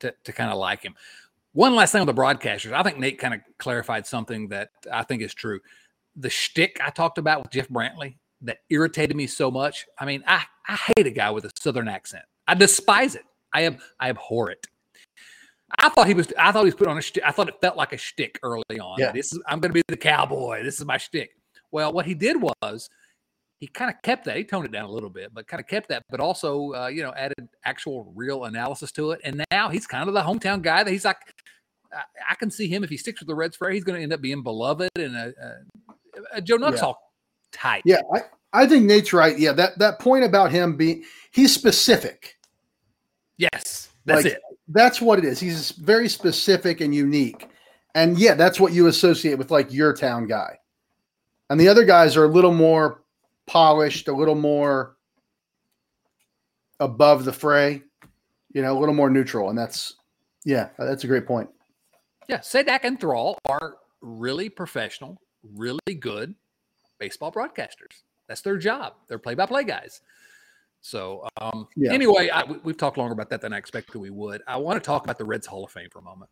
to 0.00 0.14
to 0.24 0.32
kind 0.32 0.50
of 0.50 0.58
like 0.58 0.82
him. 0.82 0.94
One 1.52 1.74
last 1.74 1.92
thing 1.92 2.02
on 2.02 2.06
the 2.06 2.14
broadcasters, 2.14 2.72
I 2.72 2.82
think 2.82 2.98
Nate 2.98 3.18
kind 3.18 3.34
of 3.34 3.40
clarified 3.58 4.06
something 4.06 4.48
that 4.48 4.70
I 4.92 5.04
think 5.04 5.22
is 5.22 5.32
true. 5.32 5.60
The 6.16 6.30
shtick 6.30 6.78
I 6.84 6.90
talked 6.90 7.18
about 7.18 7.42
with 7.42 7.52
Jeff 7.52 7.68
Brantley 7.68 8.16
that 8.42 8.58
irritated 8.68 9.16
me 9.16 9.26
so 9.26 9.50
much. 9.50 9.86
I 9.98 10.04
mean, 10.04 10.22
I 10.26 10.44
I 10.68 10.78
hate 10.96 11.06
a 11.06 11.10
guy 11.10 11.30
with 11.30 11.44
a 11.44 11.50
southern 11.58 11.88
accent. 11.88 12.24
I 12.46 12.54
despise 12.54 13.14
it. 13.14 13.24
I 13.52 13.62
am 13.62 13.78
I 13.98 14.10
abhor 14.10 14.50
it. 14.50 14.66
I 15.78 15.88
thought 15.88 16.06
he 16.06 16.14
was. 16.14 16.32
I 16.38 16.52
thought 16.52 16.60
he 16.60 16.66
was 16.66 16.74
put 16.74 16.88
on 16.88 16.96
a. 16.96 17.02
Shtick. 17.02 17.22
I 17.24 17.32
thought 17.32 17.48
it 17.48 17.60
felt 17.60 17.76
like 17.76 17.92
a 17.92 17.96
shtick 17.96 18.38
early 18.42 18.62
on. 18.80 18.98
Yeah. 18.98 19.12
This 19.12 19.32
is. 19.32 19.42
I'm 19.48 19.60
going 19.60 19.70
to 19.70 19.74
be 19.74 19.82
the 19.88 19.96
cowboy. 19.96 20.62
This 20.62 20.78
is 20.78 20.86
my 20.86 20.96
shtick. 20.96 21.30
Well, 21.70 21.92
what 21.92 22.06
he 22.06 22.14
did 22.14 22.36
was 22.40 22.88
he 23.58 23.66
kind 23.66 23.90
of 23.90 24.00
kept 24.02 24.24
that. 24.26 24.36
He 24.36 24.44
toned 24.44 24.66
it 24.66 24.72
down 24.72 24.84
a 24.84 24.90
little 24.90 25.10
bit, 25.10 25.32
but 25.32 25.46
kind 25.46 25.60
of 25.60 25.66
kept 25.66 25.88
that, 25.88 26.02
but 26.10 26.20
also, 26.20 26.74
uh, 26.74 26.86
you 26.88 27.02
know, 27.02 27.12
added 27.16 27.48
actual 27.64 28.12
real 28.14 28.44
analysis 28.44 28.92
to 28.92 29.12
it. 29.12 29.20
And 29.24 29.44
now 29.50 29.68
he's 29.68 29.86
kind 29.86 30.08
of 30.08 30.14
the 30.14 30.22
hometown 30.22 30.62
guy 30.62 30.82
that 30.84 30.90
he's 30.90 31.04
like, 31.04 31.16
I, 31.92 32.02
I 32.30 32.34
can 32.34 32.50
see 32.50 32.68
him 32.68 32.84
if 32.84 32.90
he 32.90 32.96
sticks 32.96 33.20
with 33.20 33.28
the 33.28 33.34
Reds 33.34 33.56
forever, 33.56 33.72
he's 33.72 33.84
going 33.84 33.96
to 33.96 34.02
end 34.02 34.12
up 34.12 34.20
being 34.20 34.42
beloved 34.42 34.90
and 34.96 35.16
a, 35.16 35.32
a, 35.40 36.36
a 36.38 36.42
Joe 36.42 36.58
Nuxhall 36.58 36.94
yeah. 36.94 37.52
type. 37.52 37.82
Yeah, 37.84 38.00
I, 38.14 38.20
I 38.52 38.66
think 38.66 38.84
Nate's 38.84 39.12
right. 39.12 39.38
Yeah, 39.38 39.52
that 39.52 39.78
that 39.78 39.98
point 40.00 40.24
about 40.24 40.50
him 40.50 40.76
being 40.76 41.04
he's 41.30 41.54
specific. 41.54 42.36
Yes, 43.38 43.90
that's 44.04 44.24
like, 44.24 44.34
it. 44.34 44.40
That's 44.68 45.00
what 45.00 45.18
it 45.18 45.24
is. 45.24 45.40
He's 45.40 45.72
very 45.72 46.08
specific 46.08 46.80
and 46.80 46.94
unique. 46.94 47.48
And 47.94 48.18
yeah, 48.18 48.34
that's 48.34 48.60
what 48.60 48.72
you 48.72 48.88
associate 48.88 49.38
with 49.38 49.50
like 49.50 49.72
your 49.72 49.94
town 49.94 50.26
guy 50.26 50.58
and 51.50 51.60
the 51.60 51.68
other 51.68 51.84
guys 51.84 52.16
are 52.16 52.24
a 52.24 52.28
little 52.28 52.52
more 52.52 53.02
polished, 53.46 54.08
a 54.08 54.12
little 54.12 54.34
more 54.34 54.96
above 56.80 57.24
the 57.24 57.32
fray, 57.32 57.82
you 58.52 58.62
know, 58.62 58.76
a 58.76 58.78
little 58.78 58.94
more 58.94 59.10
neutral. 59.10 59.50
And 59.50 59.58
that's, 59.58 59.94
yeah, 60.44 60.68
that's 60.78 61.04
a 61.04 61.06
great 61.06 61.26
point. 61.26 61.48
Yeah, 62.28 62.38
Sadak 62.38 62.80
and 62.82 63.00
Thrall 63.00 63.38
are 63.48 63.76
really 64.00 64.48
professional, 64.48 65.20
really 65.54 65.94
good 66.00 66.34
baseball 66.98 67.32
broadcasters. 67.32 68.02
That's 68.28 68.40
their 68.40 68.58
job. 68.58 68.94
They're 69.08 69.18
play-by-play 69.18 69.64
guys. 69.64 70.00
So, 70.80 71.26
um, 71.40 71.68
yeah. 71.76 71.92
anyway, 71.92 72.28
I, 72.28 72.44
we, 72.44 72.70
have 72.70 72.76
talked 72.76 72.98
longer 72.98 73.12
about 73.12 73.30
that 73.30 73.40
than 73.40 73.52
I 73.52 73.58
expected 73.58 73.98
we 73.98 74.10
would. 74.10 74.42
I 74.46 74.56
want 74.56 74.82
to 74.82 74.86
talk 74.86 75.04
about 75.04 75.18
the 75.18 75.24
Reds 75.24 75.46
Hall 75.46 75.64
of 75.64 75.70
Fame 75.70 75.88
for 75.90 76.00
a 76.00 76.02
moment. 76.02 76.30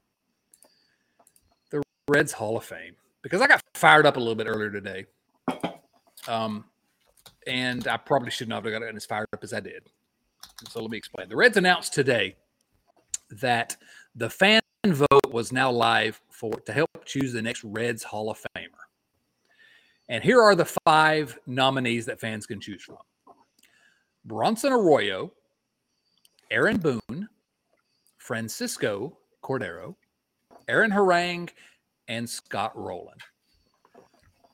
The 1.70 1.82
Reds 2.08 2.32
Hall 2.32 2.56
of 2.56 2.64
Fame 2.64 2.94
because 3.24 3.40
I 3.40 3.46
got 3.46 3.60
fired 3.74 4.06
up 4.06 4.16
a 4.16 4.20
little 4.20 4.34
bit 4.34 4.46
earlier 4.46 4.70
today. 4.70 5.06
Um, 6.28 6.64
and 7.46 7.86
I 7.88 7.96
probably 7.96 8.30
should 8.30 8.48
not 8.48 8.64
have 8.64 8.72
gotten 8.72 8.96
as 8.96 9.06
fired 9.06 9.28
up 9.32 9.42
as 9.42 9.52
I 9.52 9.60
did. 9.60 9.90
So 10.68 10.80
let 10.80 10.90
me 10.90 10.98
explain. 10.98 11.28
The 11.28 11.36
Reds 11.36 11.56
announced 11.56 11.94
today 11.94 12.36
that 13.30 13.76
the 14.14 14.30
fan 14.30 14.60
vote 14.86 15.30
was 15.30 15.52
now 15.52 15.70
live 15.70 16.20
for 16.30 16.52
to 16.52 16.72
help 16.72 16.90
choose 17.04 17.32
the 17.32 17.42
next 17.42 17.64
Reds 17.64 18.02
Hall 18.02 18.30
of 18.30 18.40
Famer. 18.56 18.68
And 20.08 20.22
here 20.22 20.40
are 20.40 20.54
the 20.54 20.70
five 20.86 21.38
nominees 21.46 22.06
that 22.06 22.20
fans 22.20 22.46
can 22.46 22.60
choose 22.60 22.82
from: 22.82 22.98
Bronson 24.24 24.72
Arroyo, 24.72 25.32
Aaron 26.50 26.76
Boone, 26.76 27.28
Francisco 28.18 29.16
Cordero, 29.42 29.94
Aaron 30.68 30.90
Harang, 30.90 31.50
and 32.08 32.28
Scott 32.28 32.72
Rolen. 32.76 33.16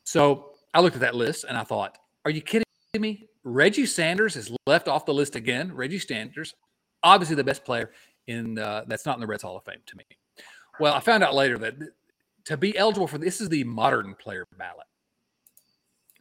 So 0.05 0.53
I 0.73 0.81
looked 0.81 0.97
at 0.97 1.01
that 1.01 1.15
list 1.15 1.45
and 1.49 1.57
I 1.57 1.65
thought, 1.65 1.99
are 2.25 2.31
you 2.31 2.41
kidding 2.41 2.65
me? 2.99 3.29
Reggie 3.45 3.87
Sanders 3.87 4.37
is 4.37 4.51
left 4.67 4.89
off 4.89 5.07
the 5.07 5.15
list 5.15 5.37
again. 5.37 5.73
Reggie 5.73 5.99
Sanders, 5.99 6.55
obviously 7.03 7.37
the 7.37 7.45
best 7.45 7.65
player 7.65 7.91
in 8.27 8.59
uh, 8.59 8.85
that's 8.87 9.07
not 9.07 9.17
in 9.17 9.21
the 9.21 9.27
Reds 9.27 9.43
Hall 9.43 9.57
of 9.57 9.65
Fame 9.65 9.81
to 9.87 9.97
me. 9.97 10.05
Well, 10.81 10.95
I 10.95 11.01
found 11.01 11.23
out 11.23 11.35
later 11.35 11.57
that 11.59 11.75
to 12.47 12.57
be 12.57 12.77
eligible 12.77 13.07
for 13.07 13.19
this 13.19 13.41
is 13.41 13.49
the 13.49 13.65
modern 13.65 14.15
player 14.17 14.45
ballot. 14.59 14.87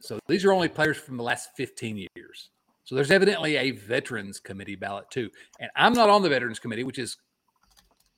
So 0.01 0.19
these 0.27 0.45
are 0.45 0.53
only 0.53 0.69
players 0.69 0.97
from 0.97 1.17
the 1.17 1.23
last 1.23 1.49
15 1.58 2.08
years. 2.15 2.49
So 2.84 2.95
there's 2.95 3.12
evidently 3.12 3.58
a 3.58 3.71
veterans 3.71 4.39
committee 4.39 4.75
ballot 4.75 5.10
too. 5.10 5.29
And 5.60 5.69
I'm 5.75 5.93
not 5.93 6.10
on 6.10 6.21
the 6.21 6.29
veterans 6.29 6.60
committee, 6.60 6.84
which 6.84 6.99
is 6.99 7.17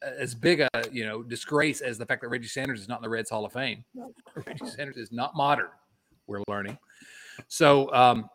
as 0.01 0.33
big 0.33 0.61
a 0.61 0.69
you 0.91 1.05
know 1.05 1.23
disgrace 1.23 1.79
as 1.81 1.97
the 1.97 2.05
fact 2.05 2.21
that 2.21 2.29
Reggie 2.29 2.47
Sanders 2.47 2.81
is 2.81 2.87
not 2.87 2.99
in 2.99 3.03
the 3.03 3.09
Reds 3.09 3.29
Hall 3.29 3.45
of 3.45 3.53
Fame. 3.53 3.83
Reggie 4.45 4.65
Sanders 4.65 4.97
is 4.97 5.11
not 5.11 5.35
modern. 5.35 5.69
We're 6.27 6.43
learning. 6.47 6.77
So, 7.47 7.93
um, 7.93 8.29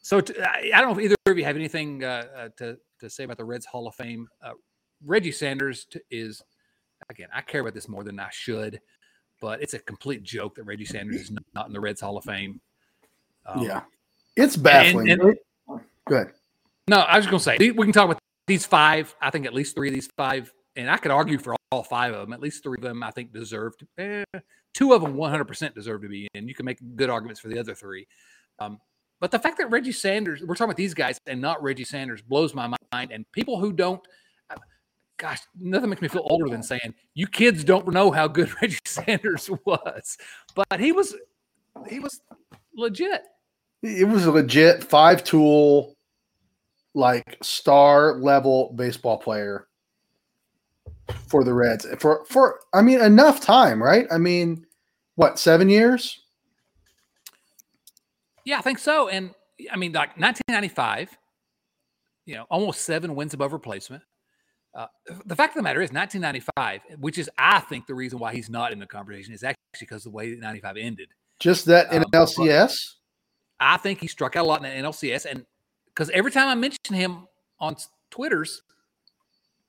so 0.00 0.20
t- 0.20 0.34
I 0.40 0.80
don't 0.80 0.92
know 0.92 0.98
if 0.98 1.04
either 1.04 1.16
of 1.26 1.38
you 1.38 1.44
have 1.44 1.56
anything 1.56 2.04
uh, 2.04 2.24
uh, 2.36 2.48
to 2.58 2.78
to 3.00 3.10
say 3.10 3.24
about 3.24 3.36
the 3.36 3.44
Reds 3.44 3.66
Hall 3.66 3.86
of 3.86 3.94
Fame. 3.94 4.28
Uh, 4.42 4.52
Reggie 5.04 5.32
Sanders 5.32 5.84
t- 5.84 6.00
is 6.10 6.42
again. 7.08 7.28
I 7.34 7.40
care 7.40 7.60
about 7.60 7.74
this 7.74 7.88
more 7.88 8.04
than 8.04 8.18
I 8.18 8.28
should, 8.30 8.80
but 9.40 9.62
it's 9.62 9.74
a 9.74 9.78
complete 9.78 10.22
joke 10.22 10.56
that 10.56 10.64
Reggie 10.64 10.84
Sanders 10.84 11.22
is 11.22 11.32
not 11.54 11.66
in 11.66 11.72
the 11.72 11.80
Reds 11.80 12.00
Hall 12.00 12.16
of 12.16 12.24
Fame. 12.24 12.60
Um, 13.46 13.62
yeah, 13.62 13.82
it's 14.36 14.56
baffling. 14.56 15.10
And, 15.10 15.22
and, 15.22 15.80
Good. 16.06 16.32
No, 16.88 16.98
I 17.00 17.18
was 17.18 17.26
going 17.26 17.38
to 17.38 17.44
say 17.44 17.56
we 17.58 17.84
can 17.84 17.92
talk 17.92 18.06
about 18.06 18.18
these 18.46 18.64
five. 18.64 19.14
I 19.20 19.30
think 19.30 19.44
at 19.44 19.52
least 19.52 19.74
three 19.74 19.88
of 19.88 19.94
these 19.94 20.08
five 20.16 20.52
and 20.78 20.88
I 20.88 20.96
could 20.96 21.10
argue 21.10 21.38
for 21.38 21.56
all 21.72 21.82
five 21.82 22.14
of 22.14 22.20
them. 22.20 22.32
At 22.32 22.40
least 22.40 22.62
three 22.62 22.78
of 22.78 22.82
them, 22.82 23.02
I 23.02 23.10
think, 23.10 23.32
deserve 23.32 23.76
to. 23.78 23.86
Eh, 23.98 24.38
two 24.72 24.92
of 24.92 25.02
them, 25.02 25.16
one 25.16 25.30
hundred 25.30 25.46
percent, 25.46 25.74
deserve 25.74 26.02
to 26.02 26.08
be 26.08 26.28
in. 26.34 26.48
You 26.48 26.54
can 26.54 26.64
make 26.64 26.78
good 26.96 27.10
arguments 27.10 27.40
for 27.40 27.48
the 27.48 27.58
other 27.58 27.74
three. 27.74 28.06
Um, 28.60 28.78
but 29.20 29.30
the 29.30 29.38
fact 29.38 29.58
that 29.58 29.70
Reggie 29.70 29.92
Sanders, 29.92 30.42
we're 30.42 30.54
talking 30.54 30.70
about 30.70 30.76
these 30.76 30.94
guys 30.94 31.20
and 31.26 31.40
not 31.40 31.62
Reggie 31.62 31.84
Sanders, 31.84 32.22
blows 32.22 32.54
my 32.54 32.72
mind. 32.92 33.12
And 33.12 33.30
people 33.32 33.58
who 33.58 33.72
don't, 33.72 34.00
uh, 34.50 34.56
gosh, 35.16 35.40
nothing 35.58 35.90
makes 35.90 36.02
me 36.02 36.08
feel 36.08 36.26
older 36.30 36.48
than 36.48 36.62
saying 36.62 36.94
you 37.14 37.26
kids 37.26 37.64
don't 37.64 37.88
know 37.88 38.10
how 38.10 38.28
good 38.28 38.50
Reggie 38.62 38.78
Sanders 38.84 39.50
was. 39.64 40.18
But 40.54 40.78
he 40.78 40.92
was, 40.92 41.14
he 41.88 41.98
was 41.98 42.20
legit. 42.74 43.22
It 43.82 44.08
was 44.08 44.26
a 44.26 44.32
legit 44.32 44.84
five 44.84 45.22
tool, 45.22 45.96
like 46.94 47.38
star 47.42 48.14
level 48.14 48.72
baseball 48.74 49.18
player 49.18 49.68
for 51.28 51.44
the 51.44 51.54
Reds 51.54 51.86
for 51.98 52.24
for 52.26 52.60
I 52.72 52.82
mean 52.82 53.00
enough 53.00 53.40
time, 53.40 53.82
right? 53.82 54.06
I 54.10 54.18
mean, 54.18 54.66
what 55.14 55.38
seven 55.38 55.68
years? 55.68 56.22
Yeah, 58.48 58.58
I 58.58 58.62
think 58.62 58.78
so. 58.78 59.08
And 59.08 59.34
I 59.70 59.76
mean, 59.76 59.92
like 59.92 60.16
1995, 60.18 61.18
you 62.24 62.34
know, 62.34 62.46
almost 62.48 62.80
seven 62.80 63.14
wins 63.14 63.34
above 63.34 63.52
replacement. 63.52 64.02
Uh, 64.74 64.86
the 65.26 65.36
fact 65.36 65.50
of 65.50 65.56
the 65.56 65.62
matter 65.62 65.82
is, 65.82 65.92
1995, 65.92 66.98
which 66.98 67.18
is 67.18 67.28
I 67.36 67.60
think 67.60 67.86
the 67.86 67.94
reason 67.94 68.18
why 68.18 68.32
he's 68.32 68.48
not 68.48 68.72
in 68.72 68.78
the 68.78 68.86
conversation 68.86 69.34
is 69.34 69.44
actually 69.44 69.58
because 69.80 70.04
the 70.04 70.10
way 70.10 70.30
that 70.30 70.40
95 70.40 70.78
ended. 70.78 71.08
Just 71.40 71.66
that 71.66 71.92
in 71.92 72.04
um, 72.04 72.10
LCS. 72.10 72.94
I 73.60 73.76
think 73.76 74.00
he 74.00 74.06
struck 74.06 74.34
out 74.34 74.46
a 74.46 74.48
lot 74.48 74.64
in 74.64 74.82
the 74.82 74.88
NLCS, 74.88 75.26
and 75.26 75.44
because 75.86 76.08
every 76.10 76.30
time 76.30 76.48
I 76.48 76.54
mention 76.54 76.94
him 76.94 77.26
on 77.60 77.76
Twitter's, 78.10 78.62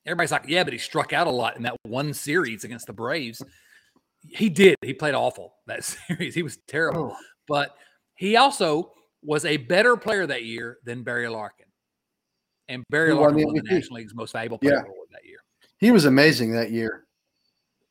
everybody's 0.06 0.32
like, 0.32 0.46
yeah, 0.48 0.64
but 0.64 0.72
he 0.72 0.80
struck 0.80 1.12
out 1.12 1.28
a 1.28 1.32
lot 1.32 1.58
in 1.58 1.64
that 1.64 1.76
one 1.84 2.14
series 2.14 2.64
against 2.64 2.88
the 2.88 2.94
Braves. 2.94 3.44
He 4.22 4.48
did. 4.48 4.78
He 4.82 4.94
played 4.94 5.16
awful 5.16 5.56
that 5.68 5.84
series. 6.08 6.34
He 6.34 6.44
was 6.44 6.60
terrible. 6.66 7.12
Oh. 7.14 7.18
But 7.46 7.76
he 8.20 8.36
also 8.36 8.92
was 9.24 9.46
a 9.46 9.56
better 9.56 9.96
player 9.96 10.28
that 10.28 10.44
year 10.44 10.78
than 10.84 11.04
Barry 11.04 11.30
Larkin. 11.30 11.68
And 12.68 12.84
Barry 12.90 13.14
he 13.14 13.18
Larkin 13.18 13.46
won 13.46 13.56
the, 13.56 13.62
National 13.64 13.96
League's 13.96 14.14
most 14.14 14.34
valuable 14.34 14.58
player 14.58 14.74
yeah. 14.74 14.82
award 14.82 15.08
that 15.14 15.26
year. 15.26 15.38
He 15.78 15.92
was 15.92 16.04
amazing 16.04 16.52
that 16.52 16.70
year. 16.70 17.06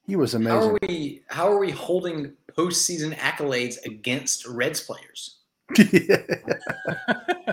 He 0.07 0.16
was 0.16 0.35
amazing. 0.35 0.61
How 0.61 0.68
are 0.68 0.79
we 0.83 1.22
how 1.29 1.51
are 1.51 1.59
we 1.59 1.70
holding 1.70 2.35
postseason 2.53 3.16
accolades 3.16 3.83
against 3.87 4.47
Reds 4.47 4.83
players? 4.83 5.39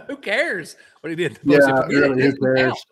who 0.07 0.17
cares 0.17 0.75
what 0.99 1.09
he 1.09 1.15
did? 1.15 1.39
Yeah, 1.43 1.85
really, 1.87 2.23
who 2.23 2.55
cares? 2.55 2.85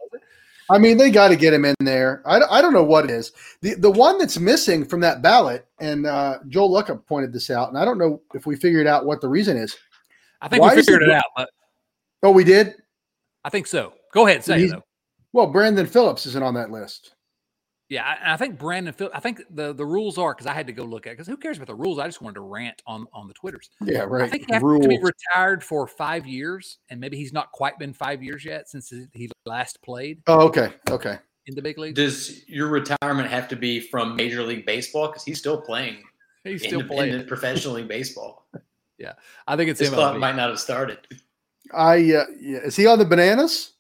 I 0.70 0.78
mean, 0.78 0.98
they 0.98 1.12
got 1.12 1.28
to 1.28 1.36
get 1.36 1.54
him 1.54 1.66
in 1.66 1.76
there. 1.80 2.22
I, 2.26 2.40
I 2.40 2.62
don't 2.62 2.74
know 2.74 2.84
what 2.84 3.06
it 3.06 3.12
is. 3.12 3.32
The 3.62 3.76
the 3.76 3.92
one 3.92 4.18
that's 4.18 4.40
missing 4.40 4.86
from 4.86 5.02
that 5.02 5.22
ballot, 5.22 5.68
and 5.80 6.06
uh, 6.06 6.40
Joel 6.48 6.70
Luckhaupt 6.70 7.06
pointed 7.06 7.34
this 7.34 7.50
out, 7.50 7.70
and 7.70 7.78
I 7.78 7.86
don't 7.86 7.98
know 7.98 8.22
if 8.34 8.46
we 8.46 8.56
figured 8.56 8.88
out 8.88 9.06
what 9.06 9.22
the 9.22 9.28
reason 9.28 9.58
is. 9.58 9.76
I 10.42 10.48
think 10.48 10.62
Why 10.62 10.76
we 10.76 10.82
figured 10.82 11.04
it, 11.04 11.10
it, 11.10 11.16
out, 11.16 11.24
but 11.36 11.50
Oh, 12.24 12.32
we 12.32 12.46
did. 12.46 12.76
I 13.44 13.50
think 13.50 13.68
so. 13.68 13.94
Go 14.14 14.26
ahead, 14.26 14.46
say 14.46 14.64
it, 14.64 14.72
though. 14.72 14.84
Well, 15.34 15.48
Brandon 15.48 15.86
Phillips 15.86 16.26
isn't 16.26 16.44
on 16.44 16.54
that 16.54 16.72
list. 16.72 17.16
Yeah, 17.94 18.04
I, 18.06 18.34
I 18.34 18.38
think 18.38 18.58
Brandon. 18.58 18.92
Phil, 18.92 19.12
I 19.14 19.20
think 19.20 19.44
the 19.52 19.72
the 19.72 19.86
rules 19.86 20.18
are 20.18 20.34
because 20.34 20.48
I 20.48 20.54
had 20.54 20.66
to 20.66 20.74
go 20.74 20.84
look 20.84 21.06
at 21.06 21.12
because 21.12 21.28
who 21.28 21.38
cares 21.38 21.58
about 21.58 21.68
the 21.68 21.76
rules? 21.76 22.00
I 22.00 22.08
just 22.08 22.24
wanted 22.24 22.36
to 22.36 22.42
rant 22.42 22.82
on 22.88 23.06
on 23.14 23.28
the 23.28 23.36
twitters. 23.36 23.70
Yeah, 23.82 24.00
right. 24.00 24.24
I 24.24 24.28
think 24.30 24.48
you 24.48 24.54
have 24.56 24.64
to 24.64 24.88
be 24.88 25.00
retired 25.00 25.64
for 25.64 25.86
five 25.86 26.26
years, 26.26 26.80
and 26.90 27.00
maybe 27.00 27.18
he's 27.18 27.32
not 27.32 27.52
quite 27.52 27.78
been 27.78 27.94
five 27.94 28.24
years 28.24 28.44
yet 28.44 28.68
since 28.68 28.90
he- 28.90 29.06
he 29.14 29.30
last 29.46 29.80
played 29.84 30.24
oh, 30.26 30.48
okay. 30.48 30.74
Okay. 30.90 31.20
in 31.46 31.54
the 31.54 31.62
big 31.62 31.78
league. 31.78 31.94
Does 31.94 32.48
your 32.50 32.68
retirement 32.70 33.30
have 33.30 33.48
to 33.50 33.56
be 33.56 33.80
from 33.80 34.16
Major 34.16 34.42
League 34.42 34.66
Baseball? 34.66 35.10
Because 35.10 35.24
he's 35.24 35.38
still 35.38 35.62
playing 35.62 36.02
He's 36.44 36.64
still 36.66 36.84
playing. 36.84 37.28
professional 37.28 37.76
league 37.76 37.88
baseball. 37.88 38.48
Yeah, 39.00 39.14
I 39.48 39.56
think 39.58 39.70
it's 39.70 39.80
This 39.80 39.92
him. 39.92 40.20
might 40.20 40.36
not 40.36 40.50
have 40.50 40.60
started. 40.60 41.00
I 41.74 41.96
uh, 41.96 42.26
yeah. 42.40 42.60
Is 42.60 42.76
he 42.76 42.86
on 42.88 43.00
the 43.00 43.06
bananas? 43.06 43.73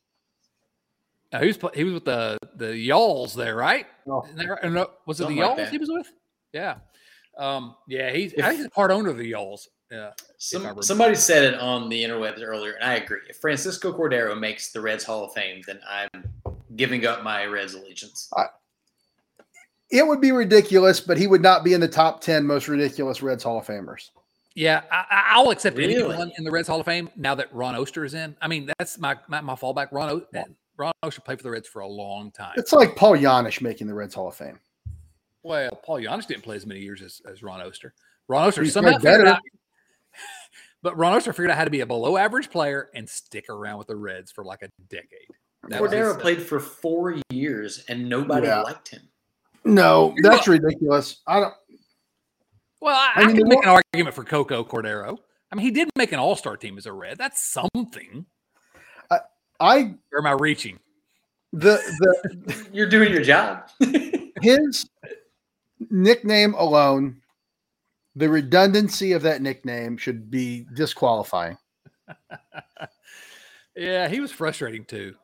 Uh, 1.34 1.40
he 1.42 1.48
was 1.48 1.58
he 1.74 1.84
was 1.84 1.94
with 1.96 2.06
the 2.06 2.38
the 2.56 2.68
Yalls 2.90 3.34
there, 3.34 3.56
right? 3.56 3.86
Oh. 4.08 4.24
Isn't 4.26 4.38
that 4.38 4.48
right? 4.50 4.88
Was 5.06 5.20
it 5.20 5.24
Something 5.24 5.38
the 5.38 5.42
Yalls 5.44 5.56
that. 5.58 5.70
he 5.72 5.78
was 5.80 5.90
with? 5.92 6.08
Yeah, 6.54 6.76
um, 7.38 7.76
yeah. 7.88 8.12
He's 8.12 8.34
If- 8.34 8.44
I 8.46 8.50
think 8.50 8.60
he's 8.62 8.70
part 8.70 8.92
owner 8.92 9.10
of 9.10 9.18
the 9.18 9.32
Yalls. 9.32 9.68
Yeah, 9.92 10.12
Some, 10.40 10.62
remember. 10.62 10.82
somebody 10.82 11.14
said 11.16 11.44
it 11.54 11.60
on 11.60 11.88
the 11.90 12.04
interwebs 12.04 12.42
earlier, 12.44 12.74
and 12.74 12.84
I 12.90 12.96
agree. 12.96 13.20
If 13.30 13.38
Francisco 13.38 13.92
Cordero 13.94 14.40
makes 14.40 14.72
the 14.72 14.82
Reds 14.82 15.04
Hall 15.04 15.24
of 15.24 15.34
Fame, 15.34 15.62
then 15.68 15.80
I'm 15.88 16.10
giving 16.76 17.06
up 17.06 17.24
my 17.24 17.46
Reds 17.46 17.76
allegiance. 17.76 18.28
It 19.92 20.08
would 20.08 20.22
be 20.22 20.32
ridiculous, 20.32 21.00
but 21.00 21.18
he 21.18 21.28
would 21.28 21.42
not 21.44 21.64
be 21.64 21.74
in 21.74 21.82
the 21.82 21.88
top 21.88 22.22
ten 22.22 22.46
most 22.46 22.68
ridiculous 22.68 23.22
Reds 23.22 23.44
Hall 23.44 23.60
of 23.60 23.66
Famers. 23.68 24.10
yeah. 24.56 24.82
I, 24.92 25.06
I- 25.10 25.24
I'll 25.36 25.52
accept 25.52 25.78
Really? 25.78 25.96
anyone 25.96 26.32
in 26.38 26.44
the 26.44 26.52
Reds 26.52 26.68
Hall 26.68 26.80
of 26.80 26.86
Fame 26.86 27.10
now 27.16 27.36
that 27.36 27.54
Ron 27.54 27.76
Oester 27.76 28.04
is 28.06 28.14
in. 28.16 28.36
I 28.42 28.48
mean, 28.48 28.70
that's 28.80 28.98
my 28.98 29.18
my, 29.28 29.42
my 29.42 29.54
fallback. 29.56 29.90
Ron 29.92 30.10
o- 30.10 30.26
Ron 30.78 30.94
Oester 31.04 31.24
played 31.24 31.38
for 31.40 31.44
the 31.44 31.52
Reds 31.52 31.68
for 31.68 31.82
a 31.82 31.88
long 31.88 32.32
time. 32.32 32.54
It's 32.58 32.74
like 32.74 32.96
Paul 32.96 33.14
Janish 33.18 33.62
making 33.62 33.88
the 33.88 33.94
Reds 33.94 34.16
Hall 34.16 34.28
of 34.28 34.36
Fame. 34.36 34.60
Well, 35.44 35.72
Paul 35.84 35.98
Janish 36.00 36.26
didn't 36.28 36.44
play 36.44 36.56
as 36.56 36.66
many 36.66 36.80
years 36.80 37.02
as, 37.02 37.22
as 37.30 37.44
Ron 37.44 37.60
Oester. 37.60 37.92
Ron 38.28 38.50
Oester 38.50 38.64
He 38.64 38.70
somehow 38.70 38.94
figured 38.98 39.04
better. 39.04 39.28
out, 39.28 39.40
but 40.82 40.98
Ron 40.98 41.14
Oester 41.20 41.32
figured 41.34 41.52
out 41.52 41.58
how 41.58 41.66
to 41.66 41.70
be 41.70 41.82
a 41.82 41.86
below 41.86 42.18
average 42.18 42.50
player 42.50 42.90
and 42.96 43.08
stick 43.08 43.46
around 43.50 43.78
with 43.78 43.88
the 43.88 43.96
Reds 43.96 44.32
for 44.32 44.44
like 44.44 44.62
a 44.62 44.70
decade. 44.90 45.28
That 45.70 45.82
Cordero 45.82 46.20
played 46.20 46.42
for 46.42 46.60
four 46.60 47.16
years, 47.30 47.86
and 47.88 48.10
nobody 48.10 48.48
Yeah. 48.48 48.62
liked 48.62 48.90
him. 48.90 49.02
No, 49.66 50.14
that's 50.22 50.48
ridiculous. 50.48 51.22
I 51.26 51.40
don't. 51.40 51.54
Well, 52.82 52.96
I, 52.96 53.14
I 53.16 53.22
I, 53.22 53.28
mean, 53.28 53.38
can 53.38 53.48
make 53.48 53.64
an 53.64 53.70
argument 53.94 54.14
for 54.14 54.26
Coco 54.26 54.64
Cordero. 54.66 55.18
I 55.52 55.56
mean, 55.56 55.64
he 55.66 55.72
did 55.72 55.90
make 55.98 56.12
an 56.12 56.20
All 56.20 56.36
Star 56.36 56.58
team 56.58 56.78
as 56.78 56.86
a 56.86 56.92
Red. 56.92 57.18
That's 57.18 57.42
something. 57.50 58.26
I 59.64 59.96
Or 60.12 60.20
am 60.20 60.28
I 60.28 60.32
reaching? 60.32 60.80
the 61.54 61.80
the 62.00 62.68
You're 62.74 62.90
doing 62.90 63.12
your 63.12 63.22
job. 63.22 63.70
his 64.42 64.90
nickname 65.90 66.54
alone, 66.56 67.22
the 68.16 68.30
redundancy 68.30 69.14
of 69.14 69.22
that 69.22 69.42
nickname 69.42 69.98
should 69.98 70.30
be 70.30 70.66
disqualifying. 70.74 71.58
Yeah, 73.76 74.08
he 74.08 74.20
was 74.20 74.32
frustrating 74.32 74.86
too. 74.86 75.16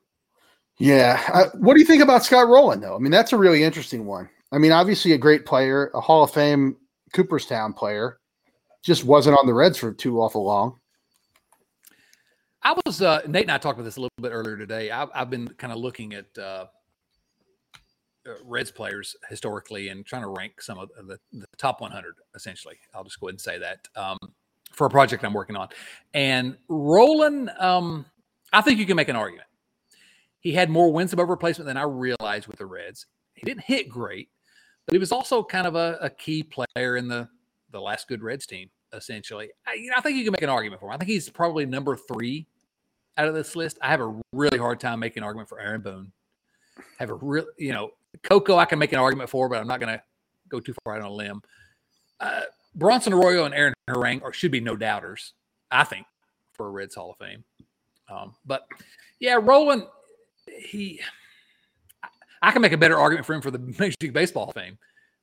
Yeah. 0.79 1.21
I, 1.27 1.55
what 1.57 1.75
do 1.75 1.79
you 1.79 1.85
think 1.85 2.01
about 2.01 2.23
Scott 2.23 2.47
Rolen, 2.47 2.79
though? 2.81 2.95
I 2.95 2.99
mean, 2.99 3.11
that's 3.11 3.33
a 3.33 3.37
really 3.37 3.63
interesting 3.63 4.05
one. 4.05 4.29
I 4.51 4.57
mean, 4.57 4.71
obviously 4.71 5.11
a 5.11 5.17
great 5.17 5.45
player, 5.45 5.91
a 5.93 6.01
Hall 6.01 6.23
of 6.23 6.31
Fame 6.31 6.75
Cooperstown 7.13 7.73
player, 7.73 8.19
just 8.83 9.03
wasn't 9.03 9.37
on 9.37 9.45
the 9.45 9.53
Reds 9.53 9.77
for 9.77 9.93
too 9.93 10.19
awful 10.19 10.43
long. 10.45 10.79
I 12.69 12.75
was 12.85 13.01
uh, 13.01 13.21
Nate 13.27 13.45
and 13.45 13.51
I 13.51 13.57
talked 13.57 13.79
about 13.79 13.85
this 13.85 13.97
a 13.97 14.01
little 14.01 14.11
bit 14.21 14.29
earlier 14.29 14.55
today. 14.55 14.91
I've, 14.91 15.09
I've 15.15 15.31
been 15.31 15.47
kind 15.47 15.73
of 15.73 15.79
looking 15.79 16.13
at 16.13 16.25
uh, 16.37 16.67
uh, 18.27 18.33
Reds 18.45 18.69
players 18.69 19.15
historically 19.27 19.89
and 19.89 20.05
trying 20.05 20.21
to 20.21 20.27
rank 20.27 20.61
some 20.61 20.77
of 20.77 20.89
the, 21.07 21.17
the 21.31 21.47
top 21.57 21.81
100. 21.81 22.13
Essentially, 22.35 22.75
I'll 22.93 23.03
just 23.03 23.19
go 23.19 23.25
ahead 23.25 23.33
and 23.33 23.41
say 23.41 23.57
that 23.57 23.87
um, 23.95 24.19
for 24.71 24.85
a 24.85 24.89
project 24.89 25.25
I'm 25.25 25.33
working 25.33 25.55
on. 25.55 25.69
And 26.13 26.57
Rolen, 26.67 27.49
um, 27.57 28.05
I 28.53 28.61
think 28.61 28.77
you 28.77 28.85
can 28.85 28.95
make 28.95 29.09
an 29.09 29.15
argument. 29.15 29.47
He 30.39 30.53
had 30.53 30.69
more 30.69 30.93
wins 30.93 31.11
above 31.11 31.29
replacement 31.29 31.65
than 31.65 31.75
I 31.75 31.85
realized 31.85 32.45
with 32.45 32.57
the 32.57 32.67
Reds. 32.67 33.07
He 33.33 33.47
didn't 33.47 33.63
hit 33.63 33.89
great, 33.89 34.29
but 34.85 34.93
he 34.93 34.99
was 34.99 35.11
also 35.11 35.41
kind 35.41 35.65
of 35.65 35.73
a, 35.73 35.97
a 36.01 36.09
key 36.11 36.43
player 36.43 36.97
in 36.97 37.07
the 37.07 37.27
the 37.71 37.81
last 37.81 38.07
good 38.07 38.21
Reds 38.21 38.45
team 38.45 38.69
essentially. 38.93 39.49
I, 39.67 39.73
you 39.73 39.89
know, 39.89 39.95
I 39.97 40.01
think 40.01 40.17
you 40.17 40.23
can 40.23 40.31
make 40.31 40.41
an 40.41 40.49
argument 40.49 40.79
for 40.79 40.87
him. 40.87 40.93
I 40.93 40.97
think 40.97 41.09
he's 41.09 41.29
probably 41.29 41.65
number 41.65 41.95
three 41.95 42.47
out 43.19 43.27
of 43.27 43.33
this 43.33 43.55
list. 43.55 43.77
I 43.81 43.89
have 43.89 44.01
a 44.01 44.19
really 44.31 44.57
hard 44.57 44.79
time 44.79 44.99
making 44.99 45.21
an 45.21 45.25
argument 45.25 45.49
for 45.49 45.59
Aaron 45.59 45.81
Boone. 45.81 46.11
Have 46.97 47.09
a 47.09 47.15
real, 47.15 47.45
you 47.57 47.73
know, 47.73 47.91
Coco 48.23 48.57
I 48.57 48.65
can 48.65 48.79
make 48.79 48.93
an 48.93 48.99
argument 48.99 49.29
for, 49.29 49.49
but 49.49 49.59
I'm 49.59 49.67
not 49.67 49.79
going 49.79 49.93
to 49.93 50.01
go 50.47 50.59
too 50.59 50.73
far 50.83 50.95
out 50.95 51.01
on 51.01 51.07
a 51.07 51.13
limb. 51.13 51.41
Uh, 52.19 52.41
Bronson 52.75 53.13
Arroyo 53.13 53.45
and 53.45 53.53
Aaron 53.53 53.73
Harang 53.89 54.23
are, 54.23 54.33
should 54.33 54.51
be 54.51 54.59
no 54.61 54.75
doubters, 54.75 55.33
I 55.69 55.83
think, 55.83 56.05
for 56.53 56.67
a 56.67 56.69
Reds 56.69 56.95
Hall 56.95 57.11
of 57.11 57.17
Fame. 57.17 57.43
Um, 58.09 58.35
but 58.45 58.65
yeah, 59.19 59.37
Rolen, 59.41 59.85
he, 60.47 61.01
I- 62.03 62.07
I 62.41 62.51
can 62.51 62.61
make 62.61 62.71
a 62.71 62.77
better 62.77 62.97
argument 62.97 63.25
for 63.25 63.33
him 63.33 63.41
for 63.41 63.51
the 63.51 63.59
Major 63.79 63.95
League 64.01 64.13
Baseball 64.13 64.45
Hall 64.45 64.51
of 64.51 64.55
Fame 64.55 64.77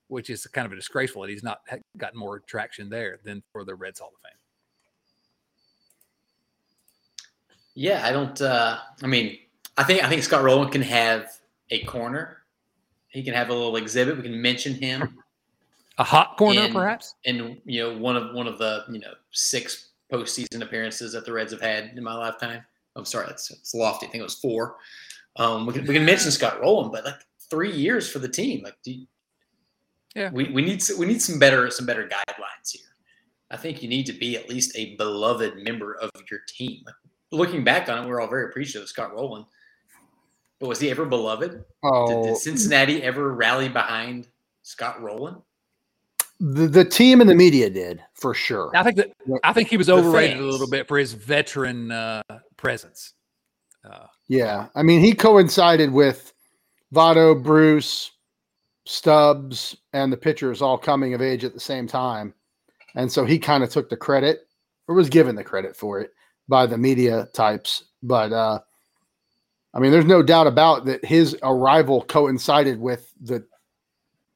which 0.09 0.30
is 0.30 0.47
kind 0.47 0.64
of 0.66 0.70
a 0.70 0.76
disgraceful 0.76 1.22
that 1.22 1.30
he's 1.30 1.42
not 1.42 1.62
gotten 1.97 2.16
more 2.16 2.38
traction 2.38 2.88
there 2.88 3.18
than 3.24 3.42
for 3.51 3.64
the 3.64 3.74
Reds 3.74 3.99
Hall 3.99 4.12
of 4.14 4.20
Fame. 4.22 4.38
Yeah, 7.77 8.05
I 8.05 8.11
don't. 8.11 8.41
Uh, 8.41 8.79
I 9.03 9.07
mean, 9.07 9.39
I 9.77 9.85
think 9.85 10.03
I 10.03 10.09
think 10.09 10.22
Scott 10.22 10.43
Rolen 10.43 10.70
can 10.70 10.81
have 10.83 11.29
a 11.70 11.85
corner. 11.85 12.39
He 13.09 13.22
can 13.22 13.35
have 13.35 13.51
a 13.51 13.53
little 13.53 13.77
exhibit. 13.77 14.16
We 14.16 14.22
can 14.22 14.41
mention 14.41 14.74
him, 14.74 15.18
A 15.99 16.05
hot 16.05 16.37
corner, 16.39 16.62
And- 16.62 16.74
perhaps. 16.74 17.14
and 17.27 17.61
you 17.66 17.83
know, 17.83 17.99
one 17.99 18.16
of 18.16 18.35
one 18.35 18.47
of 18.47 18.57
the 18.59 18.85
you 18.91 18.99
know 18.99 19.12
six 19.31 19.91
postseason 20.12 20.62
appearances 20.62 21.12
that 21.12 21.27
the 21.27 21.33
Reds 21.33 21.53
have 21.53 21.61
had 21.61 21.93
in 21.97 22.03
my 22.03 22.14
lifetime. 22.14 22.64
I'm 22.97 23.05
sorry, 23.05 23.27
that's 23.29 23.51
it's 23.51 23.74
lofty. 23.74 24.07
I 24.07 24.11
think 24.11 24.20
it 24.22 24.24
was 24.24 24.37
four. 24.41 24.77
Um, 25.37 25.66
we 25.66 25.74
can 25.74 25.85
we 25.87 25.93
can 25.95 26.05
mention 26.07 26.31
Scott 26.31 26.59
Rolen, 26.61 26.91
but 26.91 27.05
like 27.05 27.14
three 27.51 27.72
years 27.72 28.11
for 28.11 28.20
the 28.20 28.29
team. 28.29 28.62
Like, 28.64 28.79
do 28.83 28.91
you, 28.93 29.07
Yeah. 30.14 30.31
we 30.33 30.45
we 30.51 30.62
need 30.62 30.83
we 30.99 31.05
need 31.05 31.20
some 31.20 31.39
better 31.39 31.70
some 31.70 31.85
better 31.85 32.09
guidelines 32.09 32.70
here. 32.72 32.87
I 33.51 33.59
think 33.59 33.83
you 33.83 33.89
need 33.91 34.07
to 34.07 34.14
be 34.14 34.37
at 34.39 34.49
least 34.49 34.74
a 34.77 34.97
beloved 34.97 35.57
member 35.62 35.95
of 35.97 36.11
your 36.31 36.41
team. 36.49 36.83
Like, 36.87 36.95
looking 37.33 37.64
back 37.64 37.89
on 37.89 38.05
it, 38.05 38.09
we're 38.09 38.20
all 38.20 38.29
very 38.29 38.45
appreciative 38.47 38.83
of 38.83 38.89
Scott 38.89 39.12
Rolen. 39.14 39.45
But 40.59 40.68
was 40.68 40.81
he 40.81 40.91
ever 40.91 41.05
beloved? 41.05 41.51
Did, 41.53 41.64
Oh, 41.83 42.24
did 42.24 42.37
Cincinnati 42.39 43.03
ever 43.03 43.35
rally 43.35 43.68
behind 43.68 44.29
Scott 44.62 45.01
Rolen? 45.03 45.37
the, 46.39 46.66
the 46.66 46.85
team 46.85 47.20
and 47.20 47.31
the 47.31 47.35
media 47.35 47.70
did 47.70 48.03
for 48.14 48.35
sure. 48.35 48.70
I 48.74 48.83
think 48.83 48.97
that 48.97 49.12
I 49.43 49.53
think 49.55 49.68
he 49.68 49.77
was 49.79 49.89
overrated 49.89 50.39
a 50.39 50.43
little 50.45 50.68
bit 50.68 50.87
for 50.87 50.99
his 50.99 51.12
veteran 51.14 51.91
uh, 51.91 52.22
presence. 52.57 53.14
Uh, 53.85 54.07
Yeah. 54.29 54.66
I 54.74 54.83
mean, 54.83 55.01
he 55.01 55.12
coincided 55.14 55.91
with 55.93 56.33
Votto, 56.95 57.43
Bruce, 57.43 58.11
Stubbs, 58.85 59.77
and 59.93 60.12
the 60.12 60.16
pitchers 60.16 60.61
all 60.61 60.77
coming 60.79 61.14
of 61.14 61.22
age 61.22 61.45
at 61.45 61.55
the 61.55 61.61
same 61.61 61.87
time. 61.87 62.35
And 62.95 63.11
so 63.11 63.24
he 63.24 63.39
kind 63.39 63.64
of 63.64 63.70
took 63.70 63.89
the 63.89 63.97
credit 63.97 64.47
or 64.89 64.95
was 64.95 65.09
given 65.09 65.37
the 65.37 65.45
credit 65.45 65.74
for 65.77 66.01
it 66.01 66.12
by 66.49 66.66
the 66.66 66.78
media 66.78 67.28
types. 67.34 67.84
But 68.03 68.32
uh 68.32 68.61
I 69.76 69.78
mean, 69.78 69.92
there's 69.92 70.07
no 70.07 70.22
doubt 70.22 70.47
about 70.47 70.86
that 70.86 71.05
his 71.05 71.36
arrival 71.42 72.01
coincided 72.03 72.80
with 72.80 73.12
the 73.20 73.47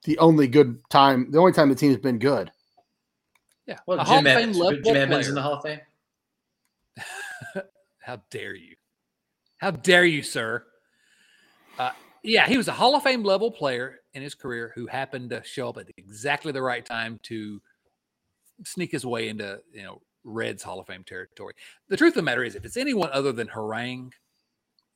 the 0.04 0.18
only 0.18 0.46
good 0.46 0.78
time, 0.90 1.30
the 1.30 1.38
only 1.38 1.52
time 1.52 1.70
the 1.70 1.74
team's 1.74 1.96
been 1.96 2.18
good. 2.18 2.50
yeah, 3.66 3.78
Well, 3.86 3.98
a 3.98 4.04
Hall 4.04 4.18
of 4.18 4.24
Fame 4.24 4.50
Evans. 4.50 4.58
Jim 4.84 4.96
Evans 4.96 5.28
in 5.28 5.34
the 5.34 5.42
Hall 5.42 5.54
of 5.54 5.62
Fame. 5.62 5.80
How 8.00 8.20
dare 8.30 8.54
you? 8.54 8.76
How 9.58 9.70
dare 9.70 10.04
you, 10.04 10.22
sir? 10.22 10.64
Uh, 11.78 11.92
yeah, 12.22 12.46
he 12.46 12.56
was 12.56 12.68
a 12.68 12.72
Hall 12.72 12.94
of 12.94 13.02
Fame 13.02 13.22
level 13.22 13.50
player 13.50 14.00
in 14.12 14.22
his 14.22 14.34
career 14.34 14.72
who 14.74 14.86
happened 14.86 15.30
to 15.30 15.42
show 15.44 15.70
up 15.70 15.78
at 15.78 15.88
exactly 15.96 16.52
the 16.52 16.62
right 16.62 16.84
time 16.84 17.18
to 17.24 17.62
sneak 18.64 18.92
his 18.92 19.06
way 19.06 19.28
into 19.28 19.58
you 19.72 19.82
know 19.82 20.02
Reds 20.25 20.62
Hall 20.62 20.81
of 20.81 20.87
Fame 20.87 21.05
territory. 21.05 21.55
The 21.89 21.97
truth 21.97 22.12
of 22.12 22.16
the 22.16 22.23
matter 22.23 22.45
is, 22.45 22.55
if 22.55 22.64
it's 22.64 22.77
anyone 22.77 23.11
other 23.12 23.33
than 23.33 23.49
Harang, 23.49 24.11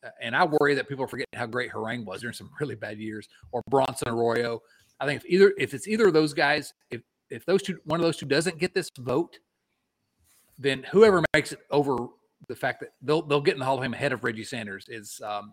uh, 0.05 0.11
and 0.21 0.37
I 0.37 0.45
worry 0.45 0.75
that 0.75 0.89
people 0.89 1.05
are 1.05 1.09
forgetting 1.09 1.29
how 1.35 1.47
great 1.47 1.73
Harang 1.73 2.05
was 2.05 2.21
during 2.21 2.35
some 2.35 2.51
really 2.61 2.75
bad 2.75 2.99
years, 2.99 3.29
or 3.53 3.63
Bronson 3.69 4.09
Arroyo. 4.09 4.61
I 5.01 5.07
think 5.07 5.23
if 5.23 5.31
either 5.31 5.53
if 5.59 5.75
it's 5.75 5.89
either 5.89 6.09
of 6.09 6.13
those 6.13 6.35
guys, 6.35 6.73
if 6.91 7.03
if 7.31 7.45
those 7.47 7.63
two 7.63 7.79
one 7.85 8.01
of 8.01 8.05
those 8.05 8.17
two 8.17 8.27
doesn't 8.27 8.59
get 8.59 8.75
this 8.75 8.91
vote, 8.99 9.39
then 10.59 10.85
whoever 10.91 11.23
makes 11.35 11.53
it 11.53 11.61
over 11.71 11.97
the 12.49 12.55
fact 12.55 12.81
that 12.81 12.91
they'll 13.03 13.23
they'll 13.23 13.41
get 13.41 13.55
in 13.55 13.61
the 13.61 13.65
Hall 13.65 13.77
of 13.77 13.83
Fame 13.83 13.95
ahead 13.95 14.13
of 14.13 14.23
Reggie 14.25 14.45
Sanders 14.45 14.87
is 14.89 15.21
um 15.25 15.53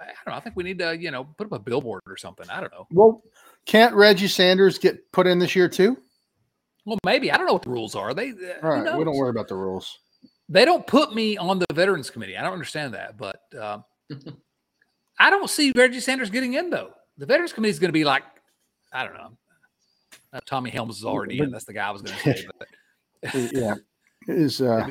I 0.00 0.06
don't 0.06 0.32
know. 0.32 0.34
I 0.34 0.40
think 0.40 0.56
we 0.56 0.64
need 0.64 0.78
to, 0.80 0.96
you 0.98 1.10
know, 1.10 1.24
put 1.24 1.46
up 1.46 1.52
a 1.52 1.58
billboard 1.58 2.02
or 2.06 2.16
something. 2.16 2.48
I 2.50 2.60
don't 2.60 2.72
know. 2.72 2.86
Well, 2.90 3.22
can't 3.64 3.94
Reggie 3.94 4.28
Sanders 4.28 4.76
get 4.76 5.10
put 5.12 5.26
in 5.26 5.38
this 5.38 5.54
year 5.54 5.68
too? 5.68 5.96
Well, 6.84 6.98
maybe 7.04 7.32
I 7.32 7.36
don't 7.36 7.46
know 7.46 7.52
what 7.54 7.62
the 7.62 7.70
rules 7.70 7.94
are. 7.94 8.12
They 8.14 8.30
uh, 8.30 8.34
All 8.62 8.70
right, 8.70 8.96
we 8.98 9.04
don't 9.04 9.16
worry 9.16 9.30
about 9.30 9.48
the 9.48 9.54
rules. 9.54 9.98
they 10.48 10.64
don't 10.64 10.86
put 10.86 11.14
me 11.14 11.36
on 11.36 11.58
the 11.58 11.66
veterans 11.72 12.10
committee. 12.10 12.36
I 12.36 12.42
don't 12.42 12.52
understand 12.52 12.92
that, 12.94 13.16
but 13.16 13.40
um, 13.60 13.84
I 15.18 15.30
don't 15.30 15.48
see 15.48 15.72
Reggie 15.74 16.00
Sanders 16.00 16.30
getting 16.30 16.54
in 16.54 16.68
though. 16.70 16.90
The 17.18 17.26
veterans 17.26 17.52
committee 17.52 17.70
is 17.70 17.78
going 17.78 17.88
to 17.88 17.92
be 17.94 18.04
like, 18.04 18.24
I 18.92 19.04
don't 19.04 19.14
know. 19.14 19.30
Uh, 20.32 20.40
Tommy 20.46 20.70
Helms 20.70 20.98
is 20.98 21.04
already 21.04 21.38
in. 21.38 21.50
That's 21.50 21.64
the 21.64 21.72
guy 21.72 21.86
I 21.88 21.90
was 21.90 22.02
going 22.02 22.16
to 22.18 22.22
say. 22.34 22.48
But 23.32 23.52
yeah, 23.54 23.74
is 24.28 24.60
uh, 24.60 24.86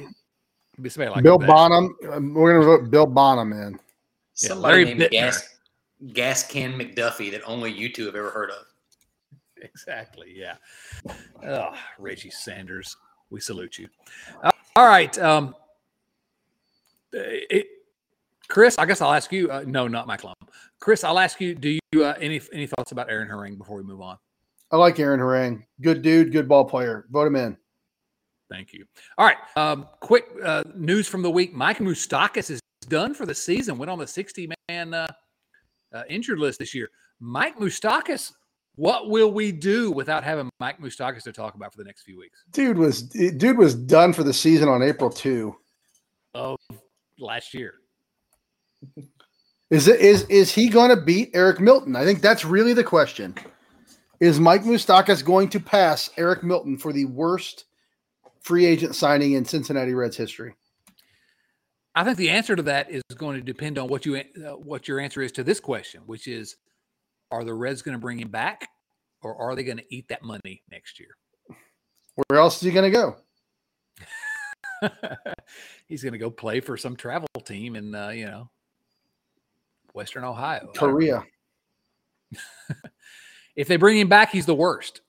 be 0.82 0.90
somebody 0.90 1.14
like 1.14 1.24
Bill 1.24 1.38
that. 1.38 1.48
Bonham. 1.48 1.96
um, 2.12 2.34
We're 2.34 2.54
gonna 2.54 2.66
vote 2.66 2.90
Bill 2.90 3.06
Bonham 3.06 3.54
in. 3.54 3.74
Yeah, 3.74 3.78
Somebody 4.34 4.62
Larry 4.74 4.86
named 4.86 5.02
Biittner. 5.02 5.12
Gas, 5.12 5.50
Gas 6.14 6.48
Can 6.48 6.74
McDuffie 6.74 7.30
that 7.30 7.44
only 7.46 7.72
you 7.72 7.94
two 7.94 8.08
have 8.08 8.16
ever 8.16 8.32
heard 8.32 8.50
of. 8.50 8.66
Exactly. 9.74 10.34
Yeah. 10.36 10.56
Oh, 11.46 11.74
Reggie 11.98 12.30
Sanders, 12.30 12.98
we 13.30 13.40
salute 13.40 13.78
you. 13.78 13.88
Uh, 14.44 14.52
all 14.76 14.88
right. 14.88 15.18
Um, 15.20 15.56
it, 17.14 17.68
Chris, 18.50 18.78
I 18.78 18.86
guess 18.86 19.02
I'll 19.02 19.14
ask 19.14 19.32
you. 19.32 19.50
Uh, 19.50 19.64
no, 19.66 19.88
not 19.88 20.06
my 20.06 20.18
Lum. 20.24 20.34
Chris, 20.80 21.04
I'll 21.04 21.20
ask 21.20 21.40
you. 21.40 21.56
Do 21.56 21.70
you 21.70 22.04
uh, 22.04 22.16
any 22.20 22.42
any 22.52 22.68
thoughts 22.68 22.92
about 22.92 23.10
Aaron 23.10 23.30
Harang 23.30 23.58
before 23.58 23.78
we 23.78 23.84
move 23.84 24.02
on? 24.02 24.18
I 24.72 24.78
like 24.78 25.00
Aaron 25.00 25.20
Harang. 25.20 25.64
Good 25.82 26.02
dude, 26.02 26.32
good 26.32 26.48
ball 26.48 26.66
player. 26.66 27.06
Vote 27.10 27.28
him 27.28 27.36
in. 27.36 27.58
Thank 28.50 28.74
you. 28.74 28.86
All 29.18 29.26
right. 29.26 29.38
Um, 29.56 29.88
quick 30.02 30.26
uh, 30.44 30.64
news 30.76 31.08
from 31.08 31.22
the 31.22 31.32
week: 31.32 31.54
Mike 31.54 31.80
Moustakas 31.80 32.50
is 32.50 32.60
done 32.90 33.14
for 33.14 33.26
the 33.26 33.36
season. 33.36 33.78
Went 33.78 33.90
on 33.90 33.98
the 33.98 34.08
60 34.08 34.52
man 34.68 34.94
uh, 34.94 35.08
uh, 35.94 36.04
injured 36.10 36.40
list 36.40 36.60
this 36.60 36.74
year. 36.76 36.90
Mike 37.20 37.58
Moustakas. 37.58 38.34
What 38.76 39.10
will 39.10 39.32
we 39.32 39.52
do 39.52 39.92
without 39.92 40.24
having 40.24 40.50
Mike 40.60 40.80
Moustakas 40.80 41.24
to 41.24 41.32
talk 41.32 41.56
about 41.56 41.72
for 41.72 41.78
the 41.78 41.84
next 41.84 42.04
few 42.04 42.18
weeks? 42.18 42.44
Dude 42.52 42.78
was 42.78 43.04
dude 43.04 43.58
was 43.58 43.76
done 43.76 44.14
for 44.14 44.24
the 44.24 44.34
season 44.34 44.68
on 44.68 44.82
April 44.82 45.10
two. 45.10 45.56
Of 46.34 46.58
last 47.20 47.54
year. 47.54 47.76
Is 49.70 49.88
it 49.88 50.00
is 50.02 50.24
is 50.24 50.52
he 50.52 50.70
going 50.70 50.90
to 50.90 51.02
beat 51.02 51.32
Eric 51.34 51.60
Milton? 51.60 51.96
I 51.96 52.04
think 52.04 52.22
that's 52.22 52.46
really 52.46 52.74
the 52.74 52.84
question. 52.84 53.36
Is 54.20 54.40
Mike 54.40 54.64
Moustakas 54.64 55.24
going 55.24 55.50
to 55.50 55.60
pass 55.60 56.10
Eric 56.18 56.44
Milton 56.44 56.78
for 56.78 56.94
the 56.94 57.06
worst 57.06 57.66
free 58.42 58.66
agent 58.66 58.96
signing 58.96 59.34
in 59.34 59.46
Cincinnati 59.46 59.94
Reds 59.94 60.18
history? 60.18 60.56
I 61.96 62.04
think 62.04 62.18
the 62.18 62.30
answer 62.30 62.56
to 62.56 62.64
that 62.64 62.90
is 62.90 63.04
going 63.16 63.38
to 63.38 63.44
depend 63.44 63.78
on 63.78 63.88
what 63.88 64.06
you 64.06 64.16
uh, 64.16 64.56
what 64.58 64.88
your 64.88 65.00
answer 65.00 65.22
is 65.22 65.32
to 65.34 65.44
this 65.44 65.60
question, 65.60 66.02
which 66.06 66.28
is: 66.28 66.56
Are 67.34 67.44
the 67.44 67.54
Reds 67.54 67.82
going 67.82 67.96
to 67.96 68.00
bring 68.00 68.20
him 68.20 68.30
back, 68.30 68.70
or 69.24 69.36
are 69.36 69.56
they 69.56 69.64
going 69.64 69.78
to 69.78 69.96
eat 69.96 70.08
that 70.10 70.22
money 70.22 70.62
next 70.70 71.00
year? 71.00 71.10
Where 72.16 72.40
else 72.40 72.58
is 72.58 72.62
he 72.62 72.72
going 72.72 72.92
to 72.92 72.96
go? 72.96 73.16
He's 75.88 76.04
going 76.04 76.14
to 76.14 76.20
go 76.20 76.30
play 76.30 76.60
for 76.60 76.78
some 76.78 76.96
travel 76.96 77.28
team 77.44 77.76
in 77.76 77.96
uh, 77.96 78.10
you 78.10 78.26
know 78.26 78.52
Western 79.94 80.24
Ohio. 80.24 80.58
I 80.58 80.60
don't 80.60 80.76
know. 80.76 80.80
Korea. 80.80 81.24
If 83.56 83.68
they 83.68 83.76
bring 83.76 84.00
him 84.00 84.10
back, 84.10 84.32
he's 84.32 84.46
the 84.48 84.56
worst. 84.56 85.02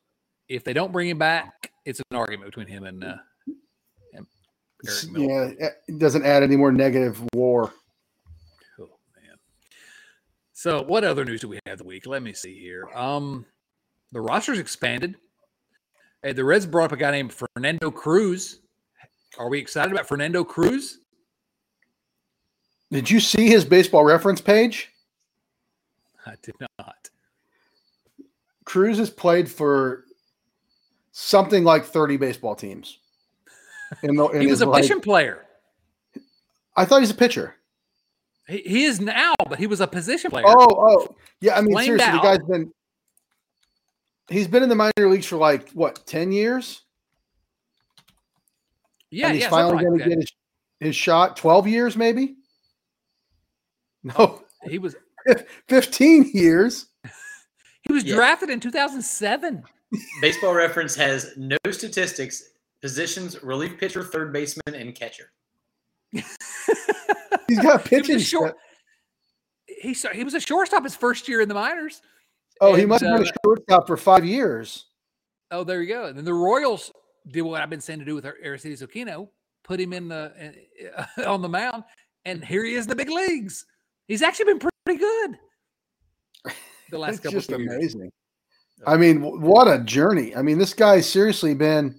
If 0.49 0.65
they 0.65 0.75
don't 0.75 0.93
bring 0.93 1.09
him 1.09 1.19
back, 1.19 1.73
it's 1.87 2.01
an 2.11 2.17
argument 2.17 2.51
between 2.51 2.67
him 2.67 2.85
and, 2.85 3.03
uh, 3.03 3.17
and. 4.13 4.27
Yeah, 5.17 5.51
it 5.89 5.99
doesn't 5.99 6.27
add 6.27 6.43
any 6.43 6.57
more 6.57 6.71
negative 6.71 7.23
war. 7.33 7.73
So 10.65 10.83
what 10.83 11.05
other 11.05 11.27
news 11.27 11.43
do 11.43 11.49
we 11.49 11.59
have 11.67 11.77
the 11.77 11.85
week? 11.85 12.07
Let 12.07 12.23
me 12.23 12.33
see 12.33 12.59
here. 12.59 12.89
Um 12.95 13.45
the 14.13 14.21
roster's 14.23 14.59
expanded. 14.59 15.15
Hey, 16.23 16.33
the 16.33 16.43
Reds 16.43 16.65
brought 16.65 16.87
up 16.87 16.93
a 16.93 16.97
guy 16.97 17.11
named 17.11 17.35
Fernando 17.35 17.91
Cruz. 17.91 18.61
Are 19.37 19.51
we 19.51 19.59
excited 19.59 19.93
about 19.93 20.09
Fernando 20.09 20.43
Cruz? 20.43 21.01
Did 22.91 23.11
you 23.11 23.21
see 23.21 23.47
his 23.47 23.63
baseball 23.63 24.05
reference 24.05 24.41
page? 24.41 24.91
I 26.25 26.37
did 26.43 26.55
not. 26.79 27.11
Cruz 28.65 28.97
has 28.97 29.11
played 29.11 29.51
for 29.51 30.05
something 31.13 31.63
like 31.63 31.85
30 31.85 32.17
baseball 32.17 32.55
teams. 32.55 33.01
In 34.03 34.17
the, 34.17 34.29
in 34.29 34.41
He 34.41 34.47
was 34.47 34.63
a 34.63 34.67
position 34.67 35.03
player. 35.03 35.45
I 36.75 36.87
thought 36.87 37.01
he's 37.01 37.11
a 37.11 37.15
pitcher. 37.15 37.57
He, 38.47 38.59
he 38.59 38.85
is 38.85 39.01
now, 39.01 39.35
but 39.49 39.59
he 39.59 39.67
was 39.67 39.81
a 39.81 39.87
position 39.87 40.31
player. 40.31 40.45
Oh, 40.47 40.67
oh, 40.71 41.17
yeah. 41.41 41.57
I 41.57 41.61
mean, 41.63 41.73
Flamed 41.73 42.01
seriously, 42.01 42.13
the 42.13 42.23
guy's 42.23 42.47
been 42.49 42.73
he's 44.29 44.49
been 44.49 44.63
in 44.63 44.69
the 44.69 44.75
minor 44.75 45.09
leagues 45.09 45.27
for 45.27 45.37
like 45.37 45.71
what, 45.73 46.07
10 46.07 46.33
years? 46.33 46.83
yeah, 49.11 49.27
and 49.27 49.35
he's 49.35 49.45
yeah. 49.45 49.51
finally 49.51 49.83
going 49.85 49.93
like 49.99 50.03
to 50.05 50.09
get 50.09 50.19
his, 50.19 50.33
his 50.81 50.97
shot. 50.97 51.37
12 51.37 51.69
years, 51.69 51.97
maybe? 51.97 52.37
Oh, 54.17 54.25
no, 54.27 54.43
that. 54.63 54.71
He 54.71 54.79
was 54.79 54.97
15 55.69 56.31
years. 56.35 56.87
he 57.83 57.93
was 57.93 58.05
Yeah. 58.05 58.17
drafted 58.17 58.51
in 58.51 58.61
2007. 58.61 59.63
Baseball 60.21 60.55
Reference 60.55 60.97
has 60.97 61.33
no 61.37 61.57
statistics, 61.71 62.43
positions, 62.83 63.41
relief 63.43 63.79
pitcher, 63.79 64.03
third 64.03 64.33
baseman, 64.33 64.75
and 64.75 64.95
catcher. 64.95 65.31
He's 67.49 67.59
got 67.61 67.83
He 67.83 67.89
pitching. 67.89 68.17
a 68.17 68.21
short. 68.21 68.57
He 69.67 69.95
he 70.13 70.25
was 70.25 70.35
a 70.35 70.41
shortstop 70.41 70.85
his 70.85 70.97
first 70.97 71.29
year 71.29 71.41
in 71.41 71.49
the 71.49 71.55
minors. 71.55 72.01
Oh, 72.61 72.75
he 72.75 72.87
must 72.87 73.03
have 73.05 73.19
been 73.19 73.27
uh, 73.27 73.31
a 73.31 73.33
shortstop 73.45 73.87
for 73.87 73.97
five 73.97 74.25
years. 74.25 74.87
Oh, 75.51 75.65
there 75.65 75.83
you 75.83 75.89
go. 75.89 76.07
And 76.07 76.17
then 76.17 76.25
the 76.25 76.35
Royals 76.35 76.93
did 77.29 77.43
what 77.43 77.61
I've 77.61 77.71
been 77.71 77.81
saying 77.81 77.99
to 78.01 78.05
do 78.05 78.15
with 78.15 78.25
Aristides 78.25 78.83
Aquino, 78.83 79.29
put 79.65 79.81
him 79.81 79.93
in 79.93 80.09
the 80.09 80.33
uh, 80.97 81.07
on 81.27 81.43
the 81.43 81.49
mound, 81.49 81.85
and 82.25 82.45
here 82.45 82.65
he 82.65 82.75
is 82.75 82.85
in 82.85 82.91
the 82.91 82.97
big 82.97 83.11
leagues. 83.11 83.65
He's 84.07 84.23
actually 84.23 84.55
been 84.55 84.59
pretty 84.87 85.01
good 85.01 85.37
the 86.91 86.99
last 86.99 87.23
couple 87.23 87.39
just 87.39 87.51
of 87.51 87.61
years. 87.61 87.75
amazing. 87.75 88.13
I 88.87 88.97
mean, 88.97 89.41
what 89.41 89.67
a 89.67 89.79
journey. 89.83 90.37
I 90.37 90.43
mean, 90.43 90.59
this 90.59 90.75
guy's 90.75 91.09
seriously 91.09 91.55
been. 91.55 91.95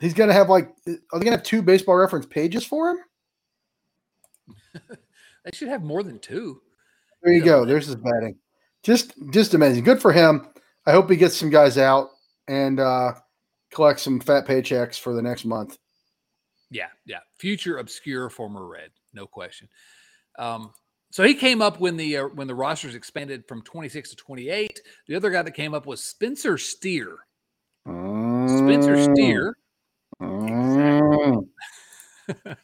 He's 0.00 0.12
going 0.12 0.28
to 0.28 0.34
have 0.34 0.50
like, 0.50 0.68
are 0.86 0.92
they 1.18 1.24
going 1.24 1.24
to 1.26 1.30
have 1.32 1.42
two 1.44 1.62
baseball 1.62 1.96
reference 1.96 2.26
pages 2.26 2.64
for 2.64 2.90
him? 2.90 2.98
They 5.44 5.50
should 5.52 5.68
have 5.68 5.82
more 5.82 6.02
than 6.02 6.18
two. 6.18 6.60
There 7.22 7.32
you 7.32 7.40
Yeah. 7.40 7.44
go. 7.44 7.64
There's 7.64 7.86
his 7.86 7.96
batting. 7.96 8.36
Just, 8.82 9.12
just 9.30 9.54
amazing. 9.54 9.84
Good 9.84 10.00
for 10.00 10.12
him. 10.12 10.46
I 10.86 10.92
hope 10.92 11.10
he 11.10 11.16
gets 11.16 11.36
some 11.36 11.50
guys 11.50 11.78
out 11.78 12.10
and 12.48 12.78
uh 12.80 13.14
collects 13.72 14.02
some 14.02 14.20
fat 14.20 14.46
paychecks 14.46 14.98
for 14.98 15.14
the 15.14 15.22
next 15.22 15.44
month. 15.44 15.78
Yeah, 16.70 16.88
yeah. 17.06 17.20
Future 17.38 17.78
obscure 17.78 18.28
former 18.30 18.66
Red, 18.66 18.90
no 19.12 19.26
question. 19.26 19.68
Um, 20.38 20.72
so 21.10 21.22
he 21.24 21.34
came 21.34 21.62
up 21.62 21.80
when 21.80 21.96
the 21.96 22.16
uh, 22.18 22.28
when 22.28 22.46
the 22.48 22.54
rosters 22.54 22.94
expanded 22.94 23.44
from 23.48 23.62
26 23.62 24.10
to 24.10 24.16
28. 24.16 24.80
The 25.08 25.14
other 25.14 25.30
guy 25.30 25.42
that 25.42 25.52
came 25.52 25.72
up 25.74 25.86
was 25.86 26.02
Spencer 26.04 26.58
Steer. 26.58 27.16
Spencer 27.86 28.96
Mm, 28.96 29.14
Steer. 29.14 29.56
mm. 30.20 31.46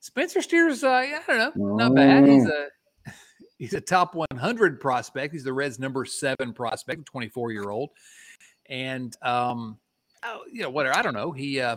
Spencer 0.00 0.42
Steer's, 0.42 0.82
uh, 0.82 0.90
I 0.90 1.20
don't 1.26 1.56
know, 1.56 1.76
not 1.76 1.94
bad. 1.94 2.26
He's 2.26 2.44
Mm. 2.46 2.50
a 3.06 3.10
he's 3.58 3.74
a 3.74 3.80
top 3.80 4.14
100 4.14 4.80
prospect. 4.80 5.32
He's 5.32 5.44
the 5.44 5.52
Reds' 5.52 5.78
number 5.78 6.04
seven 6.04 6.52
prospect, 6.54 7.04
24 7.06 7.52
year 7.52 7.70
old, 7.70 7.90
and 8.66 9.14
um, 9.22 9.78
oh, 10.24 10.42
you 10.50 10.62
know, 10.62 10.70
whatever. 10.70 10.96
I 10.96 11.02
don't 11.02 11.14
know. 11.14 11.32
He 11.32 11.60
uh, 11.60 11.76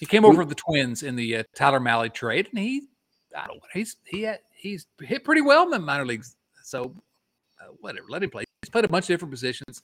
he 0.00 0.06
came 0.06 0.24
over 0.24 0.44
the 0.44 0.54
Twins 0.56 1.02
in 1.04 1.14
the 1.16 1.36
uh, 1.38 1.42
Tyler 1.54 1.80
Mahle 1.80 2.12
trade, 2.12 2.48
and 2.50 2.58
he, 2.58 2.82
I 3.36 3.46
don't 3.46 3.56
know, 3.56 3.68
he's 3.72 3.96
he 4.04 4.22
had, 4.22 4.40
he's 4.54 4.86
hit 5.00 5.22
pretty 5.24 5.40
well 5.40 5.62
in 5.62 5.70
the 5.70 5.78
minor 5.78 6.04
leagues. 6.06 6.36
So 6.64 6.94
uh, 7.60 7.72
whatever, 7.80 8.06
let 8.08 8.22
him 8.22 8.30
play. 8.30 8.44
He's 8.62 8.70
played 8.70 8.84
a 8.84 8.88
bunch 8.88 9.04
of 9.04 9.08
different 9.08 9.30
positions. 9.32 9.82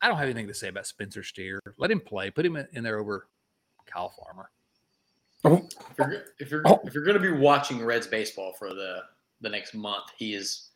I 0.00 0.06
don't 0.08 0.16
have 0.16 0.26
anything 0.26 0.46
to 0.46 0.54
say 0.54 0.68
about 0.68 0.86
Spencer 0.86 1.22
Steer. 1.24 1.60
Let 1.76 1.90
him 1.90 2.00
play. 2.00 2.30
Put 2.30 2.46
him 2.46 2.56
in, 2.56 2.66
in 2.72 2.84
there 2.84 3.00
over 3.00 3.26
Kyle 3.84 4.10
Farmer. 4.10 4.48
If 5.44 5.62
you're 5.98 6.24
if 6.38 6.50
you're, 6.50 6.62
Oh. 6.66 6.80
if 6.84 6.94
you're 6.94 7.04
going 7.04 7.16
to 7.16 7.22
be 7.22 7.30
watching 7.30 7.84
Reds 7.84 8.06
baseball 8.06 8.52
for 8.58 8.74
the 8.74 9.02
the 9.40 9.48
next 9.48 9.74
month, 9.74 10.04
he 10.16 10.34
is 10.34 10.70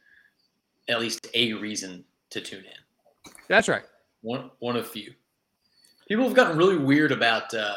at 0.89 1.01
least 1.01 1.27
a 1.35 1.53
reason 1.55 2.05
to 2.31 2.41
tune 2.41 2.65
in. 2.65 3.33
That's 3.49 3.69
right. 3.69 3.83
One 4.23 4.51
one 4.61 4.77
of 4.77 4.87
few. 4.89 5.13
People 6.09 6.25
have 6.25 6.35
gotten 6.35 6.57
really 6.57 6.79
weird 6.79 7.11
about 7.13 7.53
uh, 7.55 7.77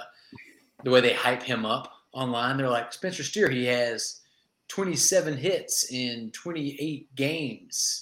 the 0.83 0.91
way 0.91 1.01
they 1.01 1.13
hype 1.13 1.41
him 1.43 1.65
up 1.65 1.91
online. 2.11 2.57
They're 2.57 2.69
like 2.69 2.91
Spencer 2.93 3.23
Steer. 3.23 3.49
He 3.49 3.65
has 3.65 4.21
27 4.67 5.37
hits 5.37 5.91
in 5.91 6.31
28 6.31 7.15
games. 7.15 8.01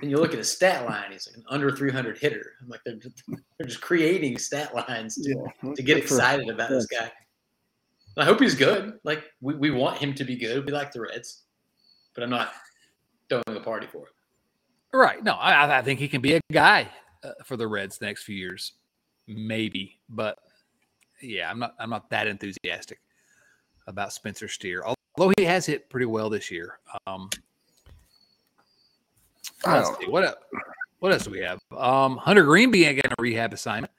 And 0.00 0.10
you 0.10 0.16
look 0.16 0.32
at 0.32 0.38
his 0.38 0.50
stat 0.50 0.84
line; 0.84 1.12
he's 1.12 1.28
like 1.28 1.36
an 1.36 1.44
under 1.48 1.70
300 1.70 2.18
hitter. 2.18 2.52
I'm 2.60 2.68
like 2.68 2.80
they're 2.84 2.96
just, 2.96 3.22
they're 3.58 3.66
just 3.66 3.80
creating 3.80 4.36
stat 4.38 4.74
lines 4.74 5.14
to, 5.16 5.30
Yeah. 5.62 5.74
to 5.74 5.82
get 5.82 5.94
Good 5.94 6.08
for- 6.08 6.14
excited 6.16 6.48
about 6.48 6.70
this 6.70 6.86
guy. 6.86 7.10
I 8.16 8.24
hope 8.24 8.40
he's 8.40 8.54
good. 8.54 8.98
Like 9.04 9.24
we, 9.40 9.54
we 9.54 9.70
want 9.70 9.98
him 9.98 10.14
to 10.14 10.24
be 10.24 10.36
good. 10.36 10.66
We 10.66 10.72
like 10.72 10.92
the 10.92 11.00
Reds, 11.00 11.42
but 12.14 12.22
I'm 12.22 12.30
not 12.30 12.52
throwing 13.28 13.56
a 13.56 13.60
party 13.60 13.86
for 13.86 14.06
it. 14.06 14.12
Right. 14.96 15.22
No, 15.24 15.32
I, 15.32 15.78
I 15.78 15.82
think 15.82 15.98
he 15.98 16.08
can 16.08 16.20
be 16.20 16.34
a 16.34 16.40
guy 16.52 16.88
uh, 17.24 17.32
for 17.44 17.56
the 17.56 17.66
Reds 17.66 17.98
the 17.98 18.06
next 18.06 18.24
few 18.24 18.36
years, 18.36 18.72
maybe. 19.26 19.98
But 20.08 20.38
yeah, 21.22 21.50
I'm 21.50 21.58
not 21.58 21.74
I'm 21.78 21.90
not 21.90 22.10
that 22.10 22.26
enthusiastic 22.26 23.00
about 23.86 24.12
Spencer 24.12 24.48
Steer, 24.48 24.84
although 24.84 25.32
he 25.38 25.44
has 25.44 25.64
hit 25.64 25.88
pretty 25.88 26.06
well 26.06 26.28
this 26.28 26.50
year. 26.50 26.78
Um, 27.06 27.30
let's 29.66 29.88
see 29.98 30.06
what 30.08 30.24
else, 30.24 30.36
what 30.98 31.12
else 31.12 31.24
do 31.24 31.30
we 31.30 31.40
have? 31.40 31.58
Um, 31.76 32.16
Hunter 32.18 32.44
Greene 32.44 32.70
being 32.70 32.98
a 32.98 33.14
rehab 33.18 33.52
assignment. 33.52 33.92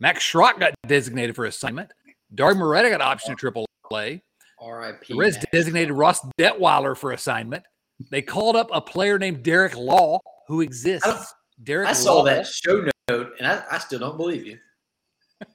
Max 0.00 0.24
Schrock 0.24 0.58
got 0.58 0.74
designated 0.86 1.36
for 1.36 1.44
assignment. 1.44 1.92
Dauri 2.34 2.56
Moreta 2.56 2.88
got 2.90 2.96
an 2.96 3.06
option 3.06 3.30
to 3.30 3.36
triple 3.36 3.66
A. 3.92 4.22
R.I.P. 4.60 5.14
The 5.14 5.18
Reds 5.18 5.36
Max. 5.36 5.46
designated 5.52 5.92
Ross 5.92 6.20
Detwiler 6.38 6.96
for 6.96 7.12
assignment. 7.12 7.64
They 8.10 8.22
called 8.22 8.56
up 8.56 8.68
a 8.72 8.80
player 8.80 9.18
named 9.18 9.42
Derek 9.42 9.76
Law 9.76 10.18
who 10.48 10.60
exists. 10.60 11.06
I- 11.06 11.24
Derek 11.62 11.88
I 11.88 11.92
saw 11.92 12.16
Law. 12.18 12.24
that 12.24 12.46
show 12.46 12.86
note, 13.10 13.32
and 13.38 13.46
I, 13.46 13.62
I 13.70 13.78
still 13.78 13.98
don't 13.98 14.16
believe 14.16 14.46
you. 14.46 14.58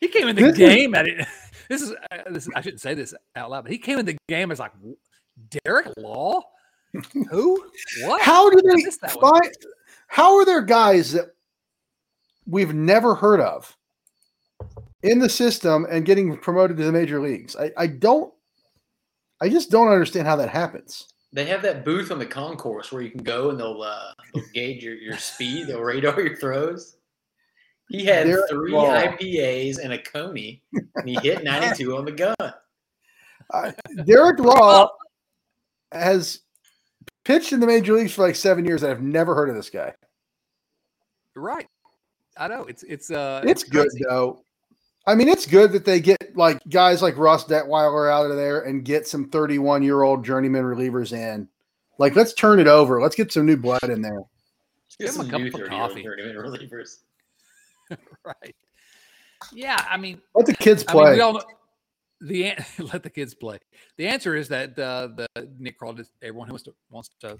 He 0.00 0.08
came 0.08 0.28
in 0.28 0.36
the 0.36 0.42
This 0.42 0.52
is- 0.52 0.58
game 0.58 0.94
at 0.94 1.06
it. 1.06 1.26
This 1.68 1.82
is, 1.82 1.90
uh, 2.12 2.18
this 2.30 2.46
is 2.46 2.52
I 2.54 2.60
shouldn't 2.60 2.80
say 2.80 2.94
this 2.94 3.12
out 3.34 3.50
loud, 3.50 3.62
but 3.62 3.72
he 3.72 3.78
came 3.78 3.98
in 3.98 4.06
the 4.06 4.16
game 4.28 4.52
as 4.52 4.60
like 4.60 4.70
Derek 5.64 5.88
Law. 5.96 6.40
Who? 7.30 7.64
What? 8.02 8.22
How 8.22 8.48
do 8.48 8.62
they 8.62 8.84
that 9.02 9.10
find? 9.20 9.52
How 10.06 10.36
are 10.36 10.44
there 10.44 10.62
guys 10.62 11.10
that 11.14 11.30
we've 12.46 12.72
never 12.72 13.16
heard 13.16 13.40
of 13.40 13.76
in 15.02 15.18
the 15.18 15.28
system 15.28 15.86
and 15.90 16.04
getting 16.04 16.36
promoted 16.36 16.76
to 16.78 16.84
the 16.84 16.92
major 16.92 17.20
leagues? 17.20 17.56
I, 17.56 17.72
I 17.76 17.86
don't. 17.86 18.32
I 19.40 19.48
just 19.48 19.70
don't 19.70 19.88
understand 19.88 20.26
how 20.26 20.36
that 20.36 20.48
happens. 20.48 21.08
They 21.32 21.44
have 21.46 21.60
that 21.62 21.84
booth 21.84 22.10
on 22.10 22.18
the 22.18 22.26
concourse 22.26 22.90
where 22.90 23.02
you 23.02 23.10
can 23.10 23.22
go 23.22 23.50
and 23.50 23.60
they'll, 23.60 23.82
uh, 23.82 24.12
they'll 24.32 24.44
gauge 24.54 24.82
your, 24.82 24.94
your 24.94 25.18
speed, 25.18 25.66
they'll 25.66 25.82
radar 25.82 26.18
your 26.20 26.36
throws. 26.36 26.96
He 27.88 28.04
had 28.04 28.26
Derek 28.26 28.48
three 28.48 28.72
Law. 28.72 28.94
IPAs 28.94 29.78
and 29.78 29.92
a 29.92 29.98
Coney, 29.98 30.62
and 30.72 31.08
he 31.08 31.16
hit 31.22 31.44
92 31.44 31.96
on 31.96 32.04
the 32.04 32.12
gun. 32.12 32.34
Uh, 33.52 33.72
Derek 34.06 34.40
Law 34.40 34.88
has 35.92 36.40
pitched 37.24 37.52
in 37.52 37.60
the 37.60 37.66
major 37.66 37.92
leagues 37.92 38.12
for 38.12 38.22
like 38.22 38.36
seven 38.36 38.64
years. 38.64 38.82
and 38.82 38.90
I've 38.90 39.02
never 39.02 39.34
heard 39.34 39.48
of 39.48 39.54
this 39.54 39.70
guy. 39.70 39.92
Right. 41.34 41.68
I 42.38 42.48
know 42.48 42.64
it's 42.64 42.82
it's 42.82 43.10
uh 43.10 43.42
It's 43.44 43.62
good 43.62 43.88
though. 44.08 44.42
I 45.06 45.14
mean, 45.14 45.28
it's 45.28 45.46
good 45.46 45.72
that 45.72 45.84
they 45.84 46.00
get 46.00 46.36
like 46.36 46.60
guys 46.68 47.00
like 47.02 47.16
Ross 47.16 47.44
Detwiler 47.44 48.10
out 48.12 48.30
of 48.30 48.36
there 48.36 48.62
and 48.62 48.84
get 48.84 49.06
some 49.06 49.28
31 49.28 49.82
year 49.82 50.02
old 50.02 50.24
journeyman 50.24 50.64
relievers 50.64 51.12
in. 51.12 51.48
Like, 51.98 52.16
let's 52.16 52.34
turn 52.34 52.58
it 52.60 52.66
over. 52.66 53.00
Let's 53.00 53.14
get 53.14 53.32
some 53.32 53.46
new 53.46 53.56
blood 53.56 53.84
in 53.84 54.02
there. 54.02 54.20
Let's 55.00 55.16
Give 55.16 55.24
him 55.24 55.34
a 55.34 55.50
cup 55.50 55.60
of 55.62 55.68
coffee. 55.68 56.04
relievers. 56.04 56.98
Right. 58.24 58.56
Yeah, 59.52 59.84
I 59.88 59.96
mean, 59.96 60.20
Let 60.34 60.46
the 60.46 60.54
kids 60.54 60.84
I 60.88 60.92
mean, 60.92 61.02
play. 61.04 61.14
we 61.14 61.20
all 61.20 61.34
know 61.34 61.42
the 62.20 62.54
let 62.92 63.02
the 63.02 63.10
kids 63.10 63.34
play. 63.34 63.58
The 63.96 64.08
answer 64.08 64.34
is 64.34 64.48
that 64.48 64.76
uh, 64.78 65.08
the 65.14 65.48
Nick 65.58 65.78
Krall, 65.78 65.96
just 65.96 66.10
everyone 66.22 66.48
who 66.48 66.54
wants 66.54 66.64
to 66.64 66.74
wants 66.90 67.10
to 67.20 67.36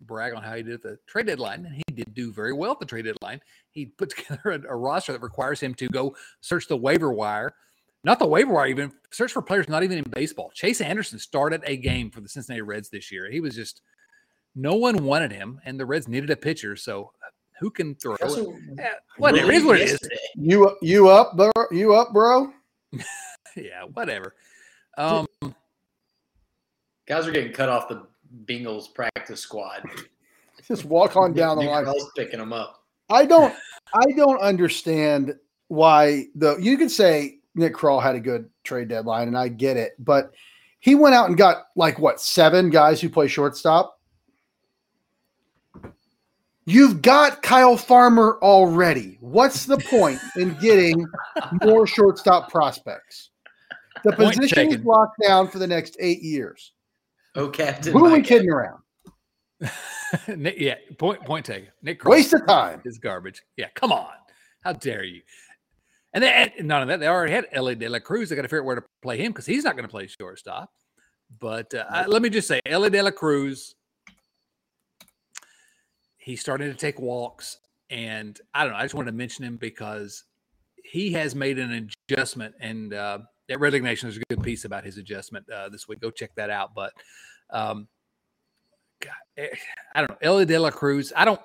brag 0.00 0.34
on 0.34 0.42
how 0.42 0.54
he 0.54 0.62
did 0.62 0.74
at 0.74 0.82
the 0.82 0.98
trade 1.06 1.26
deadline, 1.26 1.66
and 1.66 1.74
he 1.74 1.94
did 1.94 2.14
do 2.14 2.32
very 2.32 2.52
well 2.52 2.72
at 2.72 2.80
the 2.80 2.86
trade 2.86 3.04
deadline. 3.04 3.40
He 3.70 3.86
put 3.86 4.10
together 4.16 4.50
a, 4.50 4.72
a 4.72 4.76
roster 4.76 5.12
that 5.12 5.22
requires 5.22 5.60
him 5.60 5.74
to 5.74 5.88
go 5.88 6.16
search 6.40 6.68
the 6.68 6.76
waiver 6.76 7.12
wire, 7.12 7.54
not 8.02 8.18
the 8.18 8.26
waiver 8.26 8.52
wire, 8.52 8.66
even 8.66 8.92
search 9.10 9.32
for 9.32 9.42
players 9.42 9.68
not 9.68 9.82
even 9.82 9.98
in 9.98 10.04
baseball. 10.10 10.50
Chase 10.54 10.80
Anderson 10.80 11.18
started 11.18 11.62
a 11.66 11.76
game 11.76 12.10
for 12.10 12.20
the 12.20 12.28
Cincinnati 12.28 12.62
Reds 12.62 12.88
this 12.90 13.10
year. 13.10 13.30
He 13.30 13.40
was 13.40 13.54
just 13.54 13.82
no 14.54 14.74
one 14.74 15.04
wanted 15.04 15.32
him, 15.32 15.60
and 15.64 15.78
the 15.78 15.86
Reds 15.86 16.08
needed 16.08 16.30
a 16.30 16.36
pitcher. 16.36 16.76
So 16.76 17.12
who 17.58 17.70
can 17.70 17.94
throw? 17.94 18.16
He 18.16 18.24
also? 18.24 18.56
Yeah, 18.76 18.94
whatever. 19.18 19.50
It 19.50 19.56
is 19.56 19.64
what 19.64 19.80
it 19.80 19.90
is. 19.90 19.98
you 20.36 20.76
you 20.82 21.08
up, 21.08 21.36
bro? 21.36 21.50
You 21.70 21.94
up, 21.94 22.12
bro? 22.12 22.52
Yeah, 23.56 23.84
whatever. 23.84 24.34
Um, 24.98 25.28
Guys 27.06 27.26
are 27.26 27.30
getting 27.30 27.52
cut 27.52 27.68
off 27.68 27.88
the 27.88 28.06
Bengals 28.46 28.92
practice 28.92 29.40
squad. 29.40 29.82
Just 30.66 30.84
walk 30.84 31.16
on 31.16 31.32
down 31.32 31.56
the 31.56 31.64
Nick 31.64 31.70
line. 31.70 31.84
Krall's 31.84 32.10
picking 32.16 32.38
them 32.38 32.52
up. 32.52 32.84
I 33.10 33.26
don't 33.26 33.54
I 33.92 34.12
don't 34.16 34.40
understand 34.40 35.34
why 35.68 36.26
the 36.34 36.56
you 36.56 36.76
could 36.76 36.90
say 36.90 37.38
Nick 37.54 37.74
Krall 37.74 38.02
had 38.02 38.14
a 38.14 38.20
good 38.20 38.48
trade 38.64 38.88
deadline, 38.88 39.28
and 39.28 39.38
I 39.38 39.48
get 39.48 39.76
it, 39.76 39.92
but 39.98 40.32
he 40.80 40.94
went 40.94 41.14
out 41.14 41.28
and 41.28 41.38
got 41.38 41.68
like 41.76 41.98
what 41.98 42.20
seven 42.20 42.70
guys 42.70 43.00
who 43.00 43.08
play 43.08 43.28
shortstop. 43.28 43.98
You've 46.66 47.02
got 47.02 47.42
Kyle 47.42 47.76
Farmer 47.76 48.38
already. 48.40 49.18
What's 49.20 49.66
the 49.66 49.78
point 49.78 50.18
in 50.36 50.54
getting 50.60 51.06
more 51.62 51.86
shortstop 51.86 52.50
prospects? 52.50 53.30
The 54.02 54.12
position 54.12 54.72
is 54.72 54.84
locked 54.84 55.16
down 55.26 55.48
for 55.48 55.58
the 55.58 55.66
next 55.66 55.96
eight 56.00 56.22
years. 56.22 56.72
Oh, 57.34 57.48
Captain. 57.48 57.92
Who 57.92 58.00
are 58.00 58.10
we 58.10 58.16
Mike. 58.18 58.24
kidding 58.26 58.50
around? 58.50 58.80
Nick, 60.28 60.56
yeah, 60.58 60.74
point 60.98 61.24
point 61.24 61.44
taken. 61.44 61.68
Nick 61.82 62.00
Krall 62.00 62.10
Waste 62.10 62.32
of 62.34 62.46
time. 62.46 62.80
is 62.84 62.98
garbage. 62.98 63.42
Yeah, 63.56 63.68
come 63.74 63.90
on. 63.92 64.12
How 64.62 64.72
dare 64.72 65.04
you? 65.04 65.22
And 66.12 66.22
then 66.22 66.52
and 66.58 66.68
none 66.68 66.82
of 66.82 66.88
that. 66.88 67.00
They 67.00 67.08
already 67.08 67.32
had 67.32 67.46
Elly 67.52 67.74
De 67.74 67.88
La 67.88 67.98
Cruz. 67.98 68.28
They 68.28 68.36
got 68.36 68.42
to 68.42 68.48
figure 68.48 68.60
out 68.60 68.66
where 68.66 68.76
to 68.76 68.84
play 69.02 69.18
him 69.18 69.32
because 69.32 69.46
he's 69.46 69.64
not 69.64 69.74
going 69.74 69.84
to 69.84 69.90
play 69.90 70.06
shortstop. 70.06 70.70
But 71.40 71.74
uh, 71.74 71.84
I- 71.90 72.06
let 72.06 72.22
me 72.22 72.28
just 72.30 72.46
say, 72.46 72.60
Elly 72.66 72.90
De 72.90 73.02
La 73.02 73.10
Cruz, 73.10 73.74
he's 76.18 76.40
starting 76.40 76.70
to 76.70 76.76
take 76.76 77.00
walks, 77.00 77.58
and 77.90 78.38
I 78.54 78.62
don't 78.64 78.72
know. 78.72 78.78
I 78.78 78.82
just 78.82 78.94
wanted 78.94 79.10
to 79.10 79.16
mention 79.16 79.44
him 79.44 79.56
because 79.56 80.24
he 80.84 81.12
has 81.12 81.34
made 81.34 81.58
an 81.58 81.90
adjustment, 82.08 82.54
and 82.60 82.94
uh, 82.94 83.18
at 83.50 83.58
Redleg 83.58 83.82
Nation, 83.82 84.08
there's 84.08 84.16
a 84.18 84.34
good 84.34 84.42
piece 84.42 84.64
about 84.64 84.84
his 84.84 84.98
adjustment 84.98 85.48
uh, 85.50 85.68
this 85.68 85.86
week. 85.88 86.00
Go 86.00 86.10
check 86.10 86.34
that 86.36 86.50
out. 86.50 86.74
But 86.74 86.92
um, 87.50 87.88
God, 89.00 89.12
eh, 89.36 89.48
I 89.94 90.00
don't 90.00 90.10
know. 90.10 90.18
Elly 90.22 90.44
De 90.44 90.58
La 90.58 90.70
Cruz. 90.70 91.12
I 91.14 91.24
don't 91.24 91.40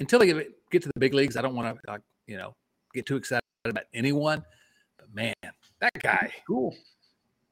until 0.00 0.18
they 0.18 0.26
get, 0.26 0.82
to 0.82 0.90
the 0.92 1.00
big 1.00 1.14
leagues. 1.14 1.36
I 1.36 1.42
don't 1.42 1.54
want 1.54 1.76
to, 1.76 1.90
like, 1.90 2.00
you 2.26 2.36
know, 2.36 2.54
get 2.94 3.06
too 3.06 3.16
excited 3.16 3.42
about 3.64 3.84
anyone. 3.92 4.44
But 4.98 5.14
man, 5.14 5.34
that 5.80 5.92
guy, 6.02 6.32
Cool. 6.46 6.74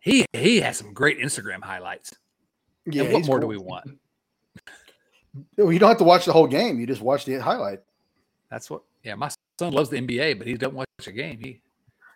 he 0.00 0.24
he 0.32 0.60
has 0.60 0.76
some 0.78 0.92
great 0.92 1.18
Instagram 1.18 1.62
highlights. 1.62 2.14
Yeah. 2.86 3.04
and 3.04 3.12
what 3.12 3.26
more 3.26 3.40
do 3.40 3.46
we 3.46 3.58
want? 3.58 3.84
You 5.56 5.78
don't 5.78 5.88
have 5.88 5.96
to 5.96 6.04
watch 6.04 6.26
the 6.26 6.32
whole 6.34 6.46
game. 6.46 6.78
You 6.78 6.86
just 6.86 7.00
watch 7.00 7.24
the 7.24 7.36
highlight. 7.36 7.80
That's 8.50 8.68
what. 8.68 8.82
Yeah, 9.02 9.14
my 9.14 9.30
son 9.58 9.72
loves 9.72 9.88
the 9.88 9.96
NBA, 9.96 10.36
but 10.36 10.46
he 10.46 10.52
doesn't 10.58 10.76
watch 10.76 10.86
a 11.06 11.10
game. 11.10 11.38
He 11.42 11.62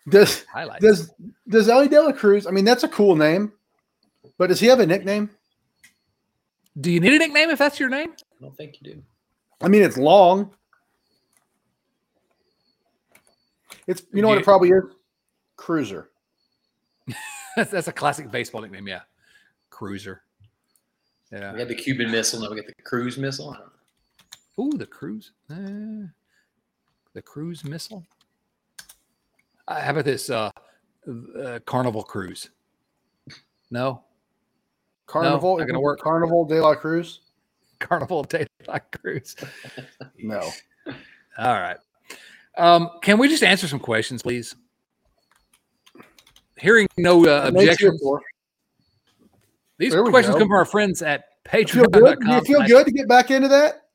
Does 0.09 0.44
highlights. 0.52 0.82
does 0.82 1.14
does 1.48 1.68
Elly 1.68 1.88
De 1.88 2.00
La 2.00 2.12
Cruz? 2.12 2.46
I 2.46 2.50
mean, 2.50 2.64
that's 2.64 2.84
a 2.84 2.88
cool 2.88 3.16
name, 3.16 3.52
but 4.38 4.48
does 4.48 4.61
he 4.61 4.66
have 4.66 4.80
a 4.80 4.86
nickname? 4.86 5.30
do 6.80 6.90
you 6.90 7.00
need 7.00 7.14
a 7.14 7.18
nickname 7.18 7.50
if 7.50 7.59
that's 7.59 7.80
your 7.80 7.88
name? 7.88 8.11
I 8.11 8.42
don't 8.42 8.57
think 8.57 8.76
you 8.80 8.94
do. 8.94 9.02
I 9.62 9.68
mean, 9.68 9.82
it's 9.82 9.96
long. 9.96 10.50
It's 13.86 14.02
you 14.12 14.20
know 14.20 14.28
what 14.28 14.38
it 14.38 14.44
probably 14.44 14.70
is. 14.70 14.82
Cruiser. 15.57 16.11
that's, 17.57 17.70
that's 17.70 17.88
a 17.88 17.92
classic 17.92 18.30
baseball 18.30 18.61
nickname. 18.61 18.86
Yeah, 18.86 19.00
Cruiser. 19.70 20.22
Yeah. 21.32 21.52
We 21.52 21.59
got 21.59 21.68
the 21.68 21.74
Cuban 21.74 22.11
Missile. 22.11 22.40
Now 22.40 22.50
we 22.50 22.57
got 22.57 22.66
the 22.66 22.82
Cruise 22.82 23.16
Missile. 23.16 23.57
I. 23.59 23.62
Ooh, 24.59 24.72
the 24.72 24.86
cruise. 24.86 25.32
Uh, 25.50 26.09
the 27.12 27.22
cruise 27.22 27.64
missile. 27.64 28.04
Uh, 29.69 29.81
how 29.81 29.91
about 29.91 30.05
this? 30.05 30.31
Uh, 30.31 30.51
uh, 31.39 31.59
Carnival 31.67 32.03
cruise. 32.03 32.51
No, 33.71 34.03
Carnival. 35.07 35.59
not 35.59 35.67
gonna 35.67 35.81
work. 35.81 36.01
Carnival 36.01 36.45
de 36.45 36.61
la 36.61 36.75
Cruz. 36.75 37.21
Carnival 37.79 38.23
Day 38.25 38.47
Cruise. 38.93 39.37
No. 40.19 40.41
All 41.39 41.61
right. 41.61 41.77
Um, 42.57 42.91
can 43.03 43.19
we 43.19 43.29
just 43.29 43.43
answer 43.43 43.69
some 43.69 43.79
questions, 43.79 44.23
please? 44.23 44.57
Hearing 46.59 46.89
no 46.97 47.27
uh, 47.27 47.49
objections. 47.49 48.03
These 49.79 49.95
questions 49.95 50.35
go. 50.35 50.39
come 50.41 50.49
from 50.49 50.53
our 50.53 50.64
friends 50.64 51.03
at 51.03 51.25
feel? 51.51 51.64
Do 51.64 52.01
patreon.com. 52.01 52.35
you 52.35 52.41
feel 52.43 52.67
good 52.67 52.87
to 52.87 52.93
get 52.93 53.09
back 53.09 53.31
into 53.31 53.49
that? 53.49 53.86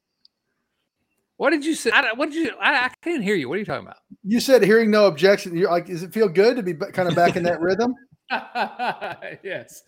What 1.41 1.49
did 1.49 1.65
you 1.65 1.73
say? 1.73 1.89
I, 1.91 2.13
what 2.13 2.29
did 2.29 2.35
you? 2.35 2.51
I, 2.61 2.85
I 2.85 2.91
can't 3.01 3.23
hear 3.23 3.33
you. 3.33 3.49
What 3.49 3.55
are 3.55 3.57
you 3.57 3.65
talking 3.65 3.83
about? 3.83 3.97
You 4.23 4.39
said 4.39 4.61
hearing 4.61 4.91
no 4.91 5.07
objection. 5.07 5.57
You're 5.57 5.71
like, 5.71 5.87
does 5.87 6.03
it 6.03 6.13
feel 6.13 6.29
good 6.29 6.55
to 6.55 6.61
be 6.61 6.75
kind 6.75 7.09
of 7.09 7.15
back 7.15 7.35
in 7.35 7.41
that 7.45 7.59
rhythm? 7.59 7.95
yes, 8.29 9.81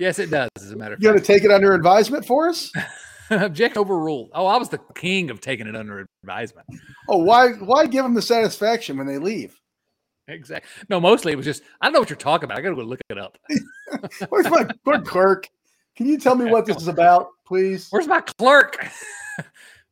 yes, 0.00 0.18
it 0.18 0.30
does. 0.30 0.48
As 0.56 0.70
a 0.70 0.76
matter 0.76 0.94
of 0.94 1.02
You 1.02 1.10
got 1.10 1.18
to 1.18 1.22
take 1.22 1.44
it 1.44 1.50
under 1.50 1.74
advisement 1.74 2.24
for 2.24 2.48
us. 2.48 2.72
object 3.30 3.76
overruled. 3.76 4.30
Oh, 4.32 4.46
I 4.46 4.56
was 4.56 4.70
the 4.70 4.80
king 4.94 5.28
of 5.28 5.42
taking 5.42 5.66
it 5.66 5.76
under 5.76 6.06
advisement. 6.22 6.66
Oh, 7.10 7.18
why? 7.18 7.50
Why 7.50 7.84
give 7.84 8.02
them 8.02 8.14
the 8.14 8.22
satisfaction 8.22 8.96
when 8.96 9.06
they 9.06 9.18
leave? 9.18 9.60
Exactly. 10.26 10.70
No, 10.88 11.02
mostly 11.02 11.32
it 11.32 11.36
was 11.36 11.44
just 11.44 11.62
I 11.82 11.86
don't 11.88 11.92
know 11.92 12.00
what 12.00 12.08
you're 12.08 12.16
talking 12.16 12.44
about. 12.44 12.56
I 12.56 12.62
got 12.62 12.70
to 12.70 12.76
go 12.76 12.82
look 12.82 13.00
it 13.10 13.18
up. 13.18 13.36
Where's 14.30 14.48
my 14.48 14.64
clerk? 15.04 15.50
Can 15.96 16.06
you 16.06 16.16
tell 16.16 16.34
me 16.34 16.50
what 16.50 16.64
this 16.64 16.78
is 16.78 16.88
about, 16.88 17.28
please? 17.46 17.88
Where's 17.90 18.08
my 18.08 18.22
clerk? 18.22 18.78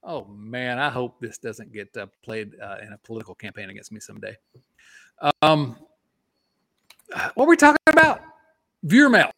Oh 0.04 0.24
man, 0.26 0.78
I 0.78 0.88
hope 0.90 1.20
this 1.20 1.38
doesn't 1.38 1.72
get 1.72 1.96
uh, 1.96 2.06
played 2.22 2.52
uh, 2.60 2.76
in 2.84 2.92
a 2.92 2.98
political 2.98 3.34
campaign 3.34 3.70
against 3.70 3.92
me 3.92 4.00
someday. 4.00 4.36
Um, 5.42 5.76
what 7.34 7.44
are 7.44 7.48
we 7.48 7.56
talking 7.56 7.78
about? 7.88 8.22
Viewer 8.82 9.08
mail. 9.08 9.30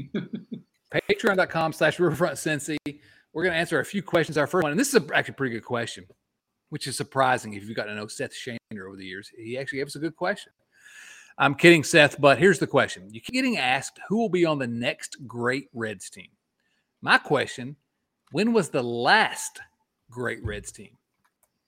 Patreon.com 1.10 1.72
slash 1.72 1.98
Riverfront 1.98 2.36
Cincy. 2.36 2.76
We're 3.32 3.42
going 3.42 3.52
to 3.52 3.58
answer 3.58 3.80
a 3.80 3.84
few 3.84 4.02
questions. 4.02 4.38
Our 4.38 4.46
first 4.46 4.62
one, 4.62 4.72
and 4.72 4.80
this 4.80 4.88
is 4.88 4.94
a, 4.94 5.14
actually 5.14 5.32
a 5.32 5.36
pretty 5.36 5.54
good 5.54 5.64
question, 5.64 6.06
which 6.70 6.86
is 6.86 6.96
surprising 6.96 7.52
if 7.54 7.64
you've 7.64 7.76
gotten 7.76 7.94
to 7.94 8.00
know 8.00 8.06
Seth 8.06 8.32
Shaner 8.32 8.86
over 8.86 8.96
the 8.96 9.04
years. 9.04 9.30
He 9.36 9.58
actually 9.58 9.78
gave 9.80 9.88
us 9.88 9.96
a 9.96 10.00
good 10.00 10.16
question. 10.16 10.52
I'm 11.38 11.54
kidding, 11.54 11.84
Seth, 11.84 12.18
but 12.18 12.38
here's 12.38 12.58
the 12.58 12.66
question. 12.66 13.12
You 13.12 13.20
keep 13.20 13.34
getting 13.34 13.58
asked 13.58 14.00
who 14.08 14.16
will 14.16 14.30
be 14.30 14.46
on 14.46 14.58
the 14.58 14.66
next 14.66 15.18
great 15.26 15.68
Reds 15.74 16.08
team. 16.08 16.28
My 17.02 17.18
question 17.18 17.76
when 18.32 18.52
was 18.52 18.70
the 18.70 18.82
last 18.82 19.60
great 20.10 20.44
Reds 20.44 20.72
team? 20.72 20.96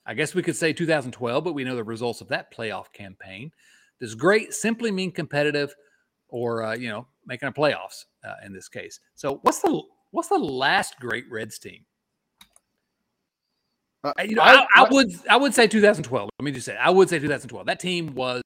I 0.07 0.15
guess 0.15 0.35
we 0.35 0.43
could 0.43 0.57
say 0.57 0.73
2012, 0.73 1.45
but 1.45 1.55
we 1.55 1.65
know 1.65 1.77
the 1.77 1.85
results 1.85 2.21
of 2.21 2.29
that 2.29 2.55
playoff 2.55 2.93
campaign. 2.93 3.53
Does 4.01 4.15
great 4.15 4.55
simply 4.55 4.91
mean 4.91 5.13
competitive 5.13 5.75
or, 6.29 6.63
uh, 6.63 6.75
you 6.75 6.89
know, 6.89 7.07
making 7.27 7.49
a 7.49 7.53
playoffs 7.53 8.07
uh, 8.25 8.35
in 8.45 8.53
this 8.53 8.69
case? 8.69 9.01
So 9.15 9.41
what's 9.43 9.61
the 9.61 9.83
what's 10.11 10.29
the 10.29 10.39
last 10.39 10.99
great 10.99 11.31
Reds 11.31 11.59
team? 11.59 11.85
Uh, 14.05 14.13
you 14.25 14.37
know, 14.37 14.43
I, 14.43 14.55
I, 14.55 14.67
I, 14.77 14.89
would 14.91 15.11
I 15.29 15.37
would 15.37 15.55
say 15.55 15.67
2012. 15.67 16.31
Let 16.39 16.45
me 16.45 16.53
just 16.53 16.65
say 16.65 16.77
I 16.77 16.91
would 16.91 17.09
say 17.09 17.19
2012. 17.19 17.67
That 17.67 17.81
team 17.81 18.15
was 18.15 18.43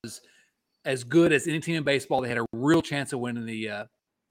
as 0.84 1.04
good 1.04 1.32
as 1.32 1.46
any 1.46 1.60
team 1.60 1.76
in 1.76 1.84
baseball. 1.84 2.22
They 2.22 2.28
had 2.28 2.38
a 2.38 2.46
real 2.52 2.82
chance 2.82 3.12
of 3.12 3.20
winning 3.20 3.46
the 3.46 3.68
uh, 3.68 3.84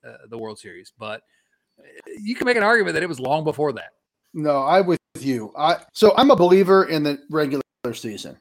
uh, 0.05 0.17
the 0.29 0.37
World 0.37 0.59
Series, 0.59 0.91
but 0.97 1.21
uh, 1.79 1.83
you 2.19 2.35
can 2.35 2.45
make 2.45 2.57
an 2.57 2.63
argument 2.63 2.95
that 2.95 3.03
it 3.03 3.09
was 3.09 3.19
long 3.19 3.43
before 3.43 3.71
that. 3.73 3.93
No, 4.33 4.63
I 4.63 4.81
with 4.81 4.99
you. 5.19 5.53
I 5.57 5.77
so 5.93 6.13
I'm 6.17 6.31
a 6.31 6.35
believer 6.35 6.85
in 6.85 7.03
the 7.03 7.19
regular 7.29 7.61
season. 7.93 8.37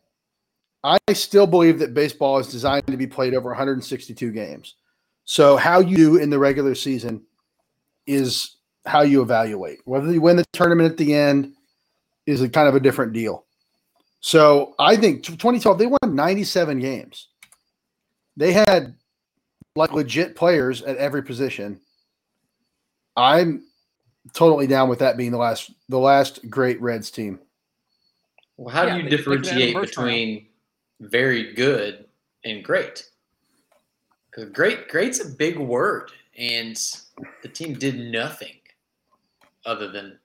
I 0.83 0.99
still 1.13 1.47
believe 1.47 1.79
that 1.81 1.95
baseball 1.95 2.39
is 2.39 2.49
designed 2.49 2.87
to 2.87 2.97
be 2.97 3.07
played 3.07 3.35
over 3.35 3.51
162 3.51 4.31
games. 4.31 4.77
So 5.25 5.57
how 5.57 5.81
you 5.81 5.97
do 5.97 6.17
in 6.17 6.31
the 6.31 6.39
regular 6.39 6.75
season 6.75 7.23
is 8.07 8.57
how 8.87 9.03
you 9.03 9.21
evaluate. 9.21 9.81
Whether 9.85 10.13
you 10.13 10.23
win 10.23 10.37
the 10.37 10.45
tournament 10.53 10.91
at 10.91 10.97
the 10.97 11.15
end 11.15 11.55
is 12.27 12.41
a 12.41 12.49
kind 12.49 12.69
of 12.69 12.75
a 12.75 12.81
different 12.81 13.13
deal. 13.13 13.45
So 14.21 14.75
I 14.79 14.97
think 14.97 15.25
2012 15.25 15.79
they 15.79 15.87
won 15.87 15.99
97 16.05 16.79
games. 16.81 17.29
They 18.37 18.53
had 18.53 18.95
like 19.77 19.93
legit 19.93 20.35
players 20.37 20.83
at 20.83 20.97
every 20.97 21.23
position. 21.23 21.81
I'm 23.17 23.65
totally 24.33 24.67
down 24.67 24.89
with 24.89 24.99
that 25.01 25.17
being 25.17 25.31
the 25.31 25.39
last 25.39 25.71
the 25.89 25.99
last 25.99 26.49
great 26.49 26.81
Reds 26.81 27.11
team. 27.11 27.39
Well, 28.57 28.75
how 28.75 28.85
yeah, 28.85 28.99
do 28.99 29.05
you 29.05 29.09
differentiate 29.09 29.75
between 29.75 30.47
round. 31.01 31.11
very 31.11 31.55
good 31.55 32.05
and 32.45 32.63
great? 32.63 33.09
Because 34.31 34.51
great 34.51 34.89
great's 34.89 35.21
a 35.21 35.29
big 35.29 35.59
word, 35.59 36.13
and 36.37 36.79
the 37.43 37.49
team 37.49 37.75
did 37.75 37.99
nothing 37.99 38.55
other 39.65 39.91
than 39.91 40.19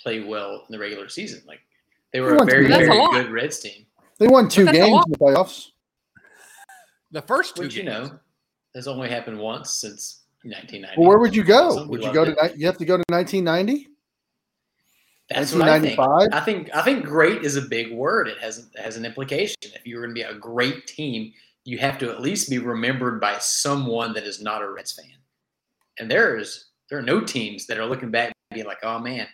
play 0.00 0.24
well 0.24 0.64
in 0.68 0.72
the 0.72 0.78
regular 0.78 1.08
season. 1.08 1.42
Like 1.46 1.60
they 2.12 2.20
were 2.20 2.36
they 2.36 2.42
a 2.42 2.44
very 2.44 2.66
very 2.66 2.86
a 2.86 3.08
good 3.10 3.30
Reds 3.30 3.60
team. 3.60 3.86
They 4.18 4.28
won 4.28 4.48
two 4.48 4.64
games 4.64 5.04
in 5.06 5.12
the 5.12 5.18
playoffs. 5.18 5.70
The 7.12 7.22
first 7.22 7.56
two, 7.56 7.62
which 7.62 7.74
games. 7.74 7.84
you 7.84 7.90
know, 7.90 8.18
has 8.74 8.88
only 8.88 9.08
happened 9.08 9.38
once 9.38 9.72
since 9.72 10.22
1990. 10.50 11.00
Well, 11.00 11.08
where 11.08 11.18
would 11.18 11.34
you 11.34 11.44
go? 11.44 11.86
would 11.86 12.02
you 12.02 12.12
go 12.12 12.24
to? 12.24 12.32
It. 12.32 12.56
You 12.56 12.66
have 12.66 12.78
to 12.78 12.84
go 12.84 12.96
to 12.96 13.04
1990. 13.08 13.88
That's 15.28 15.52
what 15.52 15.68
I 15.68 15.80
think. 15.80 15.98
I 15.98 16.40
think 16.40 16.70
I 16.74 16.82
think 16.82 17.04
great 17.04 17.42
is 17.42 17.56
a 17.56 17.62
big 17.62 17.92
word. 17.92 18.28
It 18.28 18.38
has 18.38 18.70
has 18.76 18.96
an 18.96 19.04
implication. 19.04 19.56
If 19.62 19.86
you're 19.86 20.02
going 20.02 20.14
to 20.14 20.14
be 20.14 20.22
a 20.22 20.34
great 20.34 20.86
team, 20.86 21.32
you 21.64 21.78
have 21.78 21.98
to 21.98 22.10
at 22.10 22.20
least 22.20 22.48
be 22.48 22.58
remembered 22.58 23.20
by 23.20 23.38
someone 23.38 24.12
that 24.14 24.24
is 24.24 24.40
not 24.40 24.62
a 24.62 24.70
Reds 24.70 24.92
fan. 24.92 25.18
And 25.98 26.10
there's 26.10 26.70
there 26.88 26.98
are 26.98 27.02
no 27.02 27.20
teams 27.20 27.66
that 27.66 27.78
are 27.78 27.86
looking 27.86 28.12
back 28.12 28.32
and 28.50 28.56
being 28.56 28.66
like, 28.66 28.84
"Oh 28.84 29.00
man, 29.00 29.26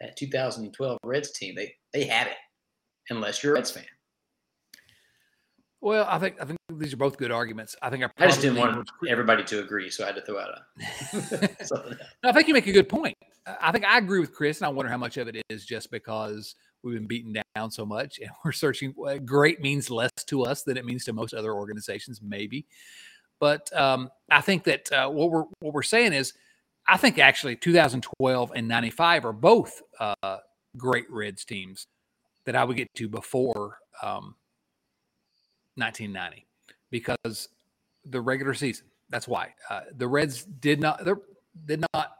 that 0.00 0.16
2012 0.16 0.98
Reds 1.04 1.32
team, 1.32 1.54
they 1.54 1.74
they 1.92 2.04
had 2.04 2.28
it." 2.28 2.36
Unless 3.10 3.42
you're 3.42 3.52
a 3.52 3.56
Reds 3.56 3.70
fan. 3.70 3.84
Well, 5.84 6.06
I 6.08 6.18
think 6.18 6.40
I 6.40 6.46
think 6.46 6.58
these 6.72 6.94
are 6.94 6.96
both 6.96 7.18
good 7.18 7.30
arguments. 7.30 7.76
I 7.82 7.90
think 7.90 8.04
I, 8.04 8.08
I 8.16 8.26
just 8.26 8.40
didn't 8.40 8.56
want 8.56 8.88
everybody 9.06 9.44
to 9.44 9.60
agree, 9.60 9.90
so 9.90 10.02
I 10.02 10.06
had 10.06 10.16
to 10.16 10.22
throw 10.22 10.38
out 10.38 10.48
a. 10.48 11.56
no, 12.22 12.30
I 12.30 12.32
think 12.32 12.48
you 12.48 12.54
make 12.54 12.66
a 12.66 12.72
good 12.72 12.88
point. 12.88 13.14
I 13.60 13.70
think 13.70 13.84
I 13.84 13.98
agree 13.98 14.18
with 14.18 14.32
Chris, 14.32 14.60
and 14.60 14.66
I 14.66 14.70
wonder 14.70 14.90
how 14.90 14.96
much 14.96 15.18
of 15.18 15.28
it 15.28 15.42
is 15.50 15.66
just 15.66 15.90
because 15.90 16.54
we've 16.82 16.94
been 16.94 17.06
beaten 17.06 17.36
down 17.54 17.70
so 17.70 17.84
much, 17.84 18.18
and 18.18 18.30
we're 18.46 18.52
searching. 18.52 18.94
Great 19.26 19.60
means 19.60 19.90
less 19.90 20.10
to 20.28 20.44
us 20.44 20.62
than 20.62 20.78
it 20.78 20.86
means 20.86 21.04
to 21.04 21.12
most 21.12 21.34
other 21.34 21.52
organizations, 21.52 22.22
maybe. 22.22 22.64
But 23.38 23.70
um, 23.76 24.08
I 24.30 24.40
think 24.40 24.64
that 24.64 24.90
uh, 24.90 25.10
what 25.10 25.30
we're 25.30 25.44
what 25.60 25.74
we're 25.74 25.82
saying 25.82 26.14
is, 26.14 26.32
I 26.88 26.96
think 26.96 27.18
actually 27.18 27.56
2012 27.56 28.52
and 28.56 28.66
95 28.66 29.26
are 29.26 29.34
both 29.34 29.82
uh, 30.00 30.38
great 30.78 31.04
Reds 31.10 31.44
teams 31.44 31.86
that 32.46 32.56
I 32.56 32.64
would 32.64 32.78
get 32.78 32.88
to 32.94 33.06
before. 33.06 33.76
Um, 34.02 34.36
1990 35.76 36.46
because 36.90 37.48
the 38.04 38.20
regular 38.20 38.54
season. 38.54 38.86
That's 39.10 39.28
why 39.28 39.54
uh, 39.70 39.80
the 39.96 40.08
Reds 40.08 40.44
did 40.44 40.80
not 40.80 41.04
did 41.66 41.84
not 41.92 42.16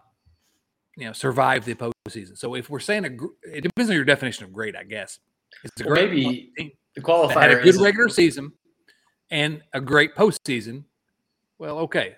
you 0.97 1.07
know 1.07 1.13
survive 1.13 1.65
the 1.65 1.75
postseason. 1.75 2.37
So 2.37 2.55
if 2.55 2.71
we're 2.71 2.81
saying 2.81 3.05
a, 3.05 3.11
it 3.57 3.63
depends 3.63 3.91
on 3.91 3.97
your 3.97 4.05
definition 4.05 4.45
of 4.45 4.53
great, 4.53 4.77
I 4.77 4.85
guess. 4.85 5.19
It's 5.63 5.81
a 5.81 5.85
great 5.85 6.11
maybe 6.11 6.53
the 6.95 7.01
qualifier 7.01 7.41
had 7.41 7.51
a 7.53 7.63
good 7.63 7.81
regular 7.81 8.09
season 8.09 8.53
and 9.31 9.63
a 9.73 9.81
great 9.81 10.15
postseason. 10.15 10.85
Well, 11.59 11.79
okay, 11.81 12.17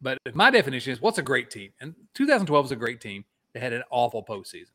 but 0.00 0.18
if 0.24 0.34
my 0.34 0.50
definition 0.50 0.92
is 0.92 1.00
what's 1.00 1.18
a 1.18 1.22
great 1.22 1.50
team, 1.50 1.72
and 1.80 1.94
2012 2.14 2.64
was 2.64 2.72
a 2.72 2.76
great 2.76 3.00
team. 3.00 3.24
They 3.52 3.60
had 3.60 3.72
an 3.72 3.82
awful 3.90 4.22
postseason. 4.22 4.72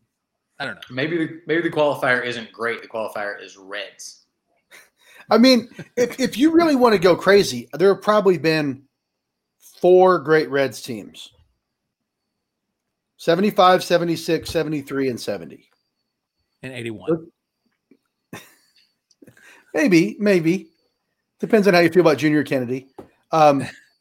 I 0.60 0.66
don't 0.66 0.76
know. 0.76 0.82
Maybe 0.90 1.18
the, 1.18 1.42
maybe 1.46 1.62
the 1.62 1.70
qualifier 1.70 2.26
isn't 2.26 2.52
great. 2.52 2.82
The 2.82 2.88
qualifier 2.88 3.42
is 3.42 3.58
Reds. 3.58 4.21
I 5.32 5.38
mean, 5.38 5.70
if, 5.96 6.20
if 6.20 6.38
you 6.38 6.52
really 6.52 6.76
want 6.76 6.94
to 6.94 7.00
go 7.00 7.16
crazy, 7.16 7.70
there 7.74 7.94
have 7.94 8.04
probably 8.04 8.38
been 8.38 8.84
four 9.80 10.20
great 10.20 10.50
Reds 10.50 10.82
teams 10.82 11.32
75, 13.16 13.84
76, 13.84 14.50
73, 14.50 15.10
and 15.10 15.20
70. 15.20 15.70
And 16.64 16.74
81. 16.74 17.28
maybe, 19.74 20.18
maybe. 20.20 20.68
Depends 21.40 21.68
on 21.68 21.74
how 21.74 21.80
you 21.80 21.90
feel 21.90 22.02
about 22.02 22.18
Junior 22.18 22.44
Kennedy. 22.44 22.88
Um, 23.32 23.60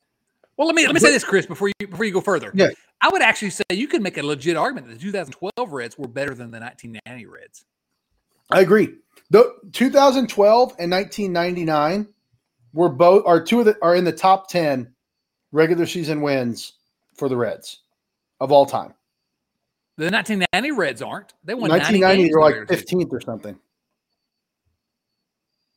well, 0.57 0.67
let 0.67 0.75
me 0.75 0.85
let 0.85 0.95
me 0.95 1.01
say 1.01 1.13
this, 1.13 1.25
Chris, 1.25 1.47
before 1.47 1.69
you 1.69 1.87
before 1.87 2.05
you 2.05 2.13
go 2.13 2.21
further. 2.21 2.51
Yeah. 2.55 2.71
I 3.01 3.09
would 3.09 3.23
actually 3.23 3.51
say 3.51 3.63
you 3.71 3.89
could 3.89 4.03
make 4.03 4.19
a 4.19 4.23
legit 4.23 4.57
argument 4.57 4.89
that 4.89 4.95
the 4.95 5.01
2012 5.01 5.73
Reds 5.73 5.97
were 5.97 6.09
better 6.09 6.35
than 6.35 6.51
the 6.51 6.59
1990 6.59 7.27
Reds. 7.27 7.65
I 8.51 8.61
agree. 8.61 8.97
The 9.31 9.55
2012 9.73 10.75
and 10.79 10.91
1999 10.91 12.09
were 12.73 12.89
both 12.89 13.25
are 13.27 13.43
two 13.43 13.61
of 13.61 13.67
the 13.67 13.77
are 13.83 13.95
in 13.95 14.05
the 14.05 14.13
top 14.13 14.49
10 14.49 14.93
regular 15.53 15.87
season 15.87 16.21
wins 16.21 16.75
for 17.17 17.29
the 17.29 17.37
Reds 17.37 17.81
of 18.41 18.51
all 18.53 18.67
time. 18.67 18.95
The 19.97 20.11
1990 20.11 20.71
Reds 20.73 21.03
aren't. 21.03 21.35
They 21.45 21.55
won 21.55 21.71
1990 21.71 22.35
are 22.35 22.41
like 22.41 22.55
15th 22.69 23.13
or 23.13 23.21
something. 23.21 23.59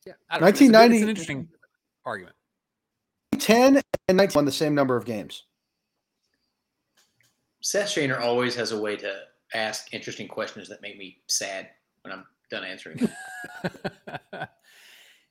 Yeah, 0.06 0.14
1990 0.38 0.96
it's, 0.96 1.02
an 1.02 1.08
interesting 1.08 1.48
argument. 2.04 2.36
10 3.38 3.82
and 4.08 4.16
19 4.16 4.34
won 4.34 4.44
the 4.44 4.52
same 4.52 4.74
number 4.74 4.96
of 4.96 5.04
games. 5.04 5.44
Seth 7.60 7.88
Shaner 7.88 8.20
always 8.20 8.54
has 8.56 8.72
a 8.72 8.78
way 8.78 8.96
to 8.96 9.14
ask 9.54 9.92
interesting 9.94 10.28
questions 10.28 10.68
that 10.68 10.82
make 10.82 10.98
me 10.98 11.18
sad 11.28 11.70
when 12.02 12.12
I'm 12.12 12.24
done 12.54 12.64
answering. 12.64 12.98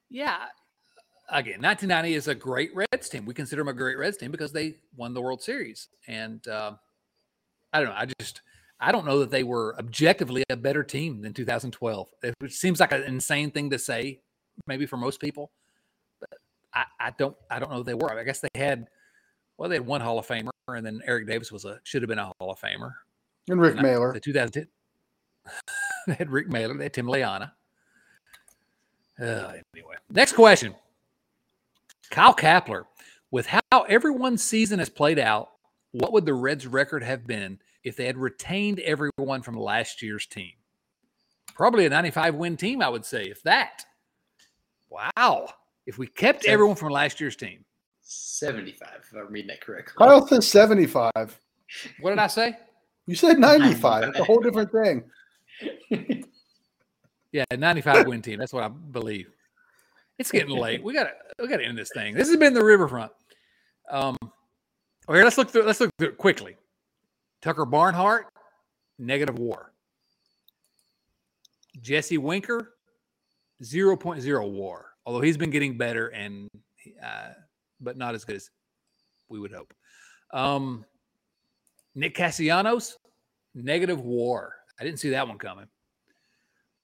yeah. 0.10 0.38
Again, 1.30 1.62
1990 1.62 2.14
is 2.14 2.28
a 2.28 2.36
great 2.36 2.72
Reds 2.76 3.10
team. 3.10 3.26
We 3.26 3.34
consider 3.34 3.62
them 3.62 3.70
a 3.70 3.74
great 3.74 3.98
Reds 3.98 4.18
team 4.18 4.32
because 4.32 4.52
they 4.52 4.76
won 4.96 5.14
the 5.14 5.22
World 5.22 5.42
Series. 5.42 5.88
And 6.08 6.46
uh, 6.48 6.74
I 7.72 7.80
don't 7.80 7.90
know. 7.90 7.96
I 7.96 8.08
just, 8.20 8.42
I 8.80 8.92
don't 8.92 9.06
know 9.06 9.20
that 9.20 9.32
they 9.32 9.44
were 9.44 9.76
objectively 9.80 10.44
a 10.50 10.58
better 10.58 10.84
team 10.84 11.22
than 11.22 11.34
2012. 11.34 12.10
It 12.22 12.36
seems 12.50 12.80
like 12.80 12.92
an 12.92 13.04
insane 13.04 13.52
thing 13.52 13.70
to 13.70 13.80
say, 13.80 14.20
maybe 14.68 14.86
for 14.86 14.98
most 14.98 15.20
people. 15.20 15.52
But 16.20 16.38
I, 16.74 16.84
I 17.00 17.12
don't, 17.18 17.36
I 17.50 17.60
don't 17.60 17.72
know 17.72 17.82
they 17.82 17.94
were. 17.94 18.12
I 18.12 18.24
guess 18.24 18.42
they 18.42 18.60
had, 18.60 18.88
well, 19.58 19.70
they 19.70 19.76
had 19.76 19.86
one 19.86 20.02
Hall 20.02 20.20
of 20.20 20.28
Famer, 20.28 20.50
and 20.68 20.86
then 20.86 21.02
Eric 21.06 21.28
Davis 21.28 21.52
was 21.52 21.66
a 21.66 21.80
should 21.84 22.02
have 22.02 22.10
been 22.10 22.20
a 22.20 22.32
Hall 22.40 22.52
of 22.52 22.60
Famer. 22.60 22.92
And 23.50 23.60
Rick 23.60 23.76
Mahler. 23.78 24.14
The 24.14 24.20
2010. 24.20 24.68
they 26.08 26.14
had 26.14 26.30
Rick 26.30 26.50
Mahler, 26.50 26.76
they 26.76 26.86
had 26.86 26.94
Tim 26.94 27.08
Layana. 27.08 27.52
Uh, 29.20 29.54
anyway, 29.76 29.96
next 30.10 30.34
question. 30.34 30.76
Kyle 32.10 32.34
Kapler, 32.34 32.84
with 33.32 33.48
how 33.48 33.82
everyone's 33.88 34.44
season 34.44 34.80
has 34.80 34.90
played 34.90 35.20
out, 35.20 35.50
what 35.92 36.14
would 36.14 36.26
the 36.26 36.34
Reds' 36.34 36.68
record 36.68 37.04
have 37.04 37.26
been 37.26 37.60
if 37.84 37.96
they 37.96 38.06
had 38.06 38.18
retained 38.18 38.80
everyone 38.80 39.42
from 39.42 39.56
last 39.56 40.02
year's 40.02 40.26
team? 40.26 40.52
Probably 41.56 41.86
a 41.86 41.90
95 41.90 42.36
win 42.36 42.58
team, 42.58 42.82
I 42.82 42.90
would 42.90 43.06
say, 43.06 43.26
if 43.26 43.44
that. 43.44 43.86
Wow. 44.90 45.50
If 45.86 45.98
we 45.98 46.08
kept 46.08 46.46
everyone 46.46 46.76
from 46.76 46.90
last 46.90 47.20
year's 47.20 47.36
team. 47.36 47.66
75, 48.02 48.90
if 49.02 49.18
I'm 49.18 49.32
reading 49.32 49.48
that 49.48 49.62
correctly. 49.62 49.94
Kyle 49.98 50.28
says 50.28 50.48
75. 50.48 51.12
What 52.00 52.10
did 52.10 52.20
I 52.20 52.28
say? 52.28 52.58
You 53.08 53.16
said 53.16 53.40
95. 53.40 54.10
It's 54.10 54.20
a 54.20 54.24
whole 54.24 54.40
different 54.40 54.72
thing. 54.72 55.04
Yeah, 57.34 57.46
95 57.52 58.08
win 58.08 58.22
team. 58.22 58.38
That's 58.38 58.54
what 58.54 58.64
I 58.64 58.68
believe. 58.68 59.28
It's 60.20 60.32
getting 60.32 60.56
late. 60.56 60.84
We 60.84 60.94
got 60.94 61.06
to 61.06 61.12
we 61.40 61.48
got 61.48 61.58
to 61.58 61.66
end 61.66 61.78
this 61.78 61.90
thing. 61.92 62.14
This 62.14 62.30
has 62.30 62.38
been 62.38 62.54
the 62.54 62.64
Riverfront. 62.64 63.12
Um, 63.90 64.16
well, 64.22 65.16
here 65.16 65.24
let's 65.24 65.40
look 65.40 65.50
through. 65.50 65.64
Let's 65.64 65.80
look 65.80 65.90
through 65.98 66.14
quickly. 66.14 66.56
Tucker 67.42 67.66
Barnhart, 67.66 68.28
negative 69.00 69.40
WAR. 69.40 69.74
Jesse 71.82 72.20
Winker, 72.20 72.76
0.0 73.64 74.52
WAR. 74.52 74.92
Although 75.06 75.22
he's 75.22 75.36
been 75.36 75.50
getting 75.50 75.76
better 75.76 76.10
and, 76.10 76.48
uh, 77.04 77.30
but 77.82 77.98
not 77.98 78.14
as 78.14 78.24
good 78.24 78.36
as 78.36 78.50
we 79.28 79.40
would 79.40 79.52
hope. 79.52 79.74
Um, 80.32 80.86
Nick 81.96 82.14
Castellanos, 82.14 82.98
negative 83.56 84.00
WAR. 84.00 84.54
I 84.80 84.84
didn't 84.84 85.00
see 85.00 85.12
that 85.12 85.28
one 85.28 85.38
coming. 85.38 85.68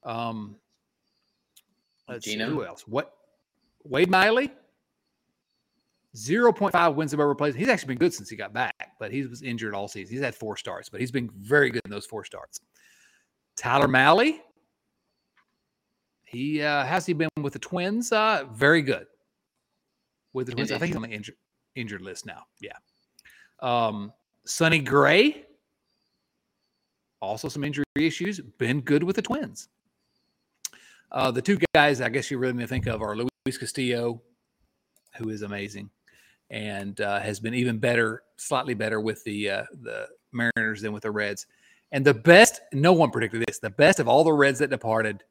Um, 0.03 0.55
let's 2.07 2.25
see 2.25 2.37
who 2.37 2.65
else. 2.65 2.87
What 2.87 3.13
Wade 3.83 4.09
Miley, 4.09 4.51
0.5 6.15 6.95
wins 6.95 7.13
above 7.13 7.27
replacement. 7.27 7.59
He's 7.59 7.69
actually 7.69 7.89
been 7.89 7.97
good 7.97 8.13
since 8.13 8.29
he 8.29 8.35
got 8.35 8.53
back, 8.53 8.93
but 8.99 9.11
he 9.11 9.25
was 9.25 9.41
injured 9.41 9.73
all 9.73 9.87
season. 9.87 10.13
He's 10.13 10.23
had 10.23 10.35
four 10.35 10.57
starts, 10.57 10.89
but 10.89 10.99
he's 10.99 11.11
been 11.11 11.29
very 11.37 11.69
good 11.69 11.81
in 11.85 11.91
those 11.91 12.05
four 12.05 12.23
starts. 12.23 12.59
Tyler 13.55 13.87
Mahle, 13.87 14.39
he 16.25 16.61
uh, 16.61 16.85
has 16.85 17.05
he 17.05 17.13
been 17.13 17.29
with 17.41 17.53
the 17.53 17.59
Twins? 17.59 18.11
Uh, 18.11 18.45
very 18.51 18.81
good 18.81 19.07
with 20.33 20.47
the 20.47 20.53
Twins. 20.53 20.71
I 20.71 20.77
think 20.77 20.89
he's 20.89 20.95
on 20.95 21.01
the 21.01 21.09
injured 21.09 21.35
injured 21.75 22.01
list 22.01 22.25
now. 22.25 22.43
Yeah. 22.59 22.77
Um, 23.61 24.13
Sonny 24.45 24.79
Gray, 24.79 25.45
also 27.21 27.49
some 27.49 27.63
injury 27.63 27.85
issues. 27.95 28.39
Been 28.57 28.81
good 28.81 29.03
with 29.03 29.15
the 29.15 29.21
Twins. 29.21 29.69
Uh, 31.11 31.31
the 31.31 31.41
two 31.41 31.57
guys 31.73 32.01
I 32.01 32.09
guess 32.09 32.29
you 32.29 32.37
really 32.37 32.53
need 32.53 32.63
to 32.63 32.67
think 32.67 32.87
of 32.87 33.01
are 33.01 33.15
Luis 33.15 33.57
Castillo, 33.57 34.21
who 35.17 35.29
is 35.29 35.41
amazing, 35.41 35.89
and 36.49 36.99
uh, 37.01 37.19
has 37.19 37.39
been 37.39 37.53
even 37.53 37.79
better, 37.79 38.23
slightly 38.37 38.73
better 38.73 39.01
with 39.01 39.23
the 39.23 39.49
uh, 39.49 39.63
the 39.81 40.07
Mariners 40.31 40.81
than 40.81 40.93
with 40.93 41.03
the 41.03 41.11
Reds. 41.11 41.47
And 41.91 42.05
the 42.05 42.13
best, 42.13 42.61
no 42.71 42.93
one 42.93 43.09
predicted 43.09 43.43
this, 43.47 43.57
the 43.57 43.71
best 43.71 43.99
of 43.99 44.07
all 44.07 44.23
the 44.23 44.33
Reds 44.33 44.59
that 44.59 44.69
departed, 44.69 45.23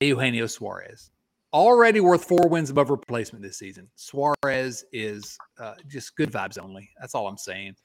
Eugenio 0.00 0.46
Suarez. 0.46 1.10
Already 1.54 2.00
worth 2.00 2.24
four 2.24 2.48
wins 2.48 2.68
above 2.68 2.90
replacement 2.90 3.42
this 3.42 3.56
season. 3.56 3.88
Suarez 3.94 4.84
is 4.92 5.38
uh, 5.58 5.74
just 5.88 6.14
good 6.16 6.30
vibes 6.30 6.62
only. 6.62 6.90
That's 7.00 7.14
all 7.14 7.26
I'm 7.26 7.38
saying. 7.38 7.76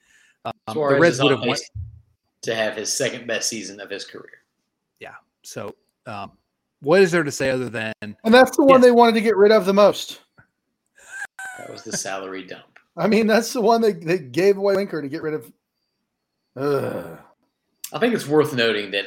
Um, 0.44 0.52
the 0.74 0.98
Reds 0.98 1.22
would 1.22 1.30
have 1.30 1.40
won 1.40 1.56
to 2.42 2.54
have 2.54 2.76
his 2.76 2.92
second 2.92 3.26
best 3.26 3.48
season 3.48 3.80
of 3.80 3.90
his 3.90 4.04
career. 4.04 4.42
Yeah. 5.00 5.14
So, 5.42 5.74
um, 6.06 6.32
what 6.80 7.00
is 7.00 7.12
there 7.12 7.22
to 7.22 7.30
say 7.30 7.50
other 7.50 7.68
than? 7.68 7.92
And 8.02 8.16
that's 8.24 8.56
the 8.56 8.64
one 8.64 8.80
yes. 8.80 8.82
they 8.82 8.90
wanted 8.90 9.14
to 9.14 9.20
get 9.20 9.36
rid 9.36 9.52
of 9.52 9.66
the 9.66 9.74
most. 9.74 10.20
That 11.58 11.70
was 11.70 11.84
the 11.84 11.96
salary 11.96 12.44
dump. 12.44 12.78
I 12.96 13.06
mean, 13.06 13.26
that's 13.26 13.52
the 13.52 13.60
one 13.60 13.80
they, 13.80 13.92
they 13.92 14.18
gave 14.18 14.58
away 14.58 14.74
Winker 14.74 15.00
to 15.00 15.08
get 15.08 15.22
rid 15.22 15.34
of. 15.34 15.52
Ugh. 16.56 17.18
I 17.92 17.98
think 17.98 18.14
it's 18.14 18.26
worth 18.26 18.54
noting 18.54 18.90
that 18.90 19.06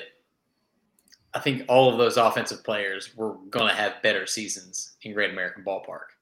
I 1.33 1.39
think 1.39 1.63
all 1.67 1.91
of 1.91 1.97
those 1.97 2.17
offensive 2.17 2.63
players 2.63 3.15
were 3.15 3.35
going 3.49 3.67
to 3.67 3.75
have 3.75 4.01
better 4.01 4.25
seasons 4.25 4.93
in 5.01 5.13
Great 5.13 5.31
American 5.31 5.63
Ballpark. 5.63 6.13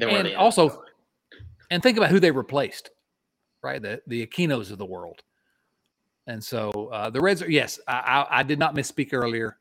and 0.00 0.36
also, 0.36 0.84
and 1.70 1.82
think 1.82 1.98
about 1.98 2.10
who 2.10 2.20
they 2.20 2.30
replaced, 2.30 2.90
right? 3.62 3.80
The 3.80 4.00
the 4.06 4.26
Aquinos 4.26 4.70
of 4.70 4.78
the 4.78 4.86
world. 4.86 5.22
And 6.26 6.42
so 6.44 6.90
uh, 6.92 7.08
the 7.08 7.20
Reds 7.20 7.42
are 7.42 7.50
yes, 7.50 7.80
I, 7.88 8.26
I, 8.30 8.40
I 8.40 8.42
did 8.42 8.58
not 8.58 8.74
misspeak 8.74 9.12
earlier. 9.12 9.56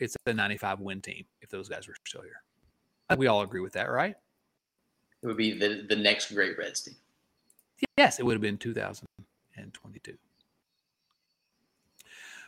It's 0.00 0.16
a 0.26 0.32
95 0.32 0.80
win 0.80 1.00
team 1.02 1.24
if 1.42 1.50
those 1.50 1.68
guys 1.68 1.86
were 1.86 1.94
still 2.06 2.22
here. 2.22 2.42
We 3.16 3.26
all 3.26 3.42
agree 3.42 3.60
with 3.60 3.72
that, 3.72 3.90
right? 3.90 4.14
It 5.22 5.26
would 5.26 5.36
be 5.36 5.58
the 5.58 5.86
the 5.88 5.96
next 5.96 6.32
great 6.32 6.56
Reds 6.58 6.82
team. 6.82 6.94
Yes, 7.96 8.18
it 8.18 8.24
would 8.24 8.34
have 8.34 8.40
been 8.40 8.58
2022. 8.58 10.16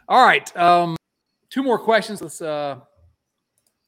All 0.09 0.25
right. 0.25 0.57
Um, 0.57 0.97
two 1.51 1.63
more 1.63 1.79
questions. 1.79 2.21
Let's 2.21 2.43
uh, 2.43 2.81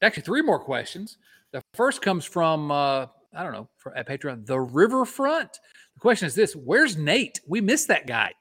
actually 0.01 0.23
three 0.23 0.41
more 0.41 0.59
questions. 0.59 1.17
The 1.51 1.61
first 1.73 2.01
comes 2.01 2.25
from 2.25 2.71
uh, 2.71 3.07
I 3.35 3.43
don't 3.43 3.53
know 3.53 3.69
from, 3.77 3.93
at 3.95 4.07
Patreon. 4.07 4.45
The 4.45 4.59
Riverfront. 4.59 5.59
The 5.93 5.99
question 5.99 6.27
is 6.27 6.35
this: 6.35 6.55
Where's 6.55 6.97
Nate? 6.97 7.39
We 7.47 7.61
missed 7.61 7.87
that 7.87 8.07
guy. 8.07 8.33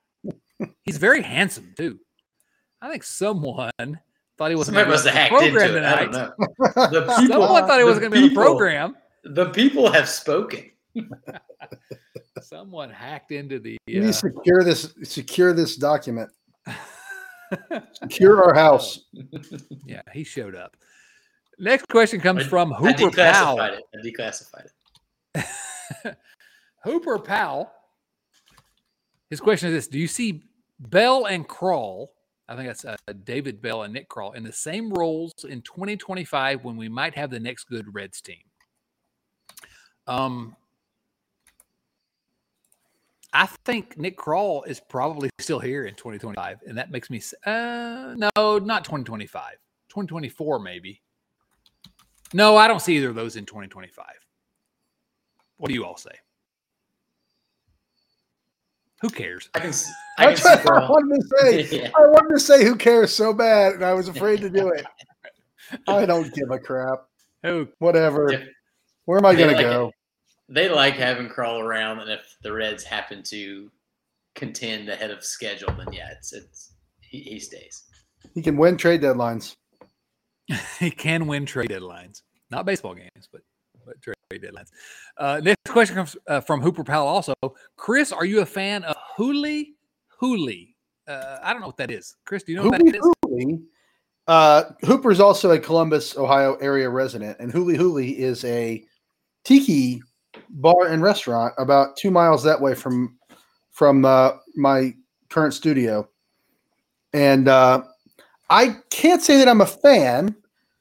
He's 0.82 0.98
very 0.98 1.22
handsome 1.22 1.74
too. 1.76 1.98
I 2.80 2.90
think 2.90 3.04
someone 3.04 3.70
thought 4.38 4.50
he 4.50 4.56
wasn't 4.56 4.76
going 4.76 4.86
to 4.86 5.02
be 5.02 5.10
on 5.10 5.28
the 5.28 5.28
program 5.28 5.72
tonight. 5.74 6.12
The 6.90 7.16
people, 7.20 7.40
someone 7.40 7.66
thought 7.66 7.78
he 7.78 7.84
wasn't 7.84 8.02
going 8.02 8.12
to 8.12 8.18
be 8.18 8.22
on 8.24 8.28
the 8.28 8.34
program. 8.34 8.96
The 9.24 9.50
people 9.50 9.90
have 9.92 10.08
spoken. 10.08 10.70
someone 12.42 12.90
hacked 12.90 13.32
into 13.32 13.58
the. 13.58 13.74
Uh, 13.74 13.90
you 13.92 14.00
need 14.00 14.14
secure 14.14 14.64
this. 14.64 14.94
Secure 15.04 15.52
this 15.52 15.76
document. 15.76 16.30
Secure 17.92 18.42
our 18.42 18.54
house. 18.54 19.00
yeah, 19.84 20.00
he 20.12 20.24
showed 20.24 20.54
up. 20.54 20.74
Next 21.58 21.86
question 21.88 22.20
comes 22.20 22.46
from 22.46 22.72
Hooper 22.72 23.10
Powell. 23.10 23.60
It. 23.60 23.82
I 23.94 23.98
declassified 24.06 24.64
it. 24.64 24.72
Hooper 26.84 27.18
Powell. 27.18 27.70
His 29.30 29.40
question 29.40 29.68
is 29.70 29.74
this: 29.74 29.88
Do 29.88 29.98
you 29.98 30.08
see 30.08 30.42
Bell 30.78 31.26
and 31.26 31.48
Krall? 31.48 32.08
I 32.48 32.56
think 32.56 32.68
that's 32.68 32.84
uh, 32.84 32.96
David 33.24 33.62
Bell 33.62 33.82
and 33.82 33.94
Nick 33.94 34.08
Krall 34.08 34.34
in 34.34 34.42
the 34.42 34.52
same 34.52 34.92
roles 34.92 35.32
in 35.48 35.62
2025 35.62 36.64
when 36.64 36.76
we 36.76 36.88
might 36.88 37.14
have 37.14 37.30
the 37.30 37.40
next 37.40 37.64
good 37.64 37.94
Reds 37.94 38.20
team. 38.20 38.42
Um, 40.06 40.56
I 43.32 43.46
think 43.64 43.96
Nick 43.96 44.18
Krall 44.18 44.66
is 44.66 44.80
probably 44.80 45.30
still 45.38 45.60
here 45.60 45.86
in 45.86 45.94
2025, 45.94 46.58
and 46.66 46.76
that 46.76 46.90
makes 46.90 47.08
me 47.08 47.22
uh 47.46 48.14
no, 48.16 48.58
not 48.58 48.84
2025, 48.84 49.52
2024 49.88 50.58
maybe. 50.58 51.00
No, 52.34 52.56
I 52.56 52.68
don't 52.68 52.80
see 52.80 52.96
either 52.96 53.08
of 53.08 53.14
those 53.14 53.36
in 53.36 53.46
2025. 53.46 54.04
What 55.62 55.68
do 55.68 55.74
you 55.74 55.84
all 55.84 55.96
say? 55.96 56.10
Who 59.00 59.08
cares? 59.10 59.48
I 59.54 59.60
can. 59.60 59.72
I, 60.18 60.34
That's 60.34 60.44
what 60.64 60.82
I 60.82 60.90
wanted 60.90 61.20
to 61.20 61.28
say. 61.38 61.82
yeah. 61.82 61.90
I 61.96 62.00
wanted 62.00 62.34
to 62.34 62.40
say 62.40 62.64
who 62.64 62.74
cares 62.74 63.14
so 63.14 63.32
bad, 63.32 63.74
and 63.74 63.84
I 63.84 63.94
was 63.94 64.08
afraid 64.08 64.40
to 64.40 64.50
do 64.50 64.70
it. 64.70 64.84
I 65.86 66.04
don't 66.04 66.34
give 66.34 66.50
a 66.50 66.58
crap. 66.58 67.04
Who? 67.44 67.68
Whatever. 67.78 68.42
Where 69.04 69.18
am 69.18 69.24
I 69.24 69.36
going 69.36 69.56
to 69.56 69.62
go? 69.62 69.92
they 70.48 70.68
like 70.68 70.94
having 70.94 71.28
Krall 71.28 71.62
around, 71.62 72.00
and 72.00 72.10
if 72.10 72.36
the 72.42 72.52
Reds 72.52 72.82
happen 72.82 73.22
to 73.28 73.70
contend 74.34 74.88
ahead 74.88 75.12
of 75.12 75.24
schedule, 75.24 75.72
then 75.78 75.92
yeah, 75.92 76.10
it's 76.10 76.32
it's 76.32 76.72
he, 77.02 77.20
he 77.20 77.38
stays. 77.38 77.84
He 78.34 78.42
can 78.42 78.56
win 78.56 78.76
trade 78.76 79.00
deadlines. 79.00 79.54
he 80.80 80.90
can 80.90 81.28
win 81.28 81.46
trade 81.46 81.70
deadlines, 81.70 82.22
not 82.50 82.66
baseball 82.66 82.96
games, 82.96 83.28
but 83.30 83.42
but 83.86 84.02
trade 84.02 84.16
deadlines. 84.38 84.68
Uh, 85.16 85.40
next 85.42 85.68
question 85.68 85.96
comes 85.96 86.16
uh, 86.26 86.40
from 86.40 86.60
Hooper 86.60 86.84
Powell. 86.84 87.06
Also, 87.06 87.34
Chris, 87.76 88.12
are 88.12 88.24
you 88.24 88.40
a 88.40 88.46
fan 88.46 88.84
of 88.84 88.96
Huli 89.16 89.74
Huli? 90.20 90.74
Uh, 91.06 91.38
I 91.42 91.52
don't 91.52 91.60
know 91.60 91.66
what 91.66 91.76
that 91.78 91.90
is. 91.90 92.16
Chris, 92.24 92.42
do 92.42 92.52
you 92.52 92.58
know 92.58 92.68
what 92.68 92.84
that 92.84 92.94
is? 92.94 93.14
Huli. 93.26 93.62
Uh, 94.28 94.64
Hooper 94.82 95.10
is 95.10 95.20
also 95.20 95.50
a 95.50 95.58
Columbus, 95.58 96.16
Ohio 96.16 96.54
area 96.56 96.88
resident, 96.88 97.38
and 97.40 97.52
Huli 97.52 97.76
Huli 97.76 98.16
is 98.16 98.44
a 98.44 98.84
tiki 99.44 100.00
bar 100.48 100.86
and 100.86 101.02
restaurant 101.02 101.52
about 101.58 101.96
two 101.96 102.10
miles 102.10 102.42
that 102.44 102.60
way 102.60 102.74
from 102.74 103.18
from 103.70 104.04
uh, 104.04 104.32
my 104.54 104.94
current 105.28 105.54
studio, 105.54 106.08
and 107.12 107.48
uh, 107.48 107.82
I 108.48 108.76
can't 108.90 109.22
say 109.22 109.38
that 109.38 109.48
I'm 109.48 109.62
a 109.62 109.66
fan 109.66 110.36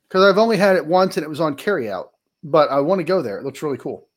because 0.08 0.24
I've 0.24 0.38
only 0.38 0.58
had 0.58 0.76
it 0.76 0.86
once 0.86 1.18
and 1.18 1.24
it 1.24 1.30
was 1.30 1.39
on 1.39 1.56
carryout. 1.56 2.10
But 2.44 2.70
I 2.70 2.80
want 2.80 3.00
to 3.00 3.04
go 3.04 3.22
there. 3.22 3.38
It 3.38 3.44
looks 3.44 3.62
really 3.62 3.78
cool. 3.78 4.08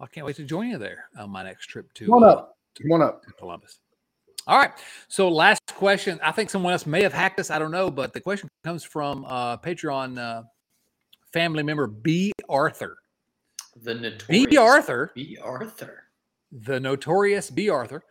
I 0.00 0.06
can't 0.06 0.26
wait 0.26 0.36
to 0.36 0.44
join 0.44 0.68
you 0.68 0.78
there 0.78 1.06
on 1.16 1.30
my 1.30 1.44
next 1.44 1.66
trip 1.66 1.92
to, 1.94 2.06
Come 2.06 2.14
on 2.14 2.24
up. 2.24 2.38
Uh, 2.38 2.82
Come 2.82 2.92
on 2.92 3.02
up. 3.02 3.22
Columbus. 3.38 3.78
All 4.46 4.58
right. 4.58 4.72
So 5.08 5.28
last 5.28 5.60
question. 5.74 6.18
I 6.22 6.32
think 6.32 6.50
someone 6.50 6.72
else 6.72 6.86
may 6.86 7.02
have 7.02 7.12
hacked 7.12 7.38
us. 7.38 7.50
I 7.50 7.58
don't 7.58 7.70
know, 7.70 7.90
but 7.90 8.12
the 8.12 8.20
question 8.20 8.48
comes 8.64 8.82
from 8.82 9.24
uh, 9.26 9.58
Patreon 9.58 10.18
uh, 10.18 10.42
family 11.32 11.62
member 11.62 11.86
B. 11.86 12.32
Arthur. 12.48 12.96
The 13.80 13.94
notorious 13.94 14.46
B. 14.46 14.56
Arthur. 14.56 15.12
B. 15.14 15.38
Arthur. 15.42 16.04
The 16.50 16.80
notorious 16.80 17.50
B. 17.50 17.68
Arthur. 17.68 18.02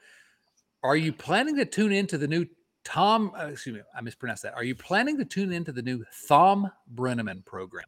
Are 0.84 0.96
you 0.96 1.14
planning 1.14 1.56
to 1.58 1.66
tune 1.66 1.92
into 1.92 2.18
the 2.18 2.28
new 2.28 2.48
Tom? 2.84 3.32
Uh, 3.38 3.48
excuse 3.48 3.76
me, 3.76 3.82
I 3.96 4.02
mispronounced 4.02 4.44
that. 4.44 4.56
Are 4.56 4.64
you 4.64 4.74
planning 4.74 5.18
to 5.18 5.26
tune 5.26 5.52
into 5.52 5.72
the 5.72 5.82
new 5.82 6.04
Thom 6.28 6.72
Brennaman 6.96 7.46
program? 7.46 7.86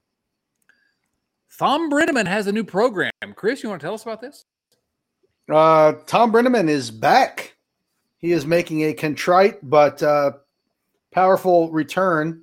Thom 1.58 1.90
Brennaman 1.90 2.26
has 2.26 2.48
a 2.48 2.52
new 2.52 2.64
program. 2.64 3.12
Chris, 3.36 3.62
you 3.62 3.70
want 3.70 3.82
to 3.82 3.86
tell 3.86 3.94
us 3.94 4.04
about 4.04 4.22
this? 4.22 4.46
Uh, 5.50 5.94
Thom 6.08 6.32
Brennaman 6.32 6.68
is 6.68 6.90
back. 6.90 7.56
He 8.18 8.32
is 8.32 8.46
making 8.46 8.82
a 8.82 8.94
contrite 8.94 9.60
but 9.62 10.02
uh, 10.02 10.32
powerful 11.12 11.72
return 11.72 12.42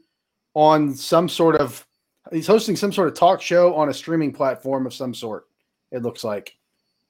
on 0.54 0.94
some 0.94 1.28
sort 1.28 1.56
of. 1.56 1.86
He's 2.30 2.46
hosting 2.46 2.76
some 2.76 2.92
sort 2.92 3.08
of 3.08 3.14
talk 3.14 3.42
show 3.42 3.74
on 3.74 3.88
a 3.88 3.94
streaming 3.94 4.32
platform 4.32 4.86
of 4.86 4.94
some 4.94 5.14
sort. 5.14 5.46
It 5.90 6.02
looks 6.02 6.22
like, 6.22 6.56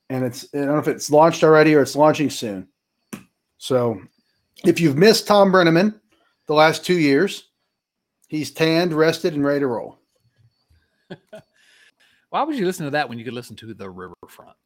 and 0.08 0.24
it's 0.24 0.46
I 0.54 0.58
don't 0.58 0.68
know 0.68 0.78
if 0.78 0.88
it's 0.88 1.10
launched 1.10 1.44
already 1.44 1.74
or 1.74 1.82
it's 1.82 1.96
launching 1.96 2.30
soon. 2.30 2.68
So, 3.58 4.00
if 4.64 4.80
you've 4.80 4.96
missed 4.96 5.26
Thom 5.26 5.52
Brennaman 5.52 6.00
the 6.46 6.54
last 6.54 6.84
two 6.84 6.98
years, 6.98 7.50
he's 8.28 8.52
tanned, 8.52 8.94
rested, 8.94 9.34
and 9.34 9.44
ready 9.44 9.60
to 9.60 9.66
roll. 9.66 9.98
Why 12.30 12.44
would 12.44 12.56
you 12.56 12.64
listen 12.64 12.84
to 12.84 12.90
that 12.92 13.08
when 13.08 13.18
you 13.18 13.24
could 13.24 13.34
listen 13.34 13.56
to 13.56 13.74
the 13.74 13.90
Riverfront? 13.90 14.56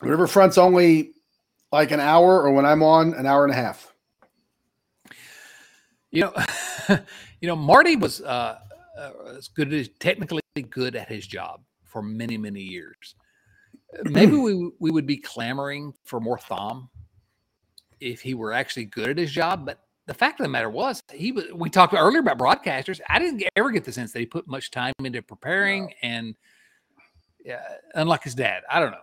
Riverfront's 0.00 0.58
only 0.58 1.12
like 1.72 1.90
an 1.90 2.00
hour, 2.00 2.42
or 2.42 2.52
when 2.52 2.64
I'm 2.64 2.82
on, 2.82 3.14
an 3.14 3.26
hour 3.26 3.44
and 3.44 3.52
a 3.52 3.56
half. 3.56 3.92
You 6.10 6.22
know, 6.22 6.34
you 7.40 7.48
know, 7.48 7.56
Marty 7.56 7.96
was 7.96 8.20
uh, 8.20 8.58
uh, 8.98 9.10
as 9.36 9.48
good 9.48 9.72
as 9.72 9.88
technically 10.00 10.42
good 10.70 10.96
at 10.96 11.08
his 11.08 11.26
job 11.26 11.62
for 11.84 12.02
many, 12.02 12.36
many 12.38 12.60
years. 12.60 13.14
Maybe 14.04 14.36
we 14.36 14.70
we 14.78 14.90
would 14.90 15.06
be 15.06 15.16
clamoring 15.16 15.94
for 16.04 16.20
more 16.20 16.38
Thom 16.38 16.90
if 18.00 18.20
he 18.20 18.34
were 18.34 18.52
actually 18.52 18.84
good 18.84 19.10
at 19.10 19.18
his 19.18 19.32
job. 19.32 19.64
But 19.64 19.80
the 20.08 20.14
fact 20.14 20.40
of 20.40 20.44
the 20.44 20.48
matter 20.48 20.70
was, 20.70 21.02
he 21.12 21.32
was. 21.32 21.44
We 21.54 21.68
talked 21.68 21.92
earlier 21.92 22.20
about 22.20 22.38
broadcasters. 22.38 22.98
I 23.10 23.18
didn't 23.18 23.44
ever 23.54 23.70
get 23.70 23.84
the 23.84 23.92
sense 23.92 24.10
that 24.12 24.18
he 24.18 24.26
put 24.26 24.48
much 24.48 24.70
time 24.70 24.94
into 25.04 25.20
preparing, 25.20 25.84
no. 25.84 25.92
and 26.02 26.34
yeah, 27.44 27.62
unlike 27.94 28.24
his 28.24 28.34
dad, 28.34 28.62
I 28.70 28.80
don't 28.80 28.90
know. 28.90 28.96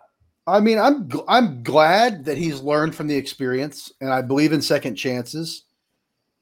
I 0.48 0.60
mean, 0.60 0.80
I'm 0.80 1.10
I'm 1.28 1.62
glad 1.62 2.26
that 2.26 2.40
he's 2.40 2.60
learned 2.60 2.96
from 2.96 3.06
the 3.06 3.16
experience, 3.16 3.92
and 4.02 4.12
I 4.12 4.24
believe 4.24 4.52
in 4.52 4.64
second 4.64 4.96
chances. 4.96 5.66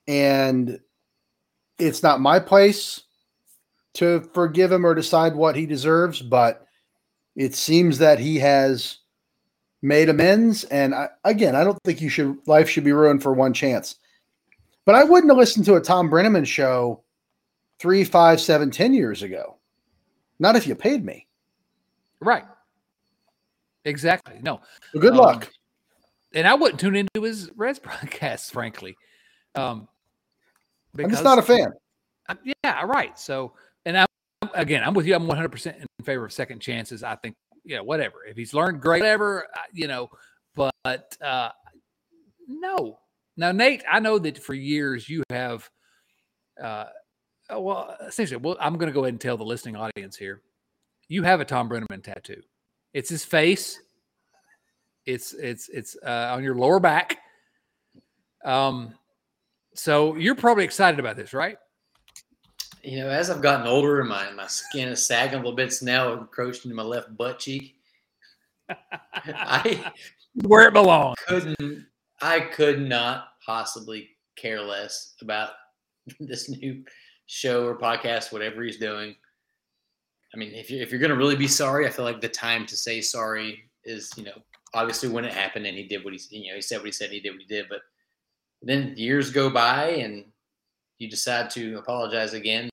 And 0.07 0.79
it's 1.77 2.01
not 2.01 2.21
my 2.21 2.39
place 2.39 3.01
to 3.95 4.21
forgive 4.33 4.71
him 4.71 4.85
or 4.85 4.95
decide 4.95 5.35
what 5.35 5.57
he 5.57 5.65
deserves, 5.65 6.21
but 6.21 6.65
it 7.35 7.53
seems 7.53 7.97
that 7.97 8.17
he 8.17 8.37
has 8.39 8.99
made 9.81 10.07
amends. 10.07 10.63
And 10.65 10.95
I, 10.95 11.09
again, 11.25 11.53
I 11.53 11.65
don't 11.65 11.77
think 11.83 11.99
you 11.99 12.07
should 12.07 12.37
life 12.47 12.69
should 12.69 12.85
be 12.85 12.93
ruined 12.93 13.21
for 13.21 13.33
one 13.33 13.53
chance. 13.53 13.97
But 14.85 14.95
I 14.95 15.03
wouldn't 15.03 15.31
have 15.31 15.37
listened 15.37 15.65
to 15.65 15.75
a 15.75 15.81
Thom 15.81 16.09
Brennaman 16.09 16.45
show 16.45 17.03
three, 17.79 18.03
five, 18.03 18.41
seven, 18.41 18.71
ten 18.71 18.93
years 18.93 19.23
ago. 19.23 19.57
Not 20.39 20.55
if 20.55 20.67
you 20.67 20.75
paid 20.75 21.05
me. 21.05 21.27
Right. 22.19 22.43
Exactly. 23.85 24.39
No. 24.41 24.61
Well, 24.93 25.01
good 25.01 25.13
um, 25.13 25.19
luck. 25.19 25.51
And 26.33 26.47
I 26.47 26.53
wouldn't 26.53 26.79
tune 26.79 26.95
into 26.95 27.21
his 27.21 27.51
Reds 27.55 27.79
broadcasts, 27.83 28.49
frankly. 28.49 28.95
Um, 29.55 29.87
because, 30.93 31.05
I'm 31.05 31.11
just 31.11 31.23
not 31.23 31.39
a 31.39 31.41
fan. 31.41 31.73
Uh, 32.29 32.35
yeah, 32.63 32.83
right. 32.83 33.17
So, 33.17 33.53
and 33.85 33.97
I'm 33.97 34.07
again, 34.53 34.83
I'm 34.83 34.93
with 34.93 35.05
you. 35.05 35.15
I'm 35.15 35.27
100 35.27 35.49
percent 35.49 35.77
in 35.77 36.05
favor 36.05 36.25
of 36.25 36.31
second 36.33 36.59
chances. 36.59 37.03
I 37.03 37.15
think, 37.15 37.35
yeah, 37.65 37.79
whatever. 37.79 38.25
If 38.27 38.37
he's 38.37 38.53
learned 38.53 38.81
great, 38.81 39.01
whatever, 39.01 39.47
you 39.73 39.87
know. 39.87 40.09
But 40.55 41.17
uh, 41.21 41.49
no. 42.47 42.99
Now, 43.35 43.51
Nate, 43.51 43.83
I 43.89 43.99
know 43.99 44.19
that 44.19 44.37
for 44.37 44.53
years 44.53 45.09
you 45.09 45.23
have. 45.29 45.69
Uh, 46.61 46.85
well, 47.49 47.95
essentially, 48.07 48.37
well, 48.37 48.57
I'm 48.59 48.77
going 48.77 48.87
to 48.87 48.93
go 48.93 49.01
ahead 49.01 49.13
and 49.13 49.21
tell 49.21 49.37
the 49.37 49.43
listening 49.43 49.75
audience 49.75 50.15
here. 50.15 50.41
You 51.07 51.23
have 51.23 51.41
a 51.41 51.45
Thom 51.45 51.69
Brennaman 51.69 52.03
tattoo. 52.03 52.41
It's 52.93 53.09
his 53.09 53.25
face. 53.25 53.79
It's 55.05 55.33
it's 55.33 55.67
it's 55.69 55.97
uh, 56.05 56.31
on 56.33 56.43
your 56.43 56.55
lower 56.55 56.79
back. 56.79 57.17
Um, 58.45 58.93
so 59.73 60.15
you're 60.15 60.35
probably 60.35 60.63
excited 60.63 60.99
about 60.99 61.17
this, 61.17 61.33
right? 61.33 61.57
You 62.83 62.99
know, 62.99 63.09
as 63.09 63.29
I've 63.29 63.41
gotten 63.41 63.67
older, 63.67 64.03
my 64.03 64.31
my 64.31 64.47
skin 64.47 64.89
is 64.89 65.05
sagging 65.05 65.35
a 65.35 65.37
little 65.37 65.55
bit. 65.55 65.67
It's 65.67 65.81
now 65.81 66.13
encroaching 66.13 66.71
into 66.71 66.75
my 66.75 66.83
left 66.83 67.15
butt 67.17 67.39
cheek. 67.39 67.75
I 68.69 69.91
where 70.45 70.67
it 70.67 70.73
belongs. 70.73 71.17
Couldn't 71.27 71.85
I 72.23 72.39
could 72.39 72.79
not 72.79 73.27
possibly 73.45 74.11
care 74.37 74.61
less 74.61 75.15
about 75.21 75.49
this 76.21 76.49
new 76.49 76.85
show 77.25 77.65
or 77.65 77.77
podcast, 77.77 78.31
whatever 78.31 78.63
he's 78.63 78.77
doing. 78.77 79.13
I 80.33 80.37
mean, 80.37 80.53
if 80.53 80.71
you're, 80.71 80.81
if 80.81 80.89
you're 80.89 81.01
going 81.01 81.11
to 81.11 81.17
really 81.17 81.35
be 81.35 81.49
sorry, 81.49 81.85
I 81.85 81.89
feel 81.89 82.05
like 82.05 82.21
the 82.21 82.29
time 82.29 82.65
to 82.67 82.77
say 82.77 83.01
sorry 83.01 83.69
is, 83.83 84.09
you 84.15 84.23
know, 84.23 84.41
obviously 84.73 85.09
when 85.09 85.25
it 85.25 85.33
happened 85.33 85.65
and 85.65 85.77
he 85.77 85.85
did 85.85 86.05
what 86.05 86.13
he, 86.13 86.19
you 86.29 86.49
know, 86.49 86.55
he 86.55 86.61
said 86.61 86.77
what 86.77 86.85
he 86.85 86.93
said, 86.93 87.09
he 87.11 87.19
did 87.19 87.31
what 87.31 87.41
he 87.41 87.45
did. 87.45 87.65
But 87.69 87.81
then 88.61 88.93
years 88.95 89.29
go 89.29 89.49
by 89.49 89.89
and 89.89 90.23
you 90.99 91.09
decide 91.09 91.49
to 91.51 91.77
apologize 91.77 92.33
again 92.33 92.69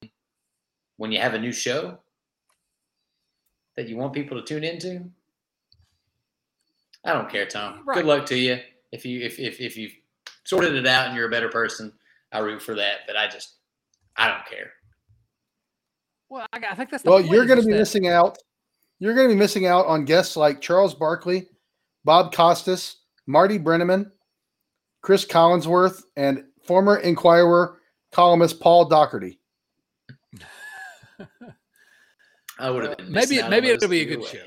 when 0.96 1.10
you 1.10 1.20
have 1.20 1.34
a 1.34 1.38
new 1.38 1.52
show 1.52 1.98
that 3.76 3.88
you 3.88 3.96
want 3.96 4.12
people 4.12 4.40
to 4.40 4.46
tune 4.46 4.62
into. 4.62 5.04
I 7.04 7.14
don't 7.14 7.28
care, 7.28 7.46
Thom. 7.46 7.82
Right. 7.84 7.96
Good 7.96 8.06
luck 8.06 8.26
to 8.26 8.38
you. 8.38 8.60
If 8.92 9.04
you 9.04 9.20
if 9.20 9.38
if 9.38 9.60
if 9.60 9.76
you've 9.76 9.92
sorted 10.44 10.74
it 10.74 10.86
out 10.86 11.06
and 11.06 11.16
you're 11.16 11.28
a 11.28 11.30
better 11.30 11.48
person, 11.48 11.92
I 12.32 12.38
root 12.38 12.62
for 12.62 12.74
that. 12.74 13.00
But 13.06 13.16
I 13.16 13.28
just 13.28 13.56
I 14.16 14.28
don't 14.28 14.46
care. 14.46 14.72
Well, 16.28 16.46
I, 16.52 16.60
I 16.70 16.74
think 16.74 16.90
that's 16.90 17.02
the 17.02 17.10
well. 17.10 17.20
You're 17.20 17.46
going 17.46 17.60
to 17.60 17.66
be 17.66 17.72
that. 17.72 17.78
missing 17.78 18.08
out. 18.08 18.38
You're 18.98 19.14
going 19.14 19.28
to 19.28 19.34
be 19.34 19.38
missing 19.38 19.66
out 19.66 19.86
on 19.86 20.04
guests 20.04 20.36
like 20.36 20.60
Charles 20.60 20.94
Barkley, 20.94 21.48
Bob 22.04 22.32
Costas, 22.34 22.96
Marty 23.26 23.58
Brennaman, 23.58 24.10
Cris 25.02 25.24
Collinsworth, 25.24 26.02
and 26.16 26.44
former 26.64 26.98
Inquirer 26.98 27.78
columnist 28.12 28.60
Paul 28.60 28.84
Daugherty. 28.86 29.38
I 32.58 32.70
would 32.70 32.84
have 32.84 32.96
been 32.98 33.10
maybe 33.10 33.42
maybe 33.48 33.68
it'll 33.68 33.88
be 33.88 34.02
a 34.02 34.04
good 34.04 34.24
show. 34.24 34.38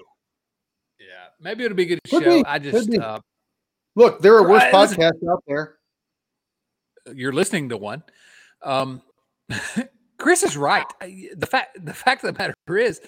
Yeah, 1.00 1.30
maybe 1.42 1.64
it'll 1.64 1.76
be 1.76 1.84
a 1.84 1.88
good 1.88 2.00
Could 2.08 2.24
show. 2.24 2.44
Be. 2.44 2.46
I 2.46 2.60
just 2.60 2.96
uh, 2.96 3.20
look. 3.96 4.22
There 4.22 4.36
are 4.36 4.48
worse 4.48 4.64
podcasts 4.64 5.28
out 5.30 5.44
there. 5.48 5.76
You're 7.14 7.34
listening 7.34 7.70
to 7.70 7.78
one. 7.78 8.04
Um, 8.62 9.02
Chris 10.18 10.44
is 10.44 10.56
right. 10.56 10.86
The 11.02 11.48
fact 11.48 11.84
the 11.84 11.94
fact 11.94 12.24
of 12.24 12.34
the 12.34 12.40
matter 12.40 12.78
is, 12.78 13.02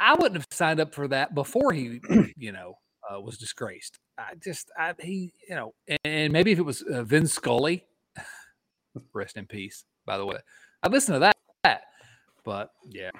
I 0.00 0.14
wouldn't 0.14 0.36
have 0.36 0.46
signed 0.50 0.80
up 0.80 0.94
for 0.94 1.08
that 1.08 1.34
before 1.34 1.72
he, 1.72 2.00
you 2.36 2.52
know, 2.52 2.74
uh, 3.10 3.20
was 3.20 3.38
disgraced. 3.38 3.98
I 4.18 4.34
just, 4.42 4.70
I 4.78 4.94
he, 5.00 5.32
you 5.48 5.54
know, 5.54 5.74
and 6.04 6.32
maybe 6.32 6.52
if 6.52 6.58
it 6.58 6.62
was 6.62 6.82
uh, 6.82 7.02
Vin 7.04 7.26
Scully, 7.26 7.84
rest 9.12 9.36
in 9.36 9.46
peace. 9.46 9.84
By 10.06 10.18
the 10.18 10.26
way, 10.26 10.36
I'd 10.82 10.92
listen 10.92 11.14
to 11.14 11.20
that. 11.20 11.34
But 12.44 12.70
yeah, 12.86 13.10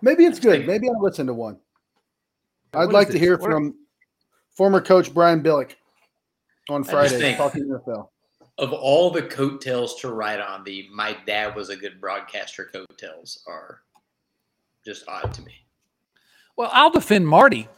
maybe 0.00 0.24
it's 0.24 0.40
good. 0.40 0.66
Maybe 0.66 0.88
I'll 0.88 1.02
listen 1.02 1.26
to 1.26 1.34
one. 1.34 1.58
I'd 2.72 2.92
like 2.92 3.10
to 3.10 3.18
hear 3.18 3.38
from 3.38 3.74
former 4.58 4.82
coach 4.82 5.14
Brian 5.14 5.42
Billick 5.42 5.76
on 6.68 6.84
Friday 6.84 7.34
talking 7.36 7.64
NFL 7.64 8.08
of 8.58 8.72
all 8.72 9.10
the 9.10 9.22
coattails 9.22 9.94
to 10.00 10.10
ride 10.10 10.40
on, 10.40 10.64
the 10.64 10.88
my 10.92 11.16
dad 11.26 11.54
was 11.54 11.70
a 11.70 11.76
good 11.76 12.00
broadcaster 12.00 12.68
coattails 12.72 13.42
are 13.46 13.82
just 14.84 15.08
odd 15.08 15.32
to 15.34 15.42
me. 15.42 15.52
Well, 16.56 16.70
I'll 16.72 16.90
defend 16.90 17.26
Marty, 17.26 17.68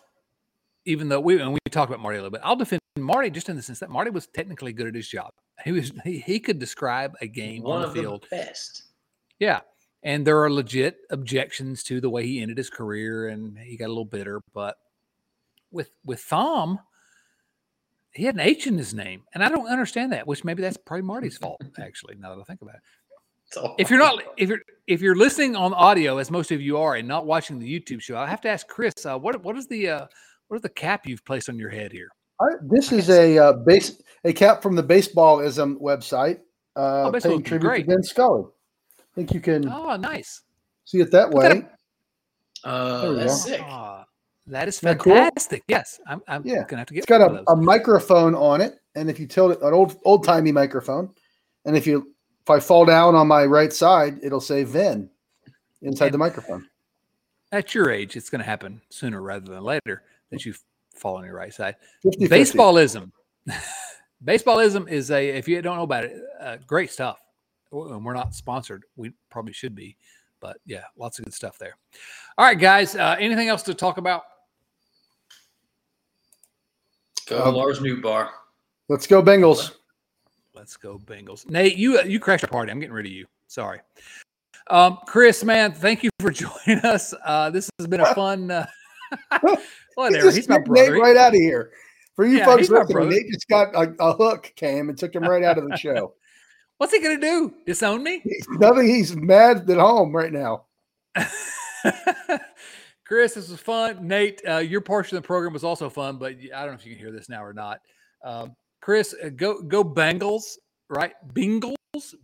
even 0.86 1.08
though 1.08 1.20
we 1.20 1.40
and 1.40 1.52
we 1.52 1.58
talked 1.70 1.90
about 1.90 2.00
Marty 2.00 2.18
a 2.18 2.22
little 2.22 2.32
bit. 2.32 2.40
I'll 2.42 2.56
defend 2.56 2.80
Marty 2.98 3.30
just 3.30 3.48
in 3.48 3.56
the 3.56 3.62
sense 3.62 3.78
that 3.80 3.90
Marty 3.90 4.10
was 4.10 4.26
technically 4.26 4.72
good 4.72 4.86
at 4.86 4.94
his 4.94 5.08
job. 5.08 5.32
He 5.64 5.72
was 5.72 5.92
he, 6.02 6.20
he 6.20 6.40
could 6.40 6.58
describe 6.58 7.14
a 7.20 7.26
game 7.26 7.62
One 7.62 7.82
on 7.82 7.88
the 7.88 8.00
field. 8.00 8.26
The 8.30 8.36
best. 8.36 8.84
Yeah. 9.38 9.60
And 10.02 10.26
there 10.26 10.42
are 10.42 10.50
legit 10.50 10.96
objections 11.10 11.82
to 11.84 12.00
the 12.00 12.08
way 12.08 12.26
he 12.26 12.40
ended 12.40 12.56
his 12.56 12.70
career 12.70 13.28
and 13.28 13.58
he 13.58 13.76
got 13.76 13.86
a 13.86 13.88
little 13.88 14.06
bitter. 14.06 14.40
But 14.54 14.78
with 15.70 15.90
with 16.04 16.20
Thom, 16.20 16.80
he 18.12 18.24
had 18.24 18.34
an 18.34 18.40
H 18.40 18.66
in 18.66 18.78
his 18.78 18.94
name, 18.94 19.22
and 19.34 19.42
I 19.42 19.48
don't 19.48 19.68
understand 19.68 20.12
that. 20.12 20.26
Which 20.26 20.44
maybe 20.44 20.62
that's 20.62 20.76
probably 20.76 21.02
Marty's 21.02 21.36
fault, 21.36 21.60
actually. 21.80 22.16
Now 22.16 22.34
that 22.34 22.40
I 22.40 22.44
think 22.44 22.62
about 22.62 22.76
it. 22.76 22.82
If 23.78 23.90
you're 23.90 23.98
not 23.98 24.22
if 24.36 24.48
you're 24.48 24.60
if 24.86 25.00
you're 25.00 25.16
listening 25.16 25.56
on 25.56 25.74
audio, 25.74 26.18
as 26.18 26.30
most 26.30 26.52
of 26.52 26.60
you 26.60 26.78
are, 26.78 26.94
and 26.94 27.08
not 27.08 27.26
watching 27.26 27.58
the 27.58 27.80
YouTube 27.80 28.00
show, 28.00 28.16
I 28.16 28.26
have 28.26 28.40
to 28.42 28.48
ask 28.48 28.66
Chris, 28.68 29.04
uh, 29.04 29.18
what 29.18 29.42
what 29.42 29.56
is 29.56 29.66
the 29.66 29.88
uh, 29.88 30.06
what 30.48 30.56
is 30.56 30.62
the 30.62 30.68
cap 30.68 31.06
you've 31.06 31.24
placed 31.24 31.48
on 31.48 31.58
your 31.58 31.70
head 31.70 31.92
here? 31.92 32.08
this 32.62 32.90
is 32.90 33.10
a 33.10 33.38
uh, 33.38 33.52
base 33.52 34.00
a 34.24 34.32
cap 34.32 34.62
from 34.62 34.76
the 34.76 34.82
Baseballism 34.82 35.80
website. 35.80 36.38
Uh, 36.76 37.10
oh, 37.12 37.20
paying 37.20 37.42
tribute 37.42 37.68
great. 37.68 37.86
to 37.86 37.92
Vin 37.92 38.02
Scully. 38.02 38.44
I 38.98 39.02
think 39.14 39.34
you 39.34 39.40
can. 39.40 39.68
Oh, 39.68 39.96
nice. 39.96 40.42
See 40.84 41.00
it 41.00 41.10
that 41.10 41.30
way. 41.30 41.66
Uh, 42.64 43.12
that's 43.12 43.42
sick. 43.42 43.60
Oh, 43.64 44.04
that 44.50 44.68
is 44.68 44.78
fantastic. 44.80 45.62
Cool? 45.66 45.76
Yes, 45.76 46.00
I'm, 46.06 46.22
I'm 46.28 46.46
yeah. 46.46 46.64
gonna 46.68 46.80
have 46.80 46.88
to 46.88 46.94
get. 46.94 47.00
It's 47.00 47.06
got 47.06 47.20
a, 47.20 47.50
a, 47.50 47.56
microphone 47.56 48.34
on 48.34 48.60
it, 48.60 48.80
and 48.94 49.08
if 49.08 49.18
you 49.18 49.26
tilt 49.26 49.52
it, 49.52 49.62
an 49.62 49.72
old 49.72 49.96
old 50.04 50.24
timey 50.24 50.52
microphone, 50.52 51.10
and 51.64 51.76
if 51.76 51.86
you 51.86 52.14
if 52.42 52.50
I 52.50 52.60
fall 52.60 52.84
down 52.84 53.14
on 53.14 53.28
my 53.28 53.44
right 53.44 53.72
side, 53.72 54.18
it'll 54.22 54.40
say 54.40 54.64
Vin 54.64 55.08
inside 55.82 56.06
and, 56.06 56.14
the 56.14 56.18
microphone. 56.18 56.66
at 57.52 57.74
your 57.74 57.90
age, 57.90 58.16
it's 58.16 58.30
going 58.30 58.40
to 58.40 58.44
happen 58.44 58.80
sooner 58.90 59.20
rather 59.22 59.52
than 59.52 59.62
later 59.62 60.02
that 60.30 60.44
you 60.44 60.54
fall 60.94 61.16
on 61.16 61.24
your 61.24 61.34
right 61.34 61.52
side. 61.52 61.76
50-50. 62.04 62.28
Baseballism. 62.28 63.12
Baseballism 64.24 64.88
is 64.88 65.10
a, 65.10 65.28
if 65.28 65.48
you 65.48 65.60
don't 65.62 65.76
know 65.76 65.82
about 65.82 66.04
it, 66.04 66.16
uh, 66.40 66.56
great 66.66 66.90
stuff. 66.90 67.18
And 67.72 68.04
we're 68.04 68.14
not 68.14 68.34
sponsored. 68.34 68.84
We 68.96 69.12
probably 69.30 69.52
should 69.52 69.74
be, 69.74 69.96
but 70.40 70.58
yeah, 70.66 70.84
lots 70.98 71.18
of 71.18 71.24
good 71.24 71.34
stuff 71.34 71.56
there. 71.58 71.76
All 72.36 72.44
right, 72.44 72.58
guys. 72.58 72.96
Uh, 72.96 73.16
anything 73.18 73.48
else 73.48 73.62
to 73.62 73.74
talk 73.74 73.96
about? 73.96 74.24
Go 77.30 77.44
Um, 77.44 77.54
Lars 77.54 77.78
Nootbaar. 77.78 78.30
Let's 78.88 79.06
go 79.06 79.22
Bengals. 79.22 79.72
Let's 80.52 80.76
go 80.76 80.98
Bengals. 80.98 81.48
Nate, 81.48 81.76
you 81.76 82.02
you 82.02 82.18
crashed 82.18 82.42
our 82.42 82.50
party. 82.50 82.72
I'm 82.72 82.80
getting 82.80 82.92
rid 82.92 83.06
of 83.06 83.12
you. 83.12 83.26
Sorry. 83.46 83.80
Um, 84.68 84.98
Chris, 85.06 85.44
man, 85.44 85.72
thank 85.72 86.02
you 86.02 86.10
for 86.18 86.30
joining 86.66 86.84
us. 86.84 87.14
Uh, 87.24 87.50
this 87.50 87.70
has 87.78 87.86
been 87.86 88.00
a 88.00 88.14
fun. 88.14 88.50
Uh, 88.50 88.66
whatever. 89.94 90.24
just 90.24 90.36
He's 90.36 90.48
my 90.48 90.56
kicked 90.56 90.68
brother. 90.68 90.92
Nate 90.92 91.00
right 91.00 91.16
out 91.16 91.34
of 91.34 91.40
here. 91.40 91.70
For 92.16 92.26
you 92.26 92.38
Yeah, 92.38 92.46
folks 92.46 92.62
he's 92.62 92.70
my 92.70 92.80
listening, 92.80 92.94
brother. 92.94 93.10
Nate 93.10 93.30
just 93.32 93.48
got 93.48 93.74
a, 93.74 93.94
a 94.00 94.12
hook 94.12 94.52
came 94.56 94.88
and 94.88 94.98
took 94.98 95.14
him 95.14 95.22
right 95.22 95.44
out 95.44 95.56
of 95.56 95.68
the 95.68 95.76
show. 95.76 96.14
What's 96.78 96.92
he 96.92 97.00
gonna 97.00 97.20
do? 97.20 97.54
Disown 97.64 98.02
me? 98.02 98.22
He's, 98.24 98.46
nothing. 98.48 98.88
He's 98.88 99.14
mad 99.14 99.70
at 99.70 99.78
home 99.78 100.16
right 100.16 100.32
now. 100.32 100.64
Chris, 103.10 103.34
this 103.34 103.48
was 103.48 103.58
fun. 103.58 104.06
Nate, 104.06 104.40
uh, 104.48 104.58
your 104.58 104.80
portion 104.80 105.16
of 105.16 105.24
the 105.24 105.26
program 105.26 105.52
was 105.52 105.64
also 105.64 105.90
fun, 105.90 106.16
but 106.16 106.34
I 106.54 106.60
don't 106.60 106.68
know 106.68 106.74
if 106.74 106.86
you 106.86 106.92
can 106.92 107.00
hear 107.04 107.10
this 107.10 107.28
now 107.28 107.42
or 107.42 107.52
not. 107.52 107.80
Um, 108.24 108.54
Chris, 108.80 109.16
uh, 109.20 109.30
go 109.30 109.60
go 109.62 109.82
Bengals, 109.82 110.44
right? 110.88 111.14
Bengals, 111.34 111.74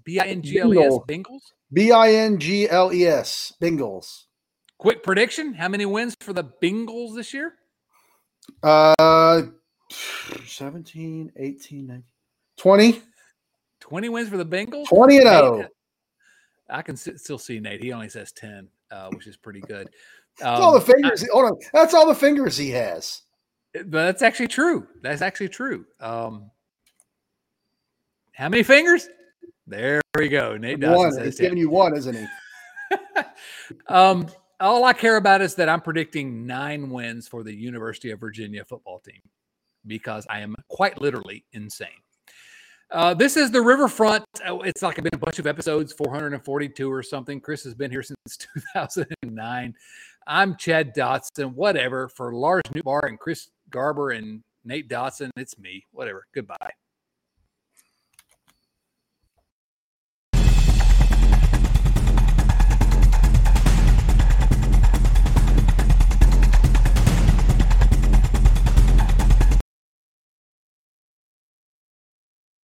B 0.05 0.21
I 0.21 0.27
N 0.27 0.43
G 0.43 0.61
L 0.61 0.73
E 0.73 0.79
S, 0.79 0.93
Bengals. 1.09 1.41
B 1.73 1.91
I 1.91 2.13
N 2.13 2.39
G 2.39 2.71
L 2.71 2.93
E 2.93 3.05
S. 3.05 3.53
Bengals. 3.61 4.27
Quick 4.79 5.03
prediction: 5.03 5.55
How 5.55 5.67
many 5.67 5.87
wins 5.87 6.15
for 6.21 6.33
the 6.33 6.45
Bengals 6.45 7.17
this 7.17 7.35
year? 7.35 7.55
Uh, 8.63 9.43
17, 10.47 11.33
18, 11.37 11.87
19, 11.89 12.05
20. 12.59 13.03
Twenty 13.81 14.09
wins 14.09 14.29
for 14.29 14.37
the 14.37 14.47
Bengals. 14.47 14.87
20 14.87 15.17
and 15.17 15.25
Nate, 15.25 15.33
0. 15.33 15.63
uh, 15.63 15.67
I 16.71 16.83
can 16.83 16.97
still 16.97 17.39
see 17.39 17.59
Nate. 17.59 17.83
He 17.83 17.93
only 17.93 18.09
says 18.09 18.31
ten, 18.31 18.69
uh, 18.93 19.09
which 19.11 19.27
is 19.27 19.37
pretty 19.37 19.63
good. 19.63 19.91
That's 20.39 20.61
all 20.61 20.73
the 20.73 20.79
Um, 20.81 20.85
fingers. 20.85 21.29
hold 21.33 21.45
on. 21.47 21.59
That's 21.73 21.95
all 21.95 22.07
the 22.07 22.15
fingers 22.15 22.57
he 22.57 22.71
has. 22.71 23.23
But 23.73 23.91
that's 24.07 24.23
actually 24.23 24.49
true. 24.49 24.87
That's 25.03 25.23
actually 25.23 25.49
true. 25.51 25.87
Um, 26.01 26.51
how 28.33 28.49
many 28.49 28.63
fingers? 28.63 29.09
There 29.67 30.01
we 30.17 30.29
go. 30.29 30.57
Nate 30.57 30.81
One. 30.81 31.13
He's 31.25 31.37
10. 31.37 31.45
giving 31.45 31.59
you 31.59 31.71
one, 31.71 31.97
isn't 31.97 32.15
he? 32.15 32.27
um, 33.89 34.29
all 34.61 34.85
I 34.85 34.93
care 34.93 35.17
about 35.17 35.43
is 35.43 35.55
that 35.57 35.69
I'm 35.69 35.81
predicting 35.81 36.47
nine 36.47 36.91
wins 36.91 37.29
for 37.29 37.43
the 37.43 37.53
University 37.55 38.11
of 38.11 38.21
Virginia 38.21 38.65
football 38.65 39.01
team 39.01 39.21
because 39.87 40.27
I 40.31 40.41
am 40.41 40.55
quite 40.69 41.01
literally 41.01 41.45
insane. 41.53 41.89
Uh, 42.91 43.13
this 43.15 43.37
is 43.37 43.51
the 43.51 43.61
Riverfront. 43.61 44.25
Oh, 44.47 44.63
It's 44.63 44.83
like 44.83 44.97
been 44.97 45.09
a 45.13 45.19
bunch 45.19 45.39
of 45.39 45.47
episodes, 45.47 45.93
442 45.93 46.91
or 46.91 47.03
something. 47.03 47.41
Chris 47.41 47.65
has 47.65 47.75
been 47.75 47.91
here 47.91 48.03
since 48.03 48.37
2009. 48.73 49.75
I'm 50.29 50.57
Chad 50.57 50.95
Dotson, 50.95 51.55
whatever. 51.55 52.09
For 52.09 52.33
Lars 52.33 52.63
Nootbaar 52.75 53.09
and 53.09 53.19
Chris 53.19 53.49
Garber 53.71 54.11
and 54.11 54.43
Nate 54.65 54.89
Dotson, 54.89 55.31
it's 55.37 55.59
me. 55.59 55.85
Whatever. 55.93 56.27
Goodbye. 56.35 56.71